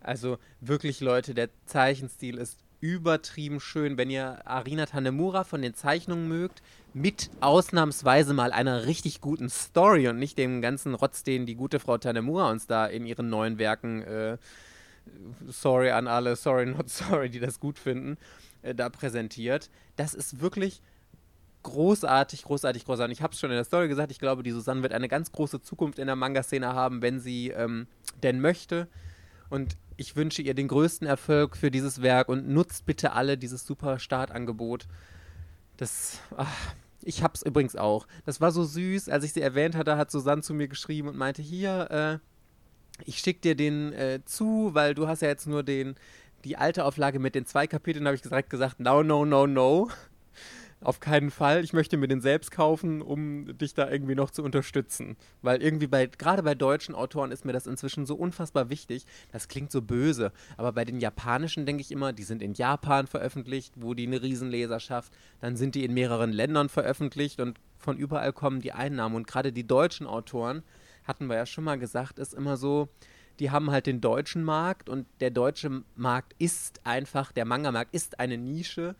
Also 0.00 0.38
wirklich, 0.60 1.00
Leute, 1.00 1.34
der 1.34 1.48
Zeichenstil 1.64 2.36
ist 2.36 2.58
übertrieben 2.80 3.58
schön. 3.58 3.96
Wenn 3.96 4.10
ihr 4.10 4.46
Arina 4.46 4.86
Tanemura 4.86 5.44
von 5.44 5.62
den 5.62 5.74
Zeichnungen 5.74 6.28
mögt, 6.28 6.62
mit 6.92 7.30
ausnahmsweise 7.40 8.34
mal 8.34 8.52
einer 8.52 8.86
richtig 8.86 9.20
guten 9.20 9.48
Story 9.48 10.08
und 10.08 10.18
nicht 10.18 10.36
dem 10.38 10.60
ganzen 10.60 10.94
Rotz, 10.94 11.22
den 11.22 11.46
die 11.46 11.54
gute 11.54 11.80
Frau 11.80 11.96
Tanemura 11.96 12.50
uns 12.50 12.66
da 12.66 12.86
in 12.86 13.06
ihren 13.06 13.30
neuen 13.30 13.58
Werken, 13.58 14.02
äh, 14.02 14.36
sorry 15.46 15.90
an 15.90 16.06
alle, 16.06 16.36
sorry 16.36 16.66
not 16.66 16.90
sorry, 16.90 17.30
die 17.30 17.40
das 17.40 17.60
gut 17.60 17.78
finden, 17.78 18.18
äh, 18.62 18.74
da 18.74 18.90
präsentiert. 18.90 19.70
Das 19.96 20.12
ist 20.12 20.40
wirklich 20.40 20.82
großartig, 21.66 22.44
großartig, 22.44 22.84
großartig. 22.84 23.18
Ich 23.18 23.22
habe 23.22 23.34
es 23.34 23.40
schon 23.40 23.50
in 23.50 23.56
der 23.56 23.64
Story 23.64 23.88
gesagt, 23.88 24.12
ich 24.12 24.18
glaube, 24.18 24.42
die 24.42 24.52
Susanne 24.52 24.82
wird 24.82 24.92
eine 24.92 25.08
ganz 25.08 25.32
große 25.32 25.60
Zukunft 25.60 25.98
in 25.98 26.06
der 26.06 26.16
Manga-Szene 26.16 26.74
haben, 26.74 27.02
wenn 27.02 27.18
sie 27.20 27.50
ähm, 27.50 27.86
denn 28.22 28.40
möchte. 28.40 28.88
Und 29.50 29.76
ich 29.96 30.16
wünsche 30.16 30.42
ihr 30.42 30.54
den 30.54 30.68
größten 30.68 31.06
Erfolg 31.06 31.56
für 31.56 31.70
dieses 31.70 32.02
Werk 32.02 32.28
und 32.28 32.48
nutzt 32.48 32.86
bitte 32.86 33.12
alle 33.12 33.36
dieses 33.36 33.66
super 33.66 33.98
Startangebot. 33.98 34.86
Das, 35.76 36.20
ach, 36.36 36.74
ich 37.02 37.22
hab's 37.22 37.42
übrigens 37.42 37.76
auch. 37.76 38.06
Das 38.24 38.40
war 38.40 38.52
so 38.52 38.64
süß, 38.64 39.08
als 39.08 39.24
ich 39.24 39.32
sie 39.32 39.42
erwähnt 39.42 39.74
hatte, 39.74 39.96
hat 39.96 40.10
Susanne 40.10 40.42
zu 40.42 40.54
mir 40.54 40.68
geschrieben 40.68 41.08
und 41.08 41.16
meinte, 41.16 41.42
hier, 41.42 41.90
äh, 41.90 42.18
ich 43.04 43.18
schick 43.18 43.42
dir 43.42 43.56
den 43.56 43.92
äh, 43.92 44.20
zu, 44.24 44.70
weil 44.72 44.94
du 44.94 45.08
hast 45.08 45.22
ja 45.22 45.28
jetzt 45.28 45.46
nur 45.46 45.62
den, 45.62 45.96
die 46.44 46.56
alte 46.56 46.84
Auflage 46.84 47.18
mit 47.18 47.34
den 47.34 47.44
zwei 47.44 47.66
Kapiteln, 47.66 48.06
habe 48.06 48.14
ich 48.14 48.22
direkt 48.22 48.50
gesagt, 48.50 48.80
no, 48.80 49.02
no, 49.02 49.24
no, 49.24 49.46
no. 49.46 49.90
Auf 50.82 51.00
keinen 51.00 51.30
Fall. 51.30 51.64
Ich 51.64 51.72
möchte 51.72 51.96
mir 51.96 52.06
den 52.06 52.20
selbst 52.20 52.50
kaufen, 52.50 53.00
um 53.00 53.56
dich 53.56 53.72
da 53.72 53.90
irgendwie 53.90 54.14
noch 54.14 54.30
zu 54.30 54.42
unterstützen. 54.42 55.16
Weil 55.40 55.62
irgendwie 55.62 55.86
bei, 55.86 56.06
gerade 56.06 56.42
bei 56.42 56.54
deutschen 56.54 56.94
Autoren 56.94 57.32
ist 57.32 57.46
mir 57.46 57.54
das 57.54 57.66
inzwischen 57.66 58.04
so 58.04 58.14
unfassbar 58.14 58.68
wichtig. 58.68 59.06
Das 59.32 59.48
klingt 59.48 59.72
so 59.72 59.80
böse. 59.80 60.32
Aber 60.58 60.72
bei 60.72 60.84
den 60.84 61.00
japanischen 61.00 61.64
denke 61.64 61.80
ich 61.80 61.90
immer, 61.90 62.12
die 62.12 62.24
sind 62.24 62.42
in 62.42 62.52
Japan 62.52 63.06
veröffentlicht, 63.06 63.72
wo 63.76 63.94
die 63.94 64.06
eine 64.06 64.22
Riesenleserschaft. 64.22 65.12
Dann 65.40 65.56
sind 65.56 65.74
die 65.74 65.84
in 65.84 65.94
mehreren 65.94 66.32
Ländern 66.32 66.68
veröffentlicht 66.68 67.40
und 67.40 67.58
von 67.78 67.96
überall 67.96 68.34
kommen 68.34 68.60
die 68.60 68.72
Einnahmen. 68.72 69.16
Und 69.16 69.26
gerade 69.26 69.52
die 69.52 69.66
deutschen 69.66 70.06
Autoren, 70.06 70.62
hatten 71.04 71.26
wir 71.28 71.36
ja 71.36 71.46
schon 71.46 71.64
mal 71.64 71.78
gesagt, 71.78 72.18
ist 72.18 72.34
immer 72.34 72.56
so, 72.56 72.88
die 73.38 73.50
haben 73.50 73.70
halt 73.70 73.86
den 73.86 74.00
deutschen 74.00 74.44
Markt 74.44 74.88
und 74.88 75.06
der 75.20 75.30
deutsche 75.30 75.82
Markt 75.94 76.34
ist 76.38 76.80
einfach, 76.84 77.32
der 77.32 77.44
Manga-Markt 77.44 77.94
ist 77.94 78.18
eine 78.18 78.38
Nische. 78.38 78.96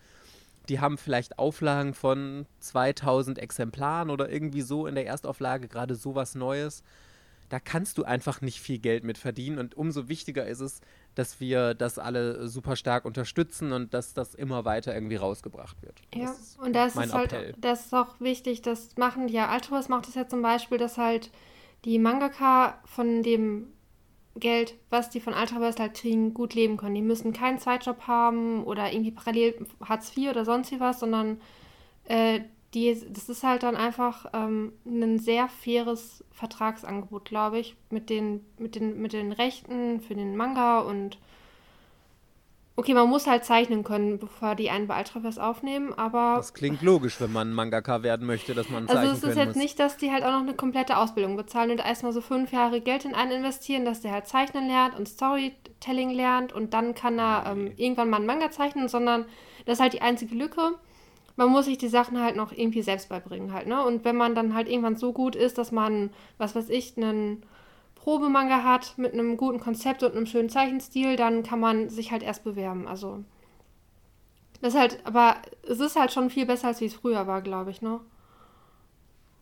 Die 0.68 0.80
haben 0.80 0.98
vielleicht 0.98 1.38
Auflagen 1.38 1.94
von 1.94 2.46
2000 2.60 3.38
Exemplaren 3.38 4.10
oder 4.10 4.30
irgendwie 4.30 4.62
so 4.62 4.86
in 4.86 4.94
der 4.94 5.06
Erstauflage, 5.06 5.68
gerade 5.68 5.94
sowas 5.94 6.34
Neues. 6.34 6.82
Da 7.48 7.60
kannst 7.60 7.98
du 7.98 8.04
einfach 8.04 8.40
nicht 8.40 8.60
viel 8.60 8.78
Geld 8.78 9.04
mit 9.04 9.18
verdienen 9.18 9.58
und 9.58 9.76
umso 9.76 10.08
wichtiger 10.08 10.46
ist 10.46 10.60
es, 10.60 10.80
dass 11.14 11.38
wir 11.38 11.74
das 11.74 11.98
alle 11.98 12.48
super 12.48 12.74
stark 12.74 13.04
unterstützen 13.04 13.72
und 13.72 13.94
dass 13.94 14.14
das 14.14 14.34
immer 14.34 14.64
weiter 14.64 14.92
irgendwie 14.92 15.16
rausgebracht 15.16 15.80
wird. 15.82 16.02
Ja, 16.14 16.26
Das 16.26 16.56
und 16.60 16.72
das 16.74 16.96
ist 16.96 17.14
halt, 17.14 17.32
Appell. 17.32 17.54
das 17.58 17.86
ist 17.86 17.94
auch 17.94 18.18
wichtig, 18.20 18.62
das 18.62 18.96
machen 18.96 19.28
ja, 19.28 19.48
Altruas 19.48 19.88
macht 19.88 20.08
es 20.08 20.14
ja 20.16 20.26
zum 20.26 20.42
Beispiel, 20.42 20.78
dass 20.78 20.98
halt 20.98 21.30
die 21.84 21.98
Mangaka 22.00 22.80
von 22.84 23.22
dem 23.22 23.68
Geld, 24.38 24.74
was 24.90 25.10
die 25.10 25.20
von 25.20 25.34
Altruas 25.34 25.78
halt 25.78 25.94
kriegen, 25.94 26.34
gut 26.34 26.54
leben 26.54 26.76
können. 26.76 26.94
Die 26.94 27.02
müssen 27.02 27.32
keinen 27.32 27.58
Zweitjob 27.58 28.06
haben 28.06 28.64
oder 28.64 28.92
irgendwie 28.92 29.10
parallel 29.10 29.66
Hartz 29.84 30.16
IV 30.16 30.30
oder 30.30 30.44
sonst 30.44 30.70
wie 30.72 30.80
was, 30.80 31.00
sondern 31.00 31.40
äh, 32.04 32.40
die, 32.74 32.96
das 33.10 33.28
ist 33.28 33.42
halt 33.42 33.62
dann 33.62 33.76
einfach 33.76 34.26
ähm, 34.34 34.72
ein 34.84 35.18
sehr 35.18 35.48
faires 35.48 36.24
Vertragsangebot, 36.32 37.24
glaube 37.24 37.58
ich, 37.58 37.76
mit 37.90 38.10
den, 38.10 38.44
mit, 38.58 38.74
den, 38.74 39.00
mit 39.00 39.12
den 39.12 39.32
Rechten 39.32 40.00
für 40.00 40.14
den 40.14 40.36
Manga 40.36 40.80
und 40.80 41.18
Okay, 42.78 42.92
man 42.92 43.08
muss 43.08 43.26
halt 43.26 43.46
zeichnen 43.46 43.84
können, 43.84 44.18
bevor 44.18 44.54
die 44.54 44.68
einen 44.68 44.86
bei 44.86 44.98
Ultraverse 44.98 45.42
aufnehmen, 45.42 45.94
aber 45.94 46.34
Das 46.36 46.52
klingt 46.52 46.82
logisch, 46.82 47.18
wenn 47.22 47.32
man 47.32 47.54
Mangaka 47.54 48.02
werden 48.02 48.26
möchte, 48.26 48.52
dass 48.54 48.68
man 48.68 48.82
also 48.82 48.92
zeichnen 48.92 49.12
es 49.12 49.22
ist 49.22 49.36
jetzt 49.36 49.46
muss. 49.48 49.56
nicht, 49.56 49.78
dass 49.80 49.96
die 49.96 50.12
halt 50.12 50.24
auch 50.24 50.32
noch 50.32 50.42
eine 50.42 50.52
komplette 50.52 50.98
Ausbildung 50.98 51.38
bezahlen 51.38 51.70
und 51.70 51.78
erstmal 51.78 52.12
so 52.12 52.20
fünf 52.20 52.52
Jahre 52.52 52.82
Geld 52.82 53.06
in 53.06 53.14
einen 53.14 53.32
investieren, 53.32 53.86
dass 53.86 54.02
der 54.02 54.12
halt 54.12 54.26
zeichnen 54.26 54.68
lernt 54.68 54.94
und 54.94 55.08
Storytelling 55.08 56.10
lernt 56.10 56.52
und 56.52 56.74
dann 56.74 56.94
kann 56.94 57.18
er 57.18 57.46
ähm, 57.50 57.72
irgendwann 57.76 58.10
mal 58.10 58.18
einen 58.18 58.26
Manga 58.26 58.50
zeichnen, 58.50 58.88
sondern 58.88 59.24
das 59.64 59.78
ist 59.78 59.80
halt 59.80 59.94
die 59.94 60.02
einzige 60.02 60.34
Lücke. 60.34 60.72
Man 61.36 61.48
muss 61.48 61.64
sich 61.64 61.78
die 61.78 61.88
Sachen 61.88 62.20
halt 62.22 62.36
noch 62.36 62.52
irgendwie 62.52 62.82
selbst 62.82 63.08
beibringen 63.08 63.54
halt, 63.54 63.68
ne? 63.68 63.82
Und 63.82 64.04
wenn 64.04 64.16
man 64.16 64.34
dann 64.34 64.54
halt 64.54 64.68
irgendwann 64.68 64.96
so 64.96 65.14
gut 65.14 65.34
ist, 65.34 65.56
dass 65.56 65.72
man, 65.72 66.10
was 66.36 66.54
weiß 66.54 66.68
ich, 66.68 66.98
einen 66.98 67.42
Probemanga 68.06 68.62
hat 68.62 68.96
mit 68.98 69.14
einem 69.14 69.36
guten 69.36 69.58
Konzept 69.58 70.04
und 70.04 70.14
einem 70.14 70.26
schönen 70.26 70.48
Zeichenstil, 70.48 71.16
dann 71.16 71.42
kann 71.42 71.58
man 71.58 71.88
sich 71.88 72.12
halt 72.12 72.22
erst 72.22 72.44
bewerben. 72.44 72.86
Also 72.86 73.24
das 74.60 74.74
ist 74.74 74.78
halt, 74.78 75.00
aber 75.02 75.38
es 75.68 75.80
ist 75.80 75.96
halt 75.96 76.12
schon 76.12 76.30
viel 76.30 76.46
besser, 76.46 76.68
als 76.68 76.80
wie 76.80 76.84
es 76.84 76.94
früher 76.94 77.26
war, 77.26 77.42
glaube 77.42 77.72
ich, 77.72 77.82
ne? 77.82 77.98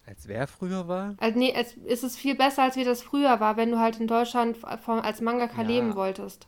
Als 0.07 0.29
wer 0.29 0.47
früher 0.47 0.89
war? 0.89 1.15
Also 1.21 1.39
nee, 1.39 1.53
es, 1.55 1.77
es 1.87 2.05
ist 2.05 2.17
viel 2.17 2.37
besser, 2.37 2.63
als 2.63 2.77
wie 2.77 2.85
das 2.85 3.03
früher 3.03 3.39
war, 3.39 3.59
wenn 3.59 3.71
du 3.71 3.79
halt 3.79 4.01
in 4.01 4.07
Deutschland 4.07 4.57
von, 4.57 4.99
als 5.01 5.21
Mangaka 5.21 5.61
Ja. 5.61 5.69
leben 5.69 5.95
wolltest. 5.95 6.47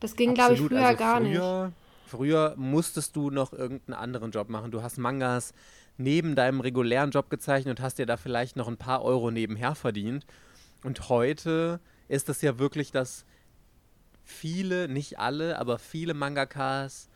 Das 0.00 0.16
ging, 0.16 0.34
glaube 0.34 0.52
ich, 0.52 0.60
früher 0.60 0.84
also 0.84 0.96
gar 0.98 1.18
nicht. 1.20 1.32
früher, 1.32 1.72
Früher 2.06 2.54
musstest 2.58 3.16
du 3.16 3.30
noch 3.30 3.54
irgendeinen 3.54 3.98
anderen 3.98 4.30
Job 4.32 4.50
machen. 4.50 4.70
Du 4.70 4.82
hast 4.82 4.98
Mangas 4.98 5.54
neben 5.96 6.34
deinem 6.34 6.60
regulären 6.60 7.10
Job 7.10 7.30
gezeichnet 7.30 7.78
und 7.78 7.82
hast 7.82 7.98
dir 7.98 8.04
da 8.04 8.18
vielleicht 8.18 8.56
noch 8.56 8.68
ein 8.68 8.76
paar 8.76 9.02
Euro 9.02 9.30
nebenher 9.30 9.74
verdient. 9.74 10.26
Und 10.84 11.08
heute 11.08 11.80
ist 12.08 12.28
es 12.28 12.42
ja 12.42 12.58
wirklich 12.58 12.92
das 12.92 13.24
viele, 14.22 14.86
nicht 14.86 15.18
alle, 15.18 15.58
aber 15.58 15.78
viele 15.78 16.14
Mangakas 16.14 17.08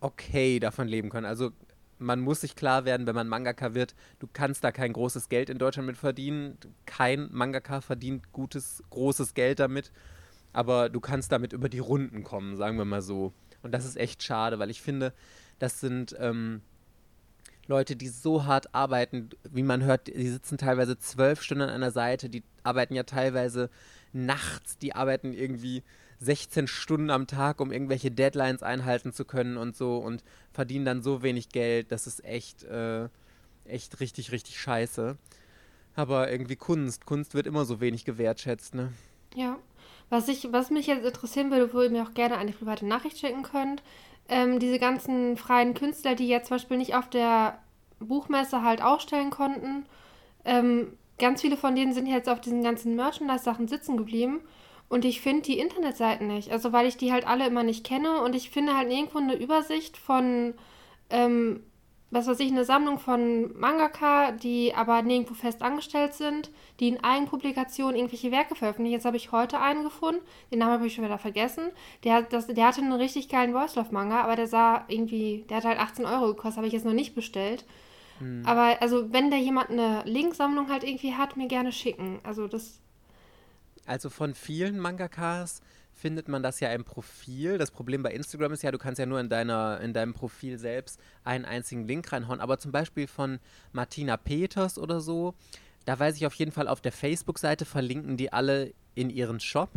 okay 0.00 0.58
davon 0.58 0.88
leben 0.88 1.08
können. 1.08 1.24
Also 1.24 1.52
man 1.98 2.20
muss 2.20 2.40
sich 2.40 2.56
klar 2.56 2.84
werden, 2.84 3.06
wenn 3.06 3.14
man 3.14 3.28
Mangaka 3.28 3.74
wird, 3.74 3.94
du 4.18 4.28
kannst 4.30 4.64
da 4.64 4.72
kein 4.72 4.92
großes 4.92 5.28
Geld 5.28 5.48
in 5.48 5.58
Deutschland 5.58 5.86
mit 5.86 5.96
verdienen. 5.96 6.58
Kein 6.84 7.28
Mangaka 7.32 7.80
verdient 7.80 8.32
gutes, 8.32 8.82
großes 8.90 9.34
Geld 9.34 9.60
damit. 9.60 9.92
Aber 10.52 10.88
du 10.88 11.00
kannst 11.00 11.32
damit 11.32 11.52
über 11.52 11.68
die 11.68 11.78
Runden 11.78 12.24
kommen, 12.24 12.56
sagen 12.56 12.76
wir 12.76 12.84
mal 12.84 13.02
so. 13.02 13.32
Und 13.62 13.72
das 13.72 13.84
ist 13.84 13.96
echt 13.96 14.22
schade, 14.22 14.58
weil 14.58 14.70
ich 14.70 14.82
finde, 14.82 15.12
das 15.58 15.80
sind 15.80 16.14
ähm, 16.18 16.60
Leute, 17.66 17.96
die 17.96 18.08
so 18.08 18.44
hart 18.44 18.74
arbeiten, 18.74 19.30
wie 19.50 19.62
man 19.62 19.82
hört, 19.82 20.08
die 20.08 20.28
sitzen 20.28 20.58
teilweise 20.58 20.98
zwölf 20.98 21.42
Stunden 21.42 21.68
an 21.68 21.80
der 21.80 21.90
Seite, 21.92 22.28
die 22.28 22.42
arbeiten 22.62 22.94
ja 22.94 23.04
teilweise 23.04 23.70
nachts, 24.12 24.78
die 24.78 24.94
arbeiten 24.94 25.32
irgendwie 25.32 25.82
16 26.20 26.66
Stunden 26.68 27.10
am 27.10 27.26
Tag, 27.26 27.60
um 27.60 27.72
irgendwelche 27.72 28.10
Deadlines 28.10 28.62
einhalten 28.62 29.12
zu 29.12 29.24
können 29.24 29.56
und 29.56 29.76
so 29.76 29.98
und 29.98 30.22
verdienen 30.52 30.84
dann 30.84 31.02
so 31.02 31.22
wenig 31.22 31.48
Geld, 31.48 31.92
das 31.92 32.06
ist 32.06 32.24
echt, 32.24 32.64
äh, 32.64 33.08
echt 33.64 34.00
richtig, 34.00 34.32
richtig 34.32 34.60
scheiße. 34.60 35.16
Aber 35.96 36.30
irgendwie 36.30 36.56
Kunst, 36.56 37.06
Kunst 37.06 37.34
wird 37.34 37.46
immer 37.46 37.64
so 37.64 37.80
wenig 37.80 38.04
gewertschätzt, 38.04 38.74
ne? 38.74 38.92
Ja. 39.34 39.58
Was, 40.10 40.28
ich, 40.28 40.52
was 40.52 40.70
mich 40.70 40.86
jetzt 40.86 41.04
interessieren 41.04 41.50
würde, 41.50 41.72
wo 41.72 41.80
ihr 41.80 41.90
mir 41.90 42.02
auch 42.02 42.14
gerne 42.14 42.36
eine 42.36 42.52
private 42.52 42.86
Nachricht 42.86 43.18
schicken 43.18 43.42
könnt, 43.42 43.82
ähm, 44.28 44.58
diese 44.58 44.78
ganzen 44.78 45.36
freien 45.36 45.74
Künstler, 45.74 46.14
die 46.14 46.28
jetzt 46.28 46.48
zum 46.48 46.56
Beispiel 46.56 46.76
nicht 46.76 46.94
auf 46.94 47.08
der 47.10 47.58
Buchmesse 48.00 48.62
halt 48.62 48.82
ausstellen 48.82 49.30
konnten, 49.30 49.86
ähm, 50.44 50.96
ganz 51.18 51.40
viele 51.40 51.56
von 51.56 51.74
denen 51.74 51.92
sind 51.92 52.06
jetzt 52.06 52.28
auf 52.28 52.40
diesen 52.40 52.62
ganzen 52.62 52.96
Merchandise-Sachen 52.96 53.68
sitzen 53.68 53.96
geblieben. 53.96 54.40
Und 54.88 55.04
ich 55.04 55.20
finde 55.20 55.42
die 55.42 55.58
Internetseiten 55.58 56.26
nicht. 56.26 56.52
Also 56.52 56.72
weil 56.72 56.86
ich 56.86 56.96
die 56.96 57.12
halt 57.12 57.26
alle 57.26 57.46
immer 57.46 57.62
nicht 57.62 57.84
kenne 57.84 58.20
und 58.22 58.34
ich 58.34 58.50
finde 58.50 58.76
halt 58.76 58.90
irgendwo 58.90 59.18
eine 59.18 59.34
Übersicht 59.34 59.96
von, 59.96 60.54
ähm, 61.10 61.62
was 62.10 62.26
weiß 62.26 62.38
ich, 62.40 62.50
eine 62.50 62.64
Sammlung 62.64 62.98
von 62.98 63.58
Mangaka, 63.58 64.32
die 64.32 64.72
aber 64.74 65.02
nirgendwo 65.02 65.34
fest 65.34 65.62
angestellt 65.62 66.14
sind, 66.14 66.50
die 66.78 66.88
in 66.88 67.02
Eigenpublikationen 67.02 67.96
irgendwelche 67.96 68.30
Werke 68.30 68.54
veröffentlichen. 68.54 68.94
Jetzt 68.94 69.04
habe 69.04 69.16
ich 69.16 69.32
heute 69.32 69.60
einen 69.60 69.82
gefunden, 69.82 70.20
den 70.50 70.60
Namen 70.60 70.74
habe 70.74 70.86
ich 70.86 70.94
schon 70.94 71.04
wieder 71.04 71.18
vergessen. 71.18 71.70
Der, 72.04 72.22
das, 72.22 72.46
der 72.46 72.66
hatte 72.66 72.82
einen 72.82 72.92
richtig 72.92 73.28
geilen 73.28 73.52
Voice 73.52 73.74
Love 73.74 73.92
Manga, 73.92 74.22
aber 74.22 74.36
der 74.36 74.46
sah 74.46 74.84
irgendwie, 74.88 75.44
der 75.48 75.56
hat 75.56 75.64
halt 75.64 75.80
18 75.80 76.04
Euro 76.04 76.28
gekostet, 76.28 76.58
habe 76.58 76.66
ich 76.68 76.72
jetzt 76.72 76.86
noch 76.86 76.92
nicht 76.92 77.14
bestellt. 77.14 77.64
Hm. 78.20 78.42
Aber 78.46 78.80
also 78.80 79.12
wenn 79.12 79.30
da 79.30 79.36
jemand 79.36 79.70
eine 79.70 80.02
Linksammlung 80.04 80.70
halt 80.70 80.84
irgendwie 80.84 81.14
hat, 81.14 81.36
mir 81.36 81.48
gerne 81.48 81.72
schicken. 81.72 82.20
Also 82.22 82.46
das 82.46 82.80
also 83.86 84.08
von 84.08 84.34
vielen 84.34 84.78
Mangakas 84.78 85.60
findet 86.04 86.28
man 86.28 86.42
das 86.42 86.60
ja 86.60 86.70
im 86.70 86.84
Profil. 86.84 87.56
Das 87.56 87.70
Problem 87.70 88.02
bei 88.02 88.12
Instagram 88.12 88.52
ist 88.52 88.62
ja, 88.62 88.70
du 88.70 88.76
kannst 88.76 88.98
ja 88.98 89.06
nur 89.06 89.20
in, 89.20 89.30
deiner, 89.30 89.80
in 89.80 89.94
deinem 89.94 90.12
Profil 90.12 90.58
selbst 90.58 91.00
einen 91.24 91.46
einzigen 91.46 91.88
Link 91.88 92.12
reinhauen. 92.12 92.42
Aber 92.42 92.58
zum 92.58 92.72
Beispiel 92.72 93.06
von 93.06 93.38
Martina 93.72 94.18
Peters 94.18 94.76
oder 94.76 95.00
so, 95.00 95.32
da 95.86 95.98
weiß 95.98 96.16
ich 96.16 96.26
auf 96.26 96.34
jeden 96.34 96.52
Fall 96.52 96.68
auf 96.68 96.82
der 96.82 96.92
Facebook-Seite 96.92 97.64
verlinken 97.64 98.18
die 98.18 98.30
alle 98.30 98.74
in 98.94 99.08
ihren 99.08 99.40
Shop. 99.40 99.70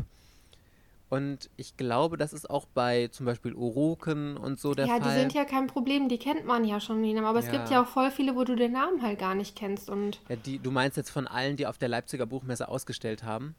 Und 1.08 1.50
ich 1.56 1.78
glaube, 1.78 2.18
das 2.18 2.34
ist 2.34 2.50
auch 2.50 2.66
bei 2.74 3.08
zum 3.08 3.26
Beispiel 3.26 3.54
Uroken 3.54 4.36
und 4.36 4.60
so 4.60 4.74
der 4.74 4.88
ja, 4.88 4.98
Fall. 4.98 5.08
Ja, 5.08 5.14
die 5.14 5.20
sind 5.22 5.34
ja 5.34 5.46
kein 5.46 5.68
Problem, 5.68 6.10
die 6.10 6.18
kennt 6.18 6.46
man 6.46 6.66
ja 6.66 6.82
schon, 6.82 7.00
Nina. 7.00 7.26
Aber 7.26 7.40
es 7.40 7.46
ja. 7.46 7.54
gibt 7.54 7.70
ja 7.70 7.84
auch 7.84 7.88
voll 7.88 8.12
viele, 8.12 8.36
wo 8.36 8.44
du 8.44 8.58
den 8.58 8.74
Namen 8.74 9.02
halt 9.02 9.18
gar 9.18 9.34
nicht 9.34 9.56
kennst. 9.56 9.90
Und 9.90 10.20
ja, 10.28 10.36
die, 10.36 10.60
du 10.60 10.72
meinst 10.72 10.98
jetzt 10.98 11.10
von 11.10 11.26
allen, 11.26 11.56
die 11.56 11.68
auf 11.68 11.78
der 11.78 11.88
Leipziger 11.88 12.26
Buchmesse 12.26 12.68
ausgestellt 12.68 13.24
haben? 13.24 13.56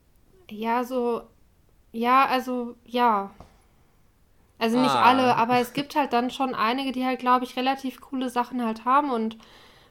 Ja, 0.51 0.85
so. 0.85 1.23
Ja, 1.93 2.27
also, 2.27 2.77
ja. 2.85 3.31
Also 4.59 4.81
nicht 4.81 4.91
ah. 4.91 5.05
alle, 5.05 5.37
aber 5.37 5.59
es 5.61 5.73
gibt 5.73 5.95
halt 5.95 6.13
dann 6.13 6.31
schon 6.31 6.55
einige, 6.55 6.93
die 6.93 7.05
halt, 7.05 7.21
glaube 7.21 7.45
ich, 7.45 7.57
relativ 7.57 8.01
coole 8.01 8.29
Sachen 8.29 8.65
halt 8.65 8.85
haben. 8.85 9.11
Und 9.11 9.39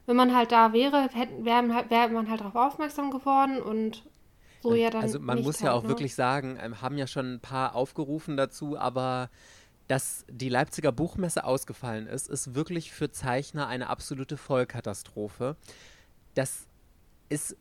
wenn 0.06 0.16
man 0.16 0.34
halt 0.34 0.52
da 0.52 0.72
wäre, 0.72 1.08
wäre 1.40 1.90
wär 1.90 2.08
man 2.08 2.30
halt 2.30 2.40
darauf 2.40 2.54
aufmerksam 2.54 3.10
geworden 3.10 3.62
und 3.62 4.02
so 4.62 4.74
ja 4.74 4.90
dann. 4.90 5.02
Also 5.02 5.20
man 5.20 5.42
muss 5.42 5.60
ja 5.60 5.68
halt, 5.68 5.78
auch 5.78 5.82
ne? 5.84 5.88
wirklich 5.88 6.14
sagen, 6.14 6.58
ähm, 6.60 6.80
haben 6.82 6.98
ja 6.98 7.06
schon 7.06 7.34
ein 7.34 7.40
paar 7.40 7.74
aufgerufen 7.74 8.36
dazu, 8.36 8.78
aber 8.78 9.30
dass 9.86 10.26
die 10.30 10.48
Leipziger 10.50 10.92
Buchmesse 10.92 11.44
ausgefallen 11.44 12.06
ist, 12.06 12.28
ist 12.28 12.54
wirklich 12.54 12.92
für 12.92 13.10
Zeichner 13.10 13.68
eine 13.68 13.88
absolute 13.88 14.36
Vollkatastrophe. 14.36 15.56
Das 16.34 16.66
ist 17.30 17.56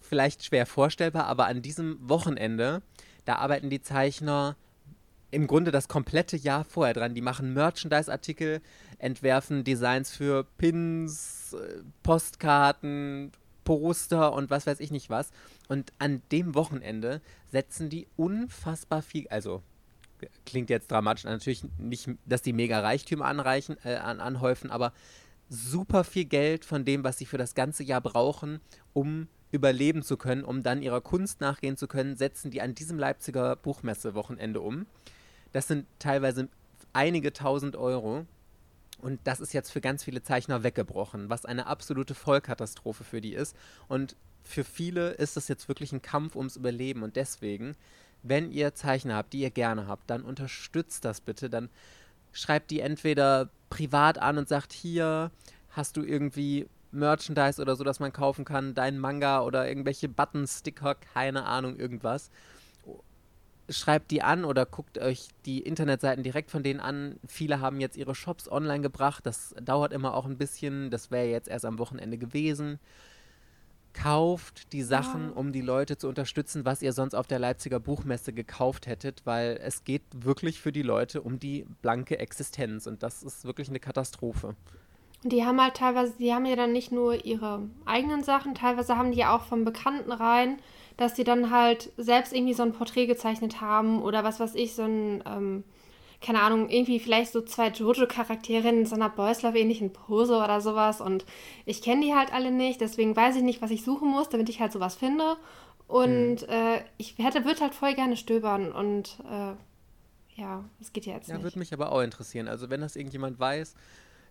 vielleicht 0.00 0.44
schwer 0.44 0.66
vorstellbar, 0.66 1.26
aber 1.26 1.46
an 1.46 1.62
diesem 1.62 1.98
Wochenende, 2.08 2.82
da 3.24 3.36
arbeiten 3.36 3.70
die 3.70 3.82
Zeichner 3.82 4.56
im 5.30 5.46
Grunde 5.46 5.70
das 5.70 5.88
komplette 5.88 6.36
Jahr 6.36 6.64
vorher 6.64 6.94
dran. 6.94 7.14
Die 7.14 7.20
machen 7.20 7.54
Merchandise-Artikel, 7.54 8.60
entwerfen 8.98 9.64
Designs 9.64 10.10
für 10.10 10.44
Pins, 10.58 11.54
äh, 11.54 11.82
Postkarten, 12.02 13.32
Poster 13.64 14.32
und 14.32 14.50
was 14.50 14.66
weiß 14.66 14.80
ich 14.80 14.90
nicht 14.90 15.10
was. 15.10 15.30
Und 15.68 15.92
an 15.98 16.22
dem 16.30 16.54
Wochenende 16.54 17.20
setzen 17.50 17.90
die 17.90 18.06
unfassbar 18.16 19.02
viel, 19.02 19.26
also 19.28 19.62
klingt 20.46 20.70
jetzt 20.70 20.90
dramatisch, 20.90 21.24
natürlich 21.24 21.64
nicht, 21.78 22.08
dass 22.24 22.42
die 22.42 22.52
mega 22.52 22.80
Reichtümer 22.80 23.26
anreichen, 23.26 23.76
äh, 23.84 23.96
an, 23.96 24.20
anhäufen, 24.20 24.70
aber 24.70 24.92
super 25.48 26.04
viel 26.04 26.24
Geld 26.24 26.64
von 26.64 26.84
dem, 26.84 27.04
was 27.04 27.18
sie 27.18 27.26
für 27.26 27.38
das 27.38 27.54
ganze 27.54 27.82
Jahr 27.82 28.00
brauchen, 28.00 28.60
um 28.92 29.28
überleben 29.54 30.02
zu 30.02 30.16
können, 30.16 30.44
um 30.44 30.62
dann 30.62 30.82
ihrer 30.82 31.00
Kunst 31.00 31.40
nachgehen 31.40 31.76
zu 31.76 31.86
können, 31.86 32.16
setzen 32.16 32.50
die 32.50 32.60
an 32.60 32.74
diesem 32.74 32.98
Leipziger 32.98 33.54
Buchmesse-Wochenende 33.56 34.60
um. 34.60 34.86
Das 35.52 35.68
sind 35.68 35.86
teilweise 36.00 36.48
einige 36.92 37.32
tausend 37.32 37.76
Euro. 37.76 38.26
Und 39.00 39.20
das 39.24 39.40
ist 39.40 39.52
jetzt 39.52 39.70
für 39.70 39.80
ganz 39.80 40.02
viele 40.02 40.22
Zeichner 40.22 40.62
weggebrochen, 40.64 41.30
was 41.30 41.44
eine 41.44 41.66
absolute 41.66 42.14
Vollkatastrophe 42.14 43.04
für 43.04 43.20
die 43.20 43.34
ist. 43.34 43.56
Und 43.86 44.16
für 44.42 44.64
viele 44.64 45.10
ist 45.10 45.36
das 45.36 45.46
jetzt 45.48 45.68
wirklich 45.68 45.92
ein 45.92 46.02
Kampf 46.02 46.34
ums 46.34 46.56
Überleben. 46.56 47.02
Und 47.02 47.14
deswegen, 47.14 47.76
wenn 48.22 48.50
ihr 48.50 48.74
Zeichner 48.74 49.16
habt, 49.16 49.32
die 49.32 49.40
ihr 49.40 49.50
gerne 49.50 49.86
habt, 49.86 50.10
dann 50.10 50.22
unterstützt 50.22 51.04
das 51.04 51.20
bitte. 51.20 51.48
Dann 51.48 51.70
schreibt 52.32 52.70
die 52.70 52.80
entweder 52.80 53.50
privat 53.70 54.18
an 54.18 54.38
und 54.38 54.48
sagt, 54.48 54.72
hier 54.72 55.30
hast 55.70 55.96
du 55.96 56.02
irgendwie 56.02 56.66
Merchandise 56.94 57.60
oder 57.60 57.76
so, 57.76 57.84
dass 57.84 58.00
man 58.00 58.12
kaufen 58.12 58.44
kann, 58.44 58.74
dein 58.74 58.98
Manga 58.98 59.42
oder 59.42 59.68
irgendwelche 59.68 60.08
Button, 60.08 60.46
Sticker, 60.46 60.94
keine 60.94 61.44
Ahnung, 61.44 61.76
irgendwas. 61.76 62.30
Schreibt 63.68 64.10
die 64.10 64.22
an 64.22 64.44
oder 64.44 64.66
guckt 64.66 64.98
euch 64.98 65.28
die 65.46 65.60
Internetseiten 65.60 66.22
direkt 66.22 66.50
von 66.50 66.62
denen 66.62 66.80
an. 66.80 67.18
Viele 67.26 67.60
haben 67.60 67.80
jetzt 67.80 67.96
ihre 67.96 68.14
Shops 68.14 68.50
online 68.50 68.82
gebracht. 68.82 69.24
Das 69.24 69.54
dauert 69.62 69.92
immer 69.94 70.14
auch 70.14 70.26
ein 70.26 70.36
bisschen. 70.36 70.90
Das 70.90 71.10
wäre 71.10 71.28
jetzt 71.28 71.48
erst 71.48 71.64
am 71.64 71.78
Wochenende 71.78 72.18
gewesen. 72.18 72.78
Kauft 73.94 74.72
die 74.72 74.82
Sachen, 74.82 75.32
um 75.32 75.52
die 75.52 75.62
Leute 75.62 75.96
zu 75.96 76.08
unterstützen, 76.08 76.64
was 76.64 76.82
ihr 76.82 76.92
sonst 76.92 77.14
auf 77.14 77.26
der 77.26 77.38
Leipziger 77.38 77.80
Buchmesse 77.80 78.32
gekauft 78.32 78.86
hättet, 78.86 79.22
weil 79.24 79.58
es 79.62 79.84
geht 79.84 80.02
wirklich 80.12 80.60
für 80.60 80.72
die 80.72 80.82
Leute 80.82 81.22
um 81.22 81.38
die 81.38 81.64
blanke 81.80 82.18
Existenz 82.18 82.86
und 82.86 83.02
das 83.02 83.22
ist 83.22 83.44
wirklich 83.44 83.68
eine 83.68 83.78
Katastrophe. 83.80 84.56
Und 85.24 85.32
die 85.32 85.44
haben 85.44 85.60
halt 85.60 85.74
teilweise, 85.74 86.12
die 86.18 86.34
haben 86.34 86.44
ja 86.44 86.54
dann 86.54 86.72
nicht 86.72 86.92
nur 86.92 87.24
ihre 87.24 87.62
eigenen 87.86 88.22
Sachen, 88.22 88.54
teilweise 88.54 88.98
haben 88.98 89.10
die 89.10 89.18
ja 89.18 89.34
auch 89.34 89.42
von 89.42 89.64
Bekannten 89.64 90.12
rein, 90.12 90.58
dass 90.98 91.14
die 91.14 91.24
dann 91.24 91.50
halt 91.50 91.90
selbst 91.96 92.34
irgendwie 92.34 92.52
so 92.52 92.62
ein 92.62 92.74
Porträt 92.74 93.06
gezeichnet 93.06 93.62
haben 93.62 94.02
oder 94.02 94.22
was 94.22 94.38
weiß 94.38 94.54
ich, 94.54 94.74
so 94.74 94.82
ein, 94.82 95.24
ähm, 95.26 95.64
keine 96.20 96.42
Ahnung, 96.42 96.68
irgendwie 96.68 97.00
vielleicht 97.00 97.32
so 97.32 97.40
zwei 97.40 97.68
Jojo-Charaktere 97.68 98.68
in 98.68 98.84
so 98.84 98.94
einer 98.96 99.08
Boys 99.08 99.40
Love-ähnlichen 99.40 99.94
Pose 99.94 100.36
oder 100.36 100.60
sowas. 100.60 101.00
Und 101.00 101.24
ich 101.64 101.80
kenne 101.80 102.04
die 102.04 102.14
halt 102.14 102.32
alle 102.32 102.50
nicht, 102.50 102.82
deswegen 102.82 103.16
weiß 103.16 103.36
ich 103.36 103.42
nicht, 103.42 103.62
was 103.62 103.70
ich 103.70 103.82
suchen 103.82 104.10
muss, 104.10 104.28
damit 104.28 104.50
ich 104.50 104.60
halt 104.60 104.72
sowas 104.72 104.94
finde. 104.94 105.38
Und 105.88 106.42
mhm. 106.42 106.48
äh, 106.48 106.80
ich 106.98 107.16
hätte, 107.16 107.46
würde 107.46 107.60
halt 107.60 107.74
voll 107.74 107.94
gerne 107.94 108.18
stöbern 108.18 108.72
und 108.72 109.18
äh, 109.24 109.54
ja, 110.40 110.64
das 110.78 110.92
geht 110.92 111.06
ja 111.06 111.14
jetzt 111.14 111.28
ja, 111.28 111.34
nicht. 111.34 111.42
Ja, 111.42 111.44
würde 111.44 111.58
mich 111.58 111.72
aber 111.72 111.92
auch 111.92 112.00
interessieren. 112.00 112.48
Also 112.48 112.68
wenn 112.68 112.80
das 112.80 112.96
irgendjemand 112.96 113.38
weiß, 113.38 113.74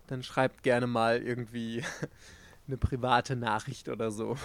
dann 0.06 0.22
schreibt 0.22 0.62
gerne 0.62 0.86
mal 0.86 1.22
irgendwie 1.22 1.82
eine 2.66 2.76
private 2.76 3.36
Nachricht 3.36 3.88
oder 3.88 4.10
so. 4.10 4.36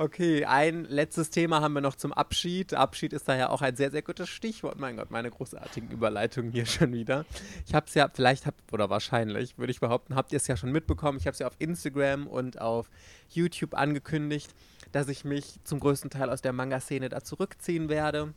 Okay, 0.00 0.44
ein 0.44 0.84
letztes 0.84 1.30
Thema 1.30 1.60
haben 1.60 1.72
wir 1.72 1.80
noch 1.80 1.96
zum 1.96 2.12
Abschied. 2.12 2.72
Abschied 2.72 3.12
ist 3.12 3.26
daher 3.26 3.50
auch 3.50 3.62
ein 3.62 3.74
sehr, 3.74 3.90
sehr 3.90 4.02
gutes 4.02 4.28
Stichwort. 4.28 4.78
Mein 4.78 4.96
Gott, 4.96 5.10
meine 5.10 5.28
großartigen 5.28 5.90
Überleitungen 5.90 6.52
hier 6.52 6.66
schon 6.66 6.92
wieder. 6.92 7.26
Ich 7.66 7.74
habe 7.74 7.86
es 7.88 7.94
ja, 7.94 8.08
vielleicht 8.08 8.46
habt, 8.46 8.72
oder 8.72 8.90
wahrscheinlich, 8.90 9.58
würde 9.58 9.72
ich 9.72 9.80
behaupten, 9.80 10.14
habt 10.14 10.30
ihr 10.30 10.36
es 10.36 10.46
ja 10.46 10.56
schon 10.56 10.70
mitbekommen. 10.70 11.18
Ich 11.18 11.26
habe 11.26 11.32
es 11.32 11.40
ja 11.40 11.48
auf 11.48 11.56
Instagram 11.58 12.28
und 12.28 12.60
auf 12.60 12.88
YouTube 13.28 13.74
angekündigt, 13.74 14.54
dass 14.92 15.08
ich 15.08 15.24
mich 15.24 15.58
zum 15.64 15.80
größten 15.80 16.10
Teil 16.10 16.30
aus 16.30 16.42
der 16.42 16.52
Manga-Szene 16.52 17.08
da 17.08 17.24
zurückziehen 17.24 17.88
werde. 17.88 18.34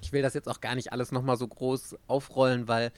Ich 0.00 0.12
will 0.12 0.22
das 0.22 0.34
jetzt 0.34 0.48
auch 0.48 0.60
gar 0.60 0.76
nicht 0.76 0.92
alles 0.92 1.10
nochmal 1.10 1.36
so 1.36 1.48
groß 1.48 1.96
aufrollen, 2.06 2.68
weil 2.68 2.92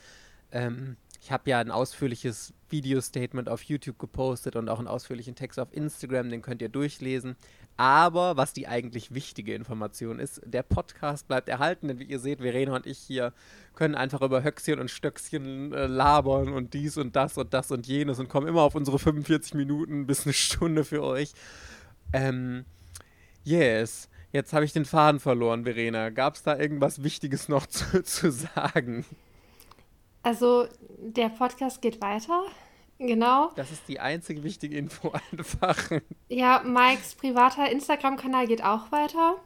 ähm, 0.51 0.97
ich 1.21 1.31
habe 1.31 1.49
ja 1.49 1.59
ein 1.59 1.71
ausführliches 1.71 2.53
Video-Statement 2.69 3.49
auf 3.49 3.63
YouTube 3.63 3.97
gepostet 3.97 4.55
und 4.55 4.69
auch 4.69 4.79
einen 4.79 4.87
ausführlichen 4.87 5.35
Text 5.35 5.59
auf 5.59 5.73
Instagram, 5.73 6.29
den 6.29 6.41
könnt 6.41 6.61
ihr 6.61 6.69
durchlesen. 6.69 7.35
Aber 7.77 8.37
was 8.37 8.53
die 8.53 8.67
eigentlich 8.67 9.13
wichtige 9.13 9.53
Information 9.53 10.19
ist, 10.19 10.41
der 10.45 10.63
Podcast 10.63 11.27
bleibt 11.27 11.47
erhalten, 11.47 11.87
denn 11.87 11.99
wie 11.99 12.05
ihr 12.05 12.19
seht, 12.19 12.39
Verena 12.41 12.75
und 12.75 12.87
ich 12.87 12.97
hier 12.97 13.33
können 13.75 13.93
einfach 13.93 14.21
über 14.21 14.43
Höchstchen 14.43 14.79
und 14.79 14.89
Stöckchen 14.89 15.73
äh, 15.73 15.85
labern 15.85 16.53
und 16.53 16.73
dies 16.73 16.97
und 16.97 17.15
das 17.15 17.37
und 17.37 17.53
das 17.53 17.71
und 17.71 17.85
jenes 17.85 18.19
und 18.19 18.29
kommen 18.29 18.47
immer 18.47 18.63
auf 18.63 18.73
unsere 18.73 18.97
45 18.97 19.53
Minuten 19.53 20.07
bis 20.07 20.25
eine 20.25 20.33
Stunde 20.33 20.83
für 20.83 21.03
euch. 21.03 21.33
Ähm, 22.13 22.65
yes. 23.43 24.09
Jetzt 24.31 24.53
habe 24.53 24.65
ich 24.65 24.73
den 24.73 24.85
Faden 24.85 25.19
verloren, 25.19 25.63
Verena. 25.63 26.09
Gab 26.09 26.35
es 26.35 26.43
da 26.43 26.57
irgendwas 26.57 27.03
Wichtiges 27.03 27.47
noch 27.47 27.65
zu, 27.67 28.03
zu 28.03 28.31
sagen? 28.31 29.05
Also, 30.27 30.67
der 30.97 31.29
Podcast 31.29 31.81
geht 31.81 32.01
weiter. 32.01 32.43
Genau. 32.99 33.51
Das 33.55 33.71
ist 33.71 33.87
die 33.87 34.01
einzige 34.01 34.43
wichtige 34.43 34.75
Info 34.75 35.13
einfach. 35.31 35.89
Ja, 36.27 36.61
Mikes 36.65 37.15
privater 37.15 37.71
Instagram-Kanal 37.71 38.45
geht 38.45 38.61
auch 38.61 38.91
weiter. 38.91 39.37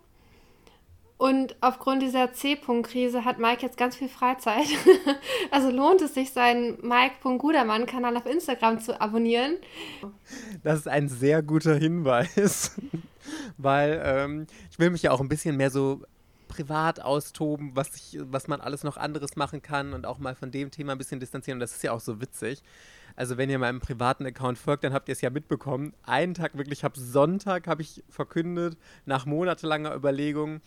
Und 1.19 1.55
aufgrund 1.61 2.01
dieser 2.01 2.33
C-Punkt-Krise 2.33 3.25
hat 3.25 3.37
Mike 3.37 3.61
jetzt 3.61 3.77
ganz 3.77 3.95
viel 3.95 4.09
Freizeit. 4.09 4.65
also 5.51 5.69
lohnt 5.69 6.01
es 6.01 6.15
sich, 6.15 6.31
seinen 6.31 6.79
Mike.gudermann-Kanal 6.81 8.17
auf 8.17 8.25
Instagram 8.25 8.79
zu 8.79 8.99
abonnieren. 8.99 9.57
Das 10.63 10.79
ist 10.79 10.87
ein 10.87 11.09
sehr 11.09 11.43
guter 11.43 11.75
Hinweis, 11.75 12.75
weil 13.59 14.01
ähm, 14.03 14.47
ich 14.71 14.79
will 14.79 14.89
mich 14.89 15.03
ja 15.03 15.11
auch 15.11 15.21
ein 15.21 15.29
bisschen 15.29 15.57
mehr 15.57 15.69
so 15.69 16.01
privat 16.51 16.99
austoben, 16.99 17.71
was, 17.75 17.95
ich, 17.95 18.19
was 18.21 18.47
man 18.47 18.61
alles 18.61 18.83
noch 18.83 18.97
anderes 18.97 19.35
machen 19.37 19.61
kann 19.61 19.93
und 19.93 20.05
auch 20.05 20.19
mal 20.19 20.35
von 20.35 20.51
dem 20.51 20.69
Thema 20.69 20.91
ein 20.91 20.97
bisschen 20.97 21.19
distanzieren. 21.19 21.55
Und 21.55 21.61
das 21.61 21.71
ist 21.71 21.83
ja 21.83 21.93
auch 21.93 22.01
so 22.01 22.19
witzig. 22.19 22.61
Also 23.15 23.37
wenn 23.37 23.49
ihr 23.49 23.57
meinem 23.57 23.79
privaten 23.79 24.25
Account 24.25 24.57
folgt, 24.57 24.83
dann 24.83 24.93
habt 24.93 25.07
ihr 25.07 25.13
es 25.13 25.21
ja 25.21 25.29
mitbekommen. 25.29 25.93
Einen 26.03 26.33
Tag 26.33 26.57
wirklich, 26.57 26.79
ich 26.79 26.83
habe 26.83 26.99
Sonntag, 26.99 27.67
habe 27.67 27.81
ich 27.81 28.03
verkündet, 28.09 28.77
nach 29.05 29.25
monatelanger 29.25 29.95
Überlegung, 29.95 30.61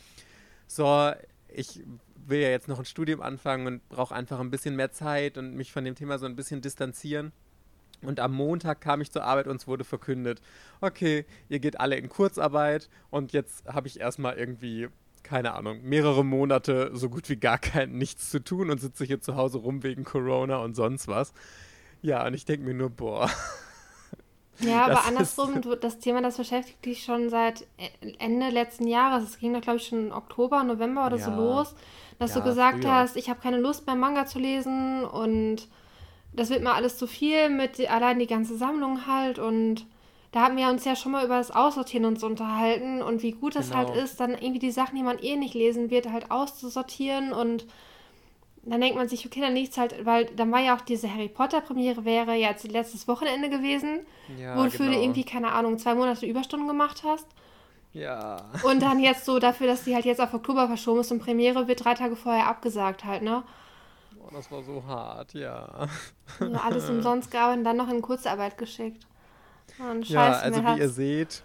so, 0.67 1.13
ich 1.49 1.83
will 2.27 2.41
ja 2.41 2.49
jetzt 2.49 2.69
noch 2.69 2.79
ein 2.79 2.87
Studium 2.87 3.21
anfangen 3.21 3.67
und 3.67 3.89
brauche 3.91 4.15
einfach 4.15 4.41
ein 4.41 4.51
bisschen 4.51 4.77
mehr 4.77 4.93
Zeit 4.93 5.37
und 5.37 5.55
mich 5.55 5.73
von 5.73 5.85
dem 5.85 5.95
Thema 5.95 6.19
so 6.19 6.27
ein 6.27 6.37
bisschen 6.37 6.63
distanzieren. 6.63 7.33
Und 8.03 8.21
am 8.21 8.33
Montag 8.33 8.81
kam 8.81 9.01
ich 9.01 9.11
zur 9.11 9.25
Arbeit 9.25 9.47
und 9.47 9.61
es 9.61 9.67
wurde 9.67 9.85
verkündet, 9.85 10.41
okay, 10.81 11.25
ihr 11.49 11.59
geht 11.59 11.81
alle 11.81 11.97
in 11.97 12.09
Kurzarbeit 12.09 12.89
und 13.11 13.33
jetzt 13.33 13.67
habe 13.67 13.89
ich 13.89 14.01
erstmal 14.01 14.37
irgendwie, 14.37 14.89
keine 15.25 15.55
Ahnung, 15.55 15.81
mehrere 15.83 16.25
Monate 16.25 16.91
so 16.93 17.09
gut 17.09 17.29
wie 17.29 17.37
gar 17.37 17.59
kein 17.59 17.93
nichts 17.99 18.31
zu 18.31 18.45
tun 18.45 18.71
und 18.71 18.81
sitze 18.81 19.05
hier 19.05 19.21
zu 19.21 19.35
Hause 19.35 19.59
rum 19.59 19.83
wegen 19.83 20.05
Corona 20.05 20.59
und 20.59 20.77
sonst 20.77 21.09
was. 21.09 21.33
Ja, 22.03 22.25
und 22.27 22.35
ich 22.35 22.45
denke 22.45 22.65
mir 22.65 22.75
nur, 22.75 22.91
boah. 22.91 23.29
Ja, 24.61 24.85
aber 24.85 25.05
andersrum, 25.07 25.63
du, 25.63 25.75
das 25.75 25.99
Thema, 25.99 26.23
das 26.23 26.37
beschäftigt 26.37 26.85
dich 26.85 27.03
schon 27.03 27.29
seit 27.29 27.63
e, 27.77 28.15
Ende 28.19 28.51
letzten 28.51 28.87
Jahres. 28.87 29.25
Es 29.25 29.39
ging 29.39 29.53
doch, 29.53 29.61
glaube 29.61 29.79
ich, 29.79 29.87
schon 29.89 30.13
Oktober, 30.13 30.63
November 30.63 31.07
oder 31.07 31.17
ja. 31.17 31.25
so 31.25 31.33
los, 31.33 31.75
dass 32.19 32.35
ja, 32.35 32.41
du 32.41 32.47
gesagt 32.47 32.83
früher. 32.83 32.95
hast, 32.95 33.17
ich 33.17 33.29
habe 33.29 33.41
keine 33.41 33.59
Lust 33.59 33.87
mehr 33.87 33.97
Manga 33.97 34.27
zu 34.27 34.39
lesen 34.39 35.05
und 35.05 35.67
das 36.33 36.51
wird 36.51 36.63
mir 36.63 36.75
alles 36.75 36.99
zu 36.99 37.07
viel 37.07 37.49
mit 37.49 37.81
allein 37.89 38.19
die 38.19 38.27
ganze 38.27 38.57
Sammlung 38.57 39.07
halt 39.07 39.39
und 39.39 39.87
da 40.35 40.41
haben 40.41 40.57
wir 40.57 40.69
uns 40.69 40.85
ja 40.85 40.97
schon 40.97 41.13
mal 41.13 41.25
über 41.25 41.39
das 41.39 41.53
Aussortieren 41.53 42.07
uns 42.07 42.25
unterhalten 42.25 43.03
und 43.03 43.23
wie 43.23 43.31
gut 43.31 43.55
es 43.55 43.73
halt 43.73 43.87
genau. 43.87 43.95
halt 43.95 44.05
ist, 44.05 44.19
dann 44.19 44.33
irgendwie 44.33 44.59
die 44.59 44.73
Sachen, 44.73 44.97
die 44.97 45.05
man 45.05 45.21
eh 45.21 45.37
nicht 45.37 45.55
lesen 45.55 45.91
wird, 45.91 46.11
halt 46.11 46.33
auszusortieren 46.33 47.33
und 47.33 47.67
dann 48.65 48.81
denkt 48.81 48.97
man 48.97 49.09
sich, 49.09 49.25
okay, 49.27 49.41
dann 49.41 49.55
liegt 49.55 49.71
es 49.71 49.79
halt, 49.79 50.05
weil 50.05 50.25
dann 50.25 50.51
war 50.51 50.59
ja 50.59 50.75
auch 50.75 50.81
diese 50.81 51.09
Harry 51.09 51.29
Potter 51.29 51.61
Premiere 51.61 52.05
wäre 52.05 52.35
ja 52.35 52.49
jetzt 52.49 52.67
letztes 52.67 53.07
Wochenende 53.07 53.49
gewesen, 53.49 54.01
ja, 54.37 54.57
wofür 54.57 54.87
genau. 54.87 54.99
du 54.99 55.03
irgendwie, 55.05 55.23
keine 55.23 55.53
Ahnung, 55.53 55.79
zwei 55.79 55.95
Monate 55.95 56.27
Überstunden 56.27 56.67
gemacht 56.67 57.05
hast. 57.05 57.29
Ja. 57.93 58.39
Und 58.65 58.83
dann 58.83 58.99
jetzt 58.99 59.27
so 59.27 59.39
dafür, 59.39 59.69
dass 59.69 59.85
die 59.85 59.95
halt 59.95 60.05
jetzt 60.05 60.21
auf 60.21 60.35
Oktober 60.35 60.67
verschoben 60.67 60.99
ist 60.99 61.13
und 61.13 61.21
Premiere 61.21 61.69
wird 61.69 61.85
drei 61.85 61.95
Tage 61.95 62.17
vorher 62.17 62.49
abgesagt 62.49 63.05
halt, 63.05 63.23
ne? 63.23 63.45
Boah, 64.19 64.33
das 64.33 64.51
war 64.51 64.65
so 64.65 64.83
hart, 64.85 65.33
ja. 65.35 65.87
Alles 66.41 66.91
umsonst 66.91 67.31
gearbeitet 67.31 67.59
und 67.59 67.65
dann 67.65 67.77
noch 67.77 67.89
in 67.89 68.03
Kurzarbeit 68.03 68.59
geschickt. 68.59 69.07
Und 69.79 70.09
ja, 70.09 70.33
also 70.33 70.63
wie 70.63 70.79
ihr 70.79 70.89
seht, 70.89 71.43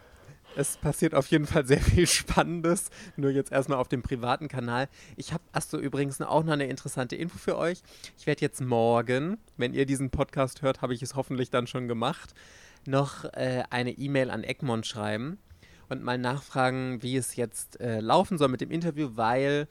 es 0.55 0.77
passiert 0.77 1.13
auf 1.13 1.27
jeden 1.27 1.45
Fall 1.45 1.65
sehr 1.65 1.79
viel 1.79 2.07
Spannendes. 2.07 2.89
Nur 3.15 3.31
jetzt 3.31 3.51
erstmal 3.51 3.77
auf 3.77 3.87
dem 3.87 4.01
privaten 4.01 4.47
Kanal. 4.47 4.87
Ich 5.15 5.33
habe, 5.33 5.43
achso, 5.51 5.77
übrigens 5.77 6.19
auch 6.21 6.43
noch 6.43 6.53
eine 6.53 6.67
interessante 6.67 7.15
Info 7.15 7.37
für 7.37 7.57
euch. 7.57 7.81
Ich 8.17 8.27
werde 8.27 8.41
jetzt 8.41 8.61
morgen, 8.61 9.37
wenn 9.57 9.73
ihr 9.73 9.85
diesen 9.85 10.09
Podcast 10.09 10.61
hört, 10.61 10.81
habe 10.81 10.93
ich 10.93 11.01
es 11.01 11.15
hoffentlich 11.15 11.49
dann 11.49 11.67
schon 11.67 11.87
gemacht, 11.87 12.33
noch 12.85 13.25
äh, 13.25 13.63
eine 13.69 13.91
E-Mail 13.91 14.31
an 14.31 14.43
Egmont 14.43 14.85
schreiben 14.85 15.37
und 15.89 16.03
mal 16.03 16.17
nachfragen, 16.17 17.01
wie 17.01 17.17
es 17.17 17.35
jetzt 17.35 17.79
äh, 17.79 17.99
laufen 17.99 18.37
soll 18.37 18.47
mit 18.47 18.61
dem 18.61 18.71
Interview, 18.71 19.11
weil 19.15 19.67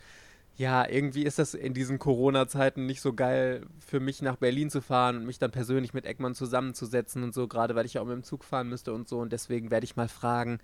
ja, 0.59 0.88
irgendwie 0.88 1.22
ist 1.22 1.38
das 1.38 1.54
in 1.54 1.72
diesen 1.72 2.00
Corona-Zeiten 2.00 2.84
nicht 2.84 3.00
so 3.00 3.12
geil 3.12 3.64
für 3.78 4.00
mich 4.00 4.22
nach 4.22 4.34
Berlin 4.34 4.70
zu 4.70 4.82
fahren 4.82 5.18
und 5.18 5.24
mich 5.24 5.38
dann 5.38 5.52
persönlich 5.52 5.94
mit 5.94 6.04
Eckmann 6.04 6.34
zusammenzusetzen 6.34 7.22
und 7.22 7.32
so, 7.32 7.46
gerade 7.46 7.76
weil 7.76 7.86
ich 7.86 7.94
ja 7.94 8.00
auch 8.00 8.06
mit 8.06 8.16
dem 8.16 8.24
Zug 8.24 8.42
fahren 8.42 8.68
müsste 8.68 8.92
und 8.92 9.06
so. 9.06 9.20
Und 9.20 9.32
deswegen 9.32 9.70
werde 9.70 9.84
ich 9.84 9.94
mal 9.94 10.09
fragen, 10.09 10.59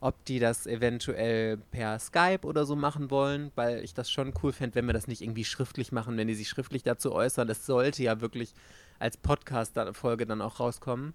ob 0.00 0.22
die 0.26 0.38
das 0.38 0.66
eventuell 0.66 1.56
per 1.56 1.98
Skype 1.98 2.40
oder 2.42 2.66
so 2.66 2.76
machen 2.76 3.10
wollen, 3.10 3.50
weil 3.54 3.82
ich 3.82 3.94
das 3.94 4.10
schon 4.10 4.34
cool 4.42 4.52
fände, 4.52 4.74
wenn 4.74 4.84
wir 4.84 4.92
das 4.92 5.08
nicht 5.08 5.22
irgendwie 5.22 5.46
schriftlich 5.46 5.92
machen, 5.92 6.18
wenn 6.18 6.28
die 6.28 6.34
sich 6.34 6.50
schriftlich 6.50 6.82
dazu 6.82 7.12
äußern. 7.12 7.48
Das 7.48 7.64
sollte 7.64 8.02
ja 8.02 8.20
wirklich 8.20 8.52
als 8.98 9.16
Podcast-Folge 9.16 10.26
dann 10.26 10.42
auch 10.42 10.60
rauskommen. 10.60 11.14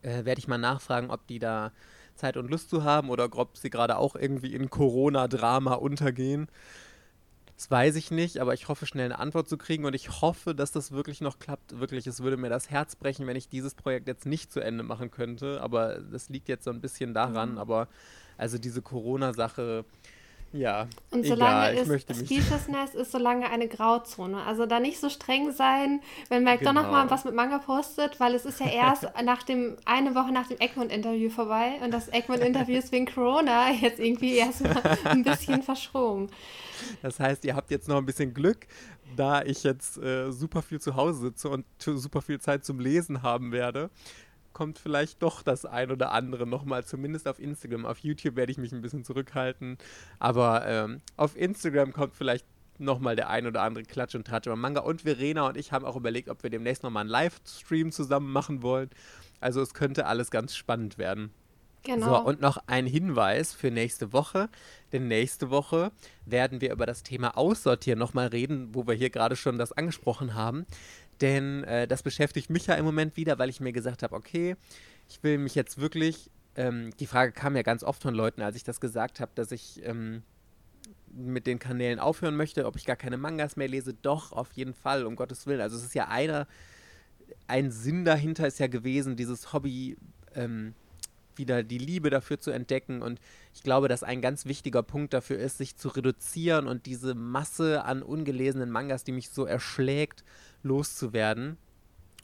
Äh, 0.00 0.24
werde 0.24 0.38
ich 0.38 0.48
mal 0.48 0.56
nachfragen, 0.56 1.10
ob 1.10 1.26
die 1.26 1.40
da 1.40 1.72
Zeit 2.14 2.38
und 2.38 2.50
Lust 2.50 2.70
zu 2.70 2.84
haben 2.84 3.10
oder 3.10 3.28
ob 3.36 3.58
sie 3.58 3.68
gerade 3.68 3.98
auch 3.98 4.16
irgendwie 4.16 4.54
in 4.54 4.70
Corona-Drama 4.70 5.74
untergehen. 5.74 6.48
Das 7.56 7.70
weiß 7.70 7.94
ich 7.96 8.10
nicht, 8.10 8.38
aber 8.38 8.52
ich 8.52 8.68
hoffe, 8.68 8.84
schnell 8.84 9.04
eine 9.04 9.18
Antwort 9.18 9.48
zu 9.48 9.56
kriegen 9.56 9.84
und 9.84 9.94
ich 9.94 10.20
hoffe, 10.20 10.54
dass 10.54 10.72
das 10.72 10.90
wirklich 10.90 11.20
noch 11.20 11.38
klappt. 11.38 11.78
Wirklich, 11.78 12.06
es 12.06 12.22
würde 12.22 12.36
mir 12.36 12.48
das 12.48 12.70
Herz 12.70 12.96
brechen, 12.96 13.26
wenn 13.26 13.36
ich 13.36 13.48
dieses 13.48 13.74
Projekt 13.74 14.08
jetzt 14.08 14.26
nicht 14.26 14.52
zu 14.52 14.60
Ende 14.60 14.82
machen 14.82 15.10
könnte. 15.10 15.60
Aber 15.60 16.00
das 16.00 16.28
liegt 16.28 16.48
jetzt 16.48 16.64
so 16.64 16.70
ein 16.70 16.80
bisschen 16.80 17.14
daran. 17.14 17.52
Mhm. 17.52 17.58
Aber 17.58 17.88
also 18.36 18.58
diese 18.58 18.82
Corona-Sache, 18.82 19.84
ja, 20.54 20.86
und 21.10 21.26
solange 21.26 21.72
egal, 21.72 21.96
es 21.96 22.02
Speechlessness 22.02 22.94
ist, 22.94 23.10
solange 23.10 23.50
eine 23.50 23.66
Grauzone. 23.66 24.40
Also 24.44 24.66
da 24.66 24.78
nicht 24.78 25.00
so 25.00 25.08
streng 25.08 25.50
sein, 25.50 26.00
wenn 26.28 26.44
Mike 26.44 26.64
genau. 26.64 26.82
doch 26.82 26.92
mal 26.92 27.10
was 27.10 27.24
mit 27.24 27.34
Manga 27.34 27.58
postet, 27.58 28.20
weil 28.20 28.34
es 28.34 28.44
ist 28.44 28.60
ja 28.60 28.66
erst 28.66 29.08
nach 29.24 29.42
dem, 29.42 29.76
eine 29.84 30.14
Woche 30.14 30.30
nach 30.30 30.46
dem 30.46 30.60
Egmont-Interview 30.60 31.28
vorbei 31.28 31.80
und 31.82 31.92
das 31.92 32.08
Egmont-Interview 32.08 32.78
ist 32.78 32.92
wegen 32.92 33.06
Corona 33.06 33.72
jetzt 33.72 33.98
irgendwie 33.98 34.36
erstmal 34.36 34.80
ein 35.06 35.24
bisschen 35.24 35.62
verschoben. 35.64 36.30
Das 37.02 37.20
heißt, 37.20 37.44
ihr 37.44 37.56
habt 37.56 37.70
jetzt 37.70 37.88
noch 37.88 37.96
ein 37.96 38.06
bisschen 38.06 38.34
Glück, 38.34 38.66
da 39.16 39.42
ich 39.42 39.62
jetzt 39.62 39.98
äh, 39.98 40.30
super 40.30 40.62
viel 40.62 40.80
zu 40.80 40.96
Hause 40.96 41.20
sitze 41.20 41.48
und 41.48 41.66
super 41.78 42.22
viel 42.22 42.40
Zeit 42.40 42.64
zum 42.64 42.80
Lesen 42.80 43.22
haben 43.22 43.52
werde 43.52 43.90
kommt 44.54 44.78
vielleicht 44.78 45.22
doch 45.22 45.42
das 45.42 45.66
ein 45.66 45.90
oder 45.90 46.12
andere 46.12 46.46
nochmal, 46.46 46.84
zumindest 46.84 47.28
auf 47.28 47.38
Instagram. 47.38 47.84
Auf 47.84 47.98
YouTube 47.98 48.36
werde 48.36 48.52
ich 48.52 48.58
mich 48.58 48.72
ein 48.72 48.80
bisschen 48.80 49.04
zurückhalten, 49.04 49.76
aber 50.18 50.64
ähm, 50.66 51.02
auf 51.16 51.36
Instagram 51.36 51.92
kommt 51.92 52.14
vielleicht 52.14 52.46
nochmal 52.78 53.16
der 53.16 53.28
ein 53.28 53.46
oder 53.46 53.62
andere 53.62 53.84
Klatsch 53.84 54.14
und 54.14 54.26
Tratsch 54.26 54.46
über 54.46 54.56
Manga. 54.56 54.80
Und 54.80 55.02
Verena 55.02 55.48
und 55.48 55.56
ich 55.56 55.72
haben 55.72 55.84
auch 55.84 55.96
überlegt, 55.96 56.28
ob 56.28 56.42
wir 56.42 56.50
demnächst 56.50 56.82
nochmal 56.82 57.02
einen 57.02 57.10
Livestream 57.10 57.92
zusammen 57.92 58.32
machen 58.32 58.62
wollen. 58.62 58.90
Also 59.40 59.60
es 59.60 59.74
könnte 59.74 60.06
alles 60.06 60.30
ganz 60.30 60.56
spannend 60.56 60.96
werden. 60.98 61.30
Genau. 61.84 62.06
So, 62.06 62.28
und 62.28 62.40
noch 62.40 62.58
ein 62.66 62.86
Hinweis 62.86 63.52
für 63.52 63.70
nächste 63.70 64.12
Woche. 64.12 64.48
Denn 64.92 65.06
nächste 65.06 65.50
Woche 65.50 65.92
werden 66.24 66.60
wir 66.60 66.72
über 66.72 66.86
das 66.86 67.02
Thema 67.02 67.36
Aussortieren 67.36 67.98
nochmal 67.98 68.28
reden, 68.28 68.74
wo 68.74 68.86
wir 68.86 68.94
hier 68.94 69.10
gerade 69.10 69.36
schon 69.36 69.58
das 69.58 69.72
angesprochen 69.72 70.34
haben. 70.34 70.66
Denn 71.20 71.62
äh, 71.64 71.86
das 71.86 72.02
beschäftigt 72.02 72.50
mich 72.50 72.66
ja 72.66 72.74
im 72.74 72.84
Moment 72.84 73.16
wieder, 73.16 73.38
weil 73.38 73.50
ich 73.50 73.60
mir 73.60 73.72
gesagt 73.72 74.02
habe, 74.02 74.16
okay, 74.16 74.56
ich 75.08 75.22
will 75.22 75.38
mich 75.38 75.54
jetzt 75.54 75.78
wirklich, 75.78 76.30
ähm, 76.56 76.90
die 76.98 77.06
Frage 77.06 77.32
kam 77.32 77.54
ja 77.54 77.62
ganz 77.62 77.84
oft 77.84 78.02
von 78.02 78.14
Leuten, 78.14 78.40
als 78.40 78.56
ich 78.56 78.64
das 78.64 78.80
gesagt 78.80 79.20
habe, 79.20 79.32
dass 79.34 79.52
ich 79.52 79.84
ähm, 79.84 80.22
mit 81.12 81.46
den 81.46 81.58
Kanälen 81.58 81.98
aufhören 81.98 82.36
möchte, 82.36 82.66
ob 82.66 82.76
ich 82.76 82.86
gar 82.86 82.96
keine 82.96 83.18
Mangas 83.18 83.56
mehr 83.56 83.68
lese. 83.68 83.94
Doch, 83.94 84.32
auf 84.32 84.52
jeden 84.54 84.74
Fall, 84.74 85.04
um 85.04 85.16
Gottes 85.16 85.46
Willen. 85.46 85.60
Also 85.60 85.76
es 85.76 85.84
ist 85.84 85.94
ja 85.94 86.08
einer, 86.08 86.48
ein 87.46 87.70
Sinn 87.70 88.04
dahinter 88.04 88.46
ist 88.46 88.58
ja 88.58 88.66
gewesen, 88.66 89.16
dieses 89.16 89.52
Hobby 89.52 89.96
ähm, 90.34 90.74
wieder 91.38 91.62
die 91.62 91.78
Liebe 91.78 92.10
dafür 92.10 92.38
zu 92.38 92.50
entdecken. 92.50 93.02
Und 93.02 93.20
ich 93.54 93.62
glaube, 93.62 93.88
dass 93.88 94.02
ein 94.02 94.20
ganz 94.20 94.46
wichtiger 94.46 94.82
Punkt 94.82 95.12
dafür 95.12 95.38
ist, 95.38 95.58
sich 95.58 95.76
zu 95.76 95.88
reduzieren 95.88 96.66
und 96.66 96.86
diese 96.86 97.14
Masse 97.14 97.84
an 97.84 98.02
ungelesenen 98.02 98.70
Mangas, 98.70 99.04
die 99.04 99.12
mich 99.12 99.30
so 99.30 99.44
erschlägt, 99.44 100.24
loszuwerden. 100.62 101.58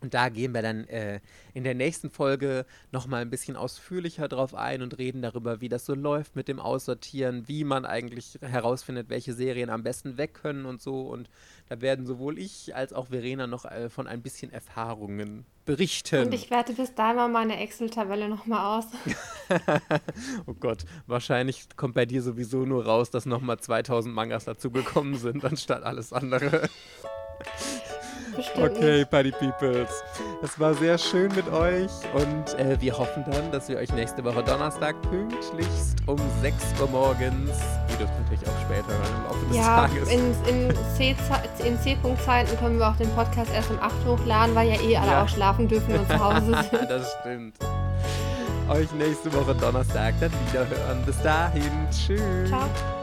Und 0.01 0.15
da 0.15 0.31
gehen 0.31 0.55
wir 0.55 0.63
dann 0.63 0.85
äh, 0.89 1.21
in 1.53 1.65
der 1.65 1.75
nächsten 1.75 2.11
Folge 2.11 2.65
nochmal 2.91 3.23
ein 3.23 3.31
bisschen 3.31 3.57
ausführlicher 3.57 4.29
drauf 4.29 4.55
ein 4.55 4.81
und 4.83 4.97
reden 4.99 5.21
darüber, 5.21 5.61
wie 5.61 5.69
das 5.69 5.85
so 5.85 5.95
läuft 5.95 6.37
mit 6.37 6.49
dem 6.49 6.59
Aussortieren, 6.59 7.49
wie 7.49 7.65
man 7.65 7.85
eigentlich 7.85 8.39
herausfindet, 8.41 9.11
welche 9.11 9.35
Serien 9.35 9.69
am 9.69 9.83
besten 9.83 10.17
weg 10.17 10.35
können 10.35 10.65
und 10.65 10.81
so. 10.81 11.03
Und 11.03 11.29
da 11.69 11.81
werden 11.81 12.07
sowohl 12.07 12.39
ich 12.39 12.75
als 12.75 12.93
auch 12.93 13.09
Verena 13.09 13.47
noch 13.47 13.65
äh, 13.67 13.91
von 13.91 14.07
ein 14.07 14.23
bisschen 14.23 14.53
Erfahrungen 14.53 15.45
berichten. 15.67 16.27
Und 16.27 16.35
ich 16.35 16.51
werte 16.51 16.73
bis 16.73 16.95
dahin 16.95 17.17
mal 17.17 17.29
meine 17.29 17.59
Excel-Tabelle 17.61 18.29
nochmal 18.29 18.79
aus. 18.79 18.87
oh 20.47 20.55
Gott, 20.55 20.85
wahrscheinlich 21.07 21.69
kommt 21.77 21.95
bei 21.95 22.07
dir 22.07 22.23
sowieso 22.23 22.65
nur 22.65 22.87
raus, 22.87 23.11
dass 23.11 23.27
nochmal 23.27 23.59
2000 23.59 24.15
Mangas 24.15 24.47
dazugekommen 24.47 25.17
sind, 25.17 25.45
anstatt 25.45 25.83
alles 25.83 26.13
andere. 26.13 26.69
Bestimmt 28.37 28.77
Okay. 28.77 29.05
Party 29.05 29.31
Peoples. 29.33 29.89
Es 30.43 30.59
war 30.59 30.75
sehr 30.75 30.97
schön 30.99 31.33
mit 31.35 31.49
euch 31.53 31.91
und 32.15 32.59
äh, 32.59 32.81
wir 32.81 32.97
hoffen 32.97 33.25
dann, 33.31 33.51
dass 33.53 33.69
wir 33.69 33.77
euch 33.79 33.93
nächste 33.93 34.25
Woche 34.25 34.43
Donnerstag 34.43 34.95
pünktlichst 35.03 35.97
um 36.07 36.19
6 36.43 36.55
Uhr 36.81 36.89
morgens, 36.91 37.51
ihr 37.91 37.97
dürft 37.97 38.13
natürlich 38.21 38.47
auch 38.47 38.61
später 38.63 38.89
hören 38.89 39.15
im 39.17 39.25
Laufe 39.25 39.47
des 39.49 39.57
Ja, 39.57 39.87
Tages. 39.89 40.09
in, 40.11 40.69
in 40.69 41.79
C-Punkt-Zeiten 41.83 42.59
können 42.59 42.79
wir 42.79 42.89
auch 42.89 42.97
den 42.97 43.11
Podcast 43.15 43.51
erst 43.55 43.71
um 43.71 43.79
8 43.81 43.93
hochladen, 44.07 44.55
weil 44.55 44.69
ja 44.69 44.81
eh 44.81 44.97
alle 44.97 45.11
Ja. 45.13 45.23
auch 45.25 45.29
schlafen 45.29 45.69
dürfen 45.69 45.99
und 45.99 46.07
zu 46.09 46.19
Hause 46.19 46.47
sind. 46.71 46.91
das 46.91 47.17
stimmt. 47.21 47.57
Euch 48.69 48.93
nächste 48.93 49.33
Woche 49.33 49.55
Donnerstag 49.57 50.15
dann 50.21 50.31
wiederhören. 50.47 51.03
Bis 51.05 51.21
dahin, 51.23 51.63
tschüss. 51.91 52.49
Ciao. 52.49 53.00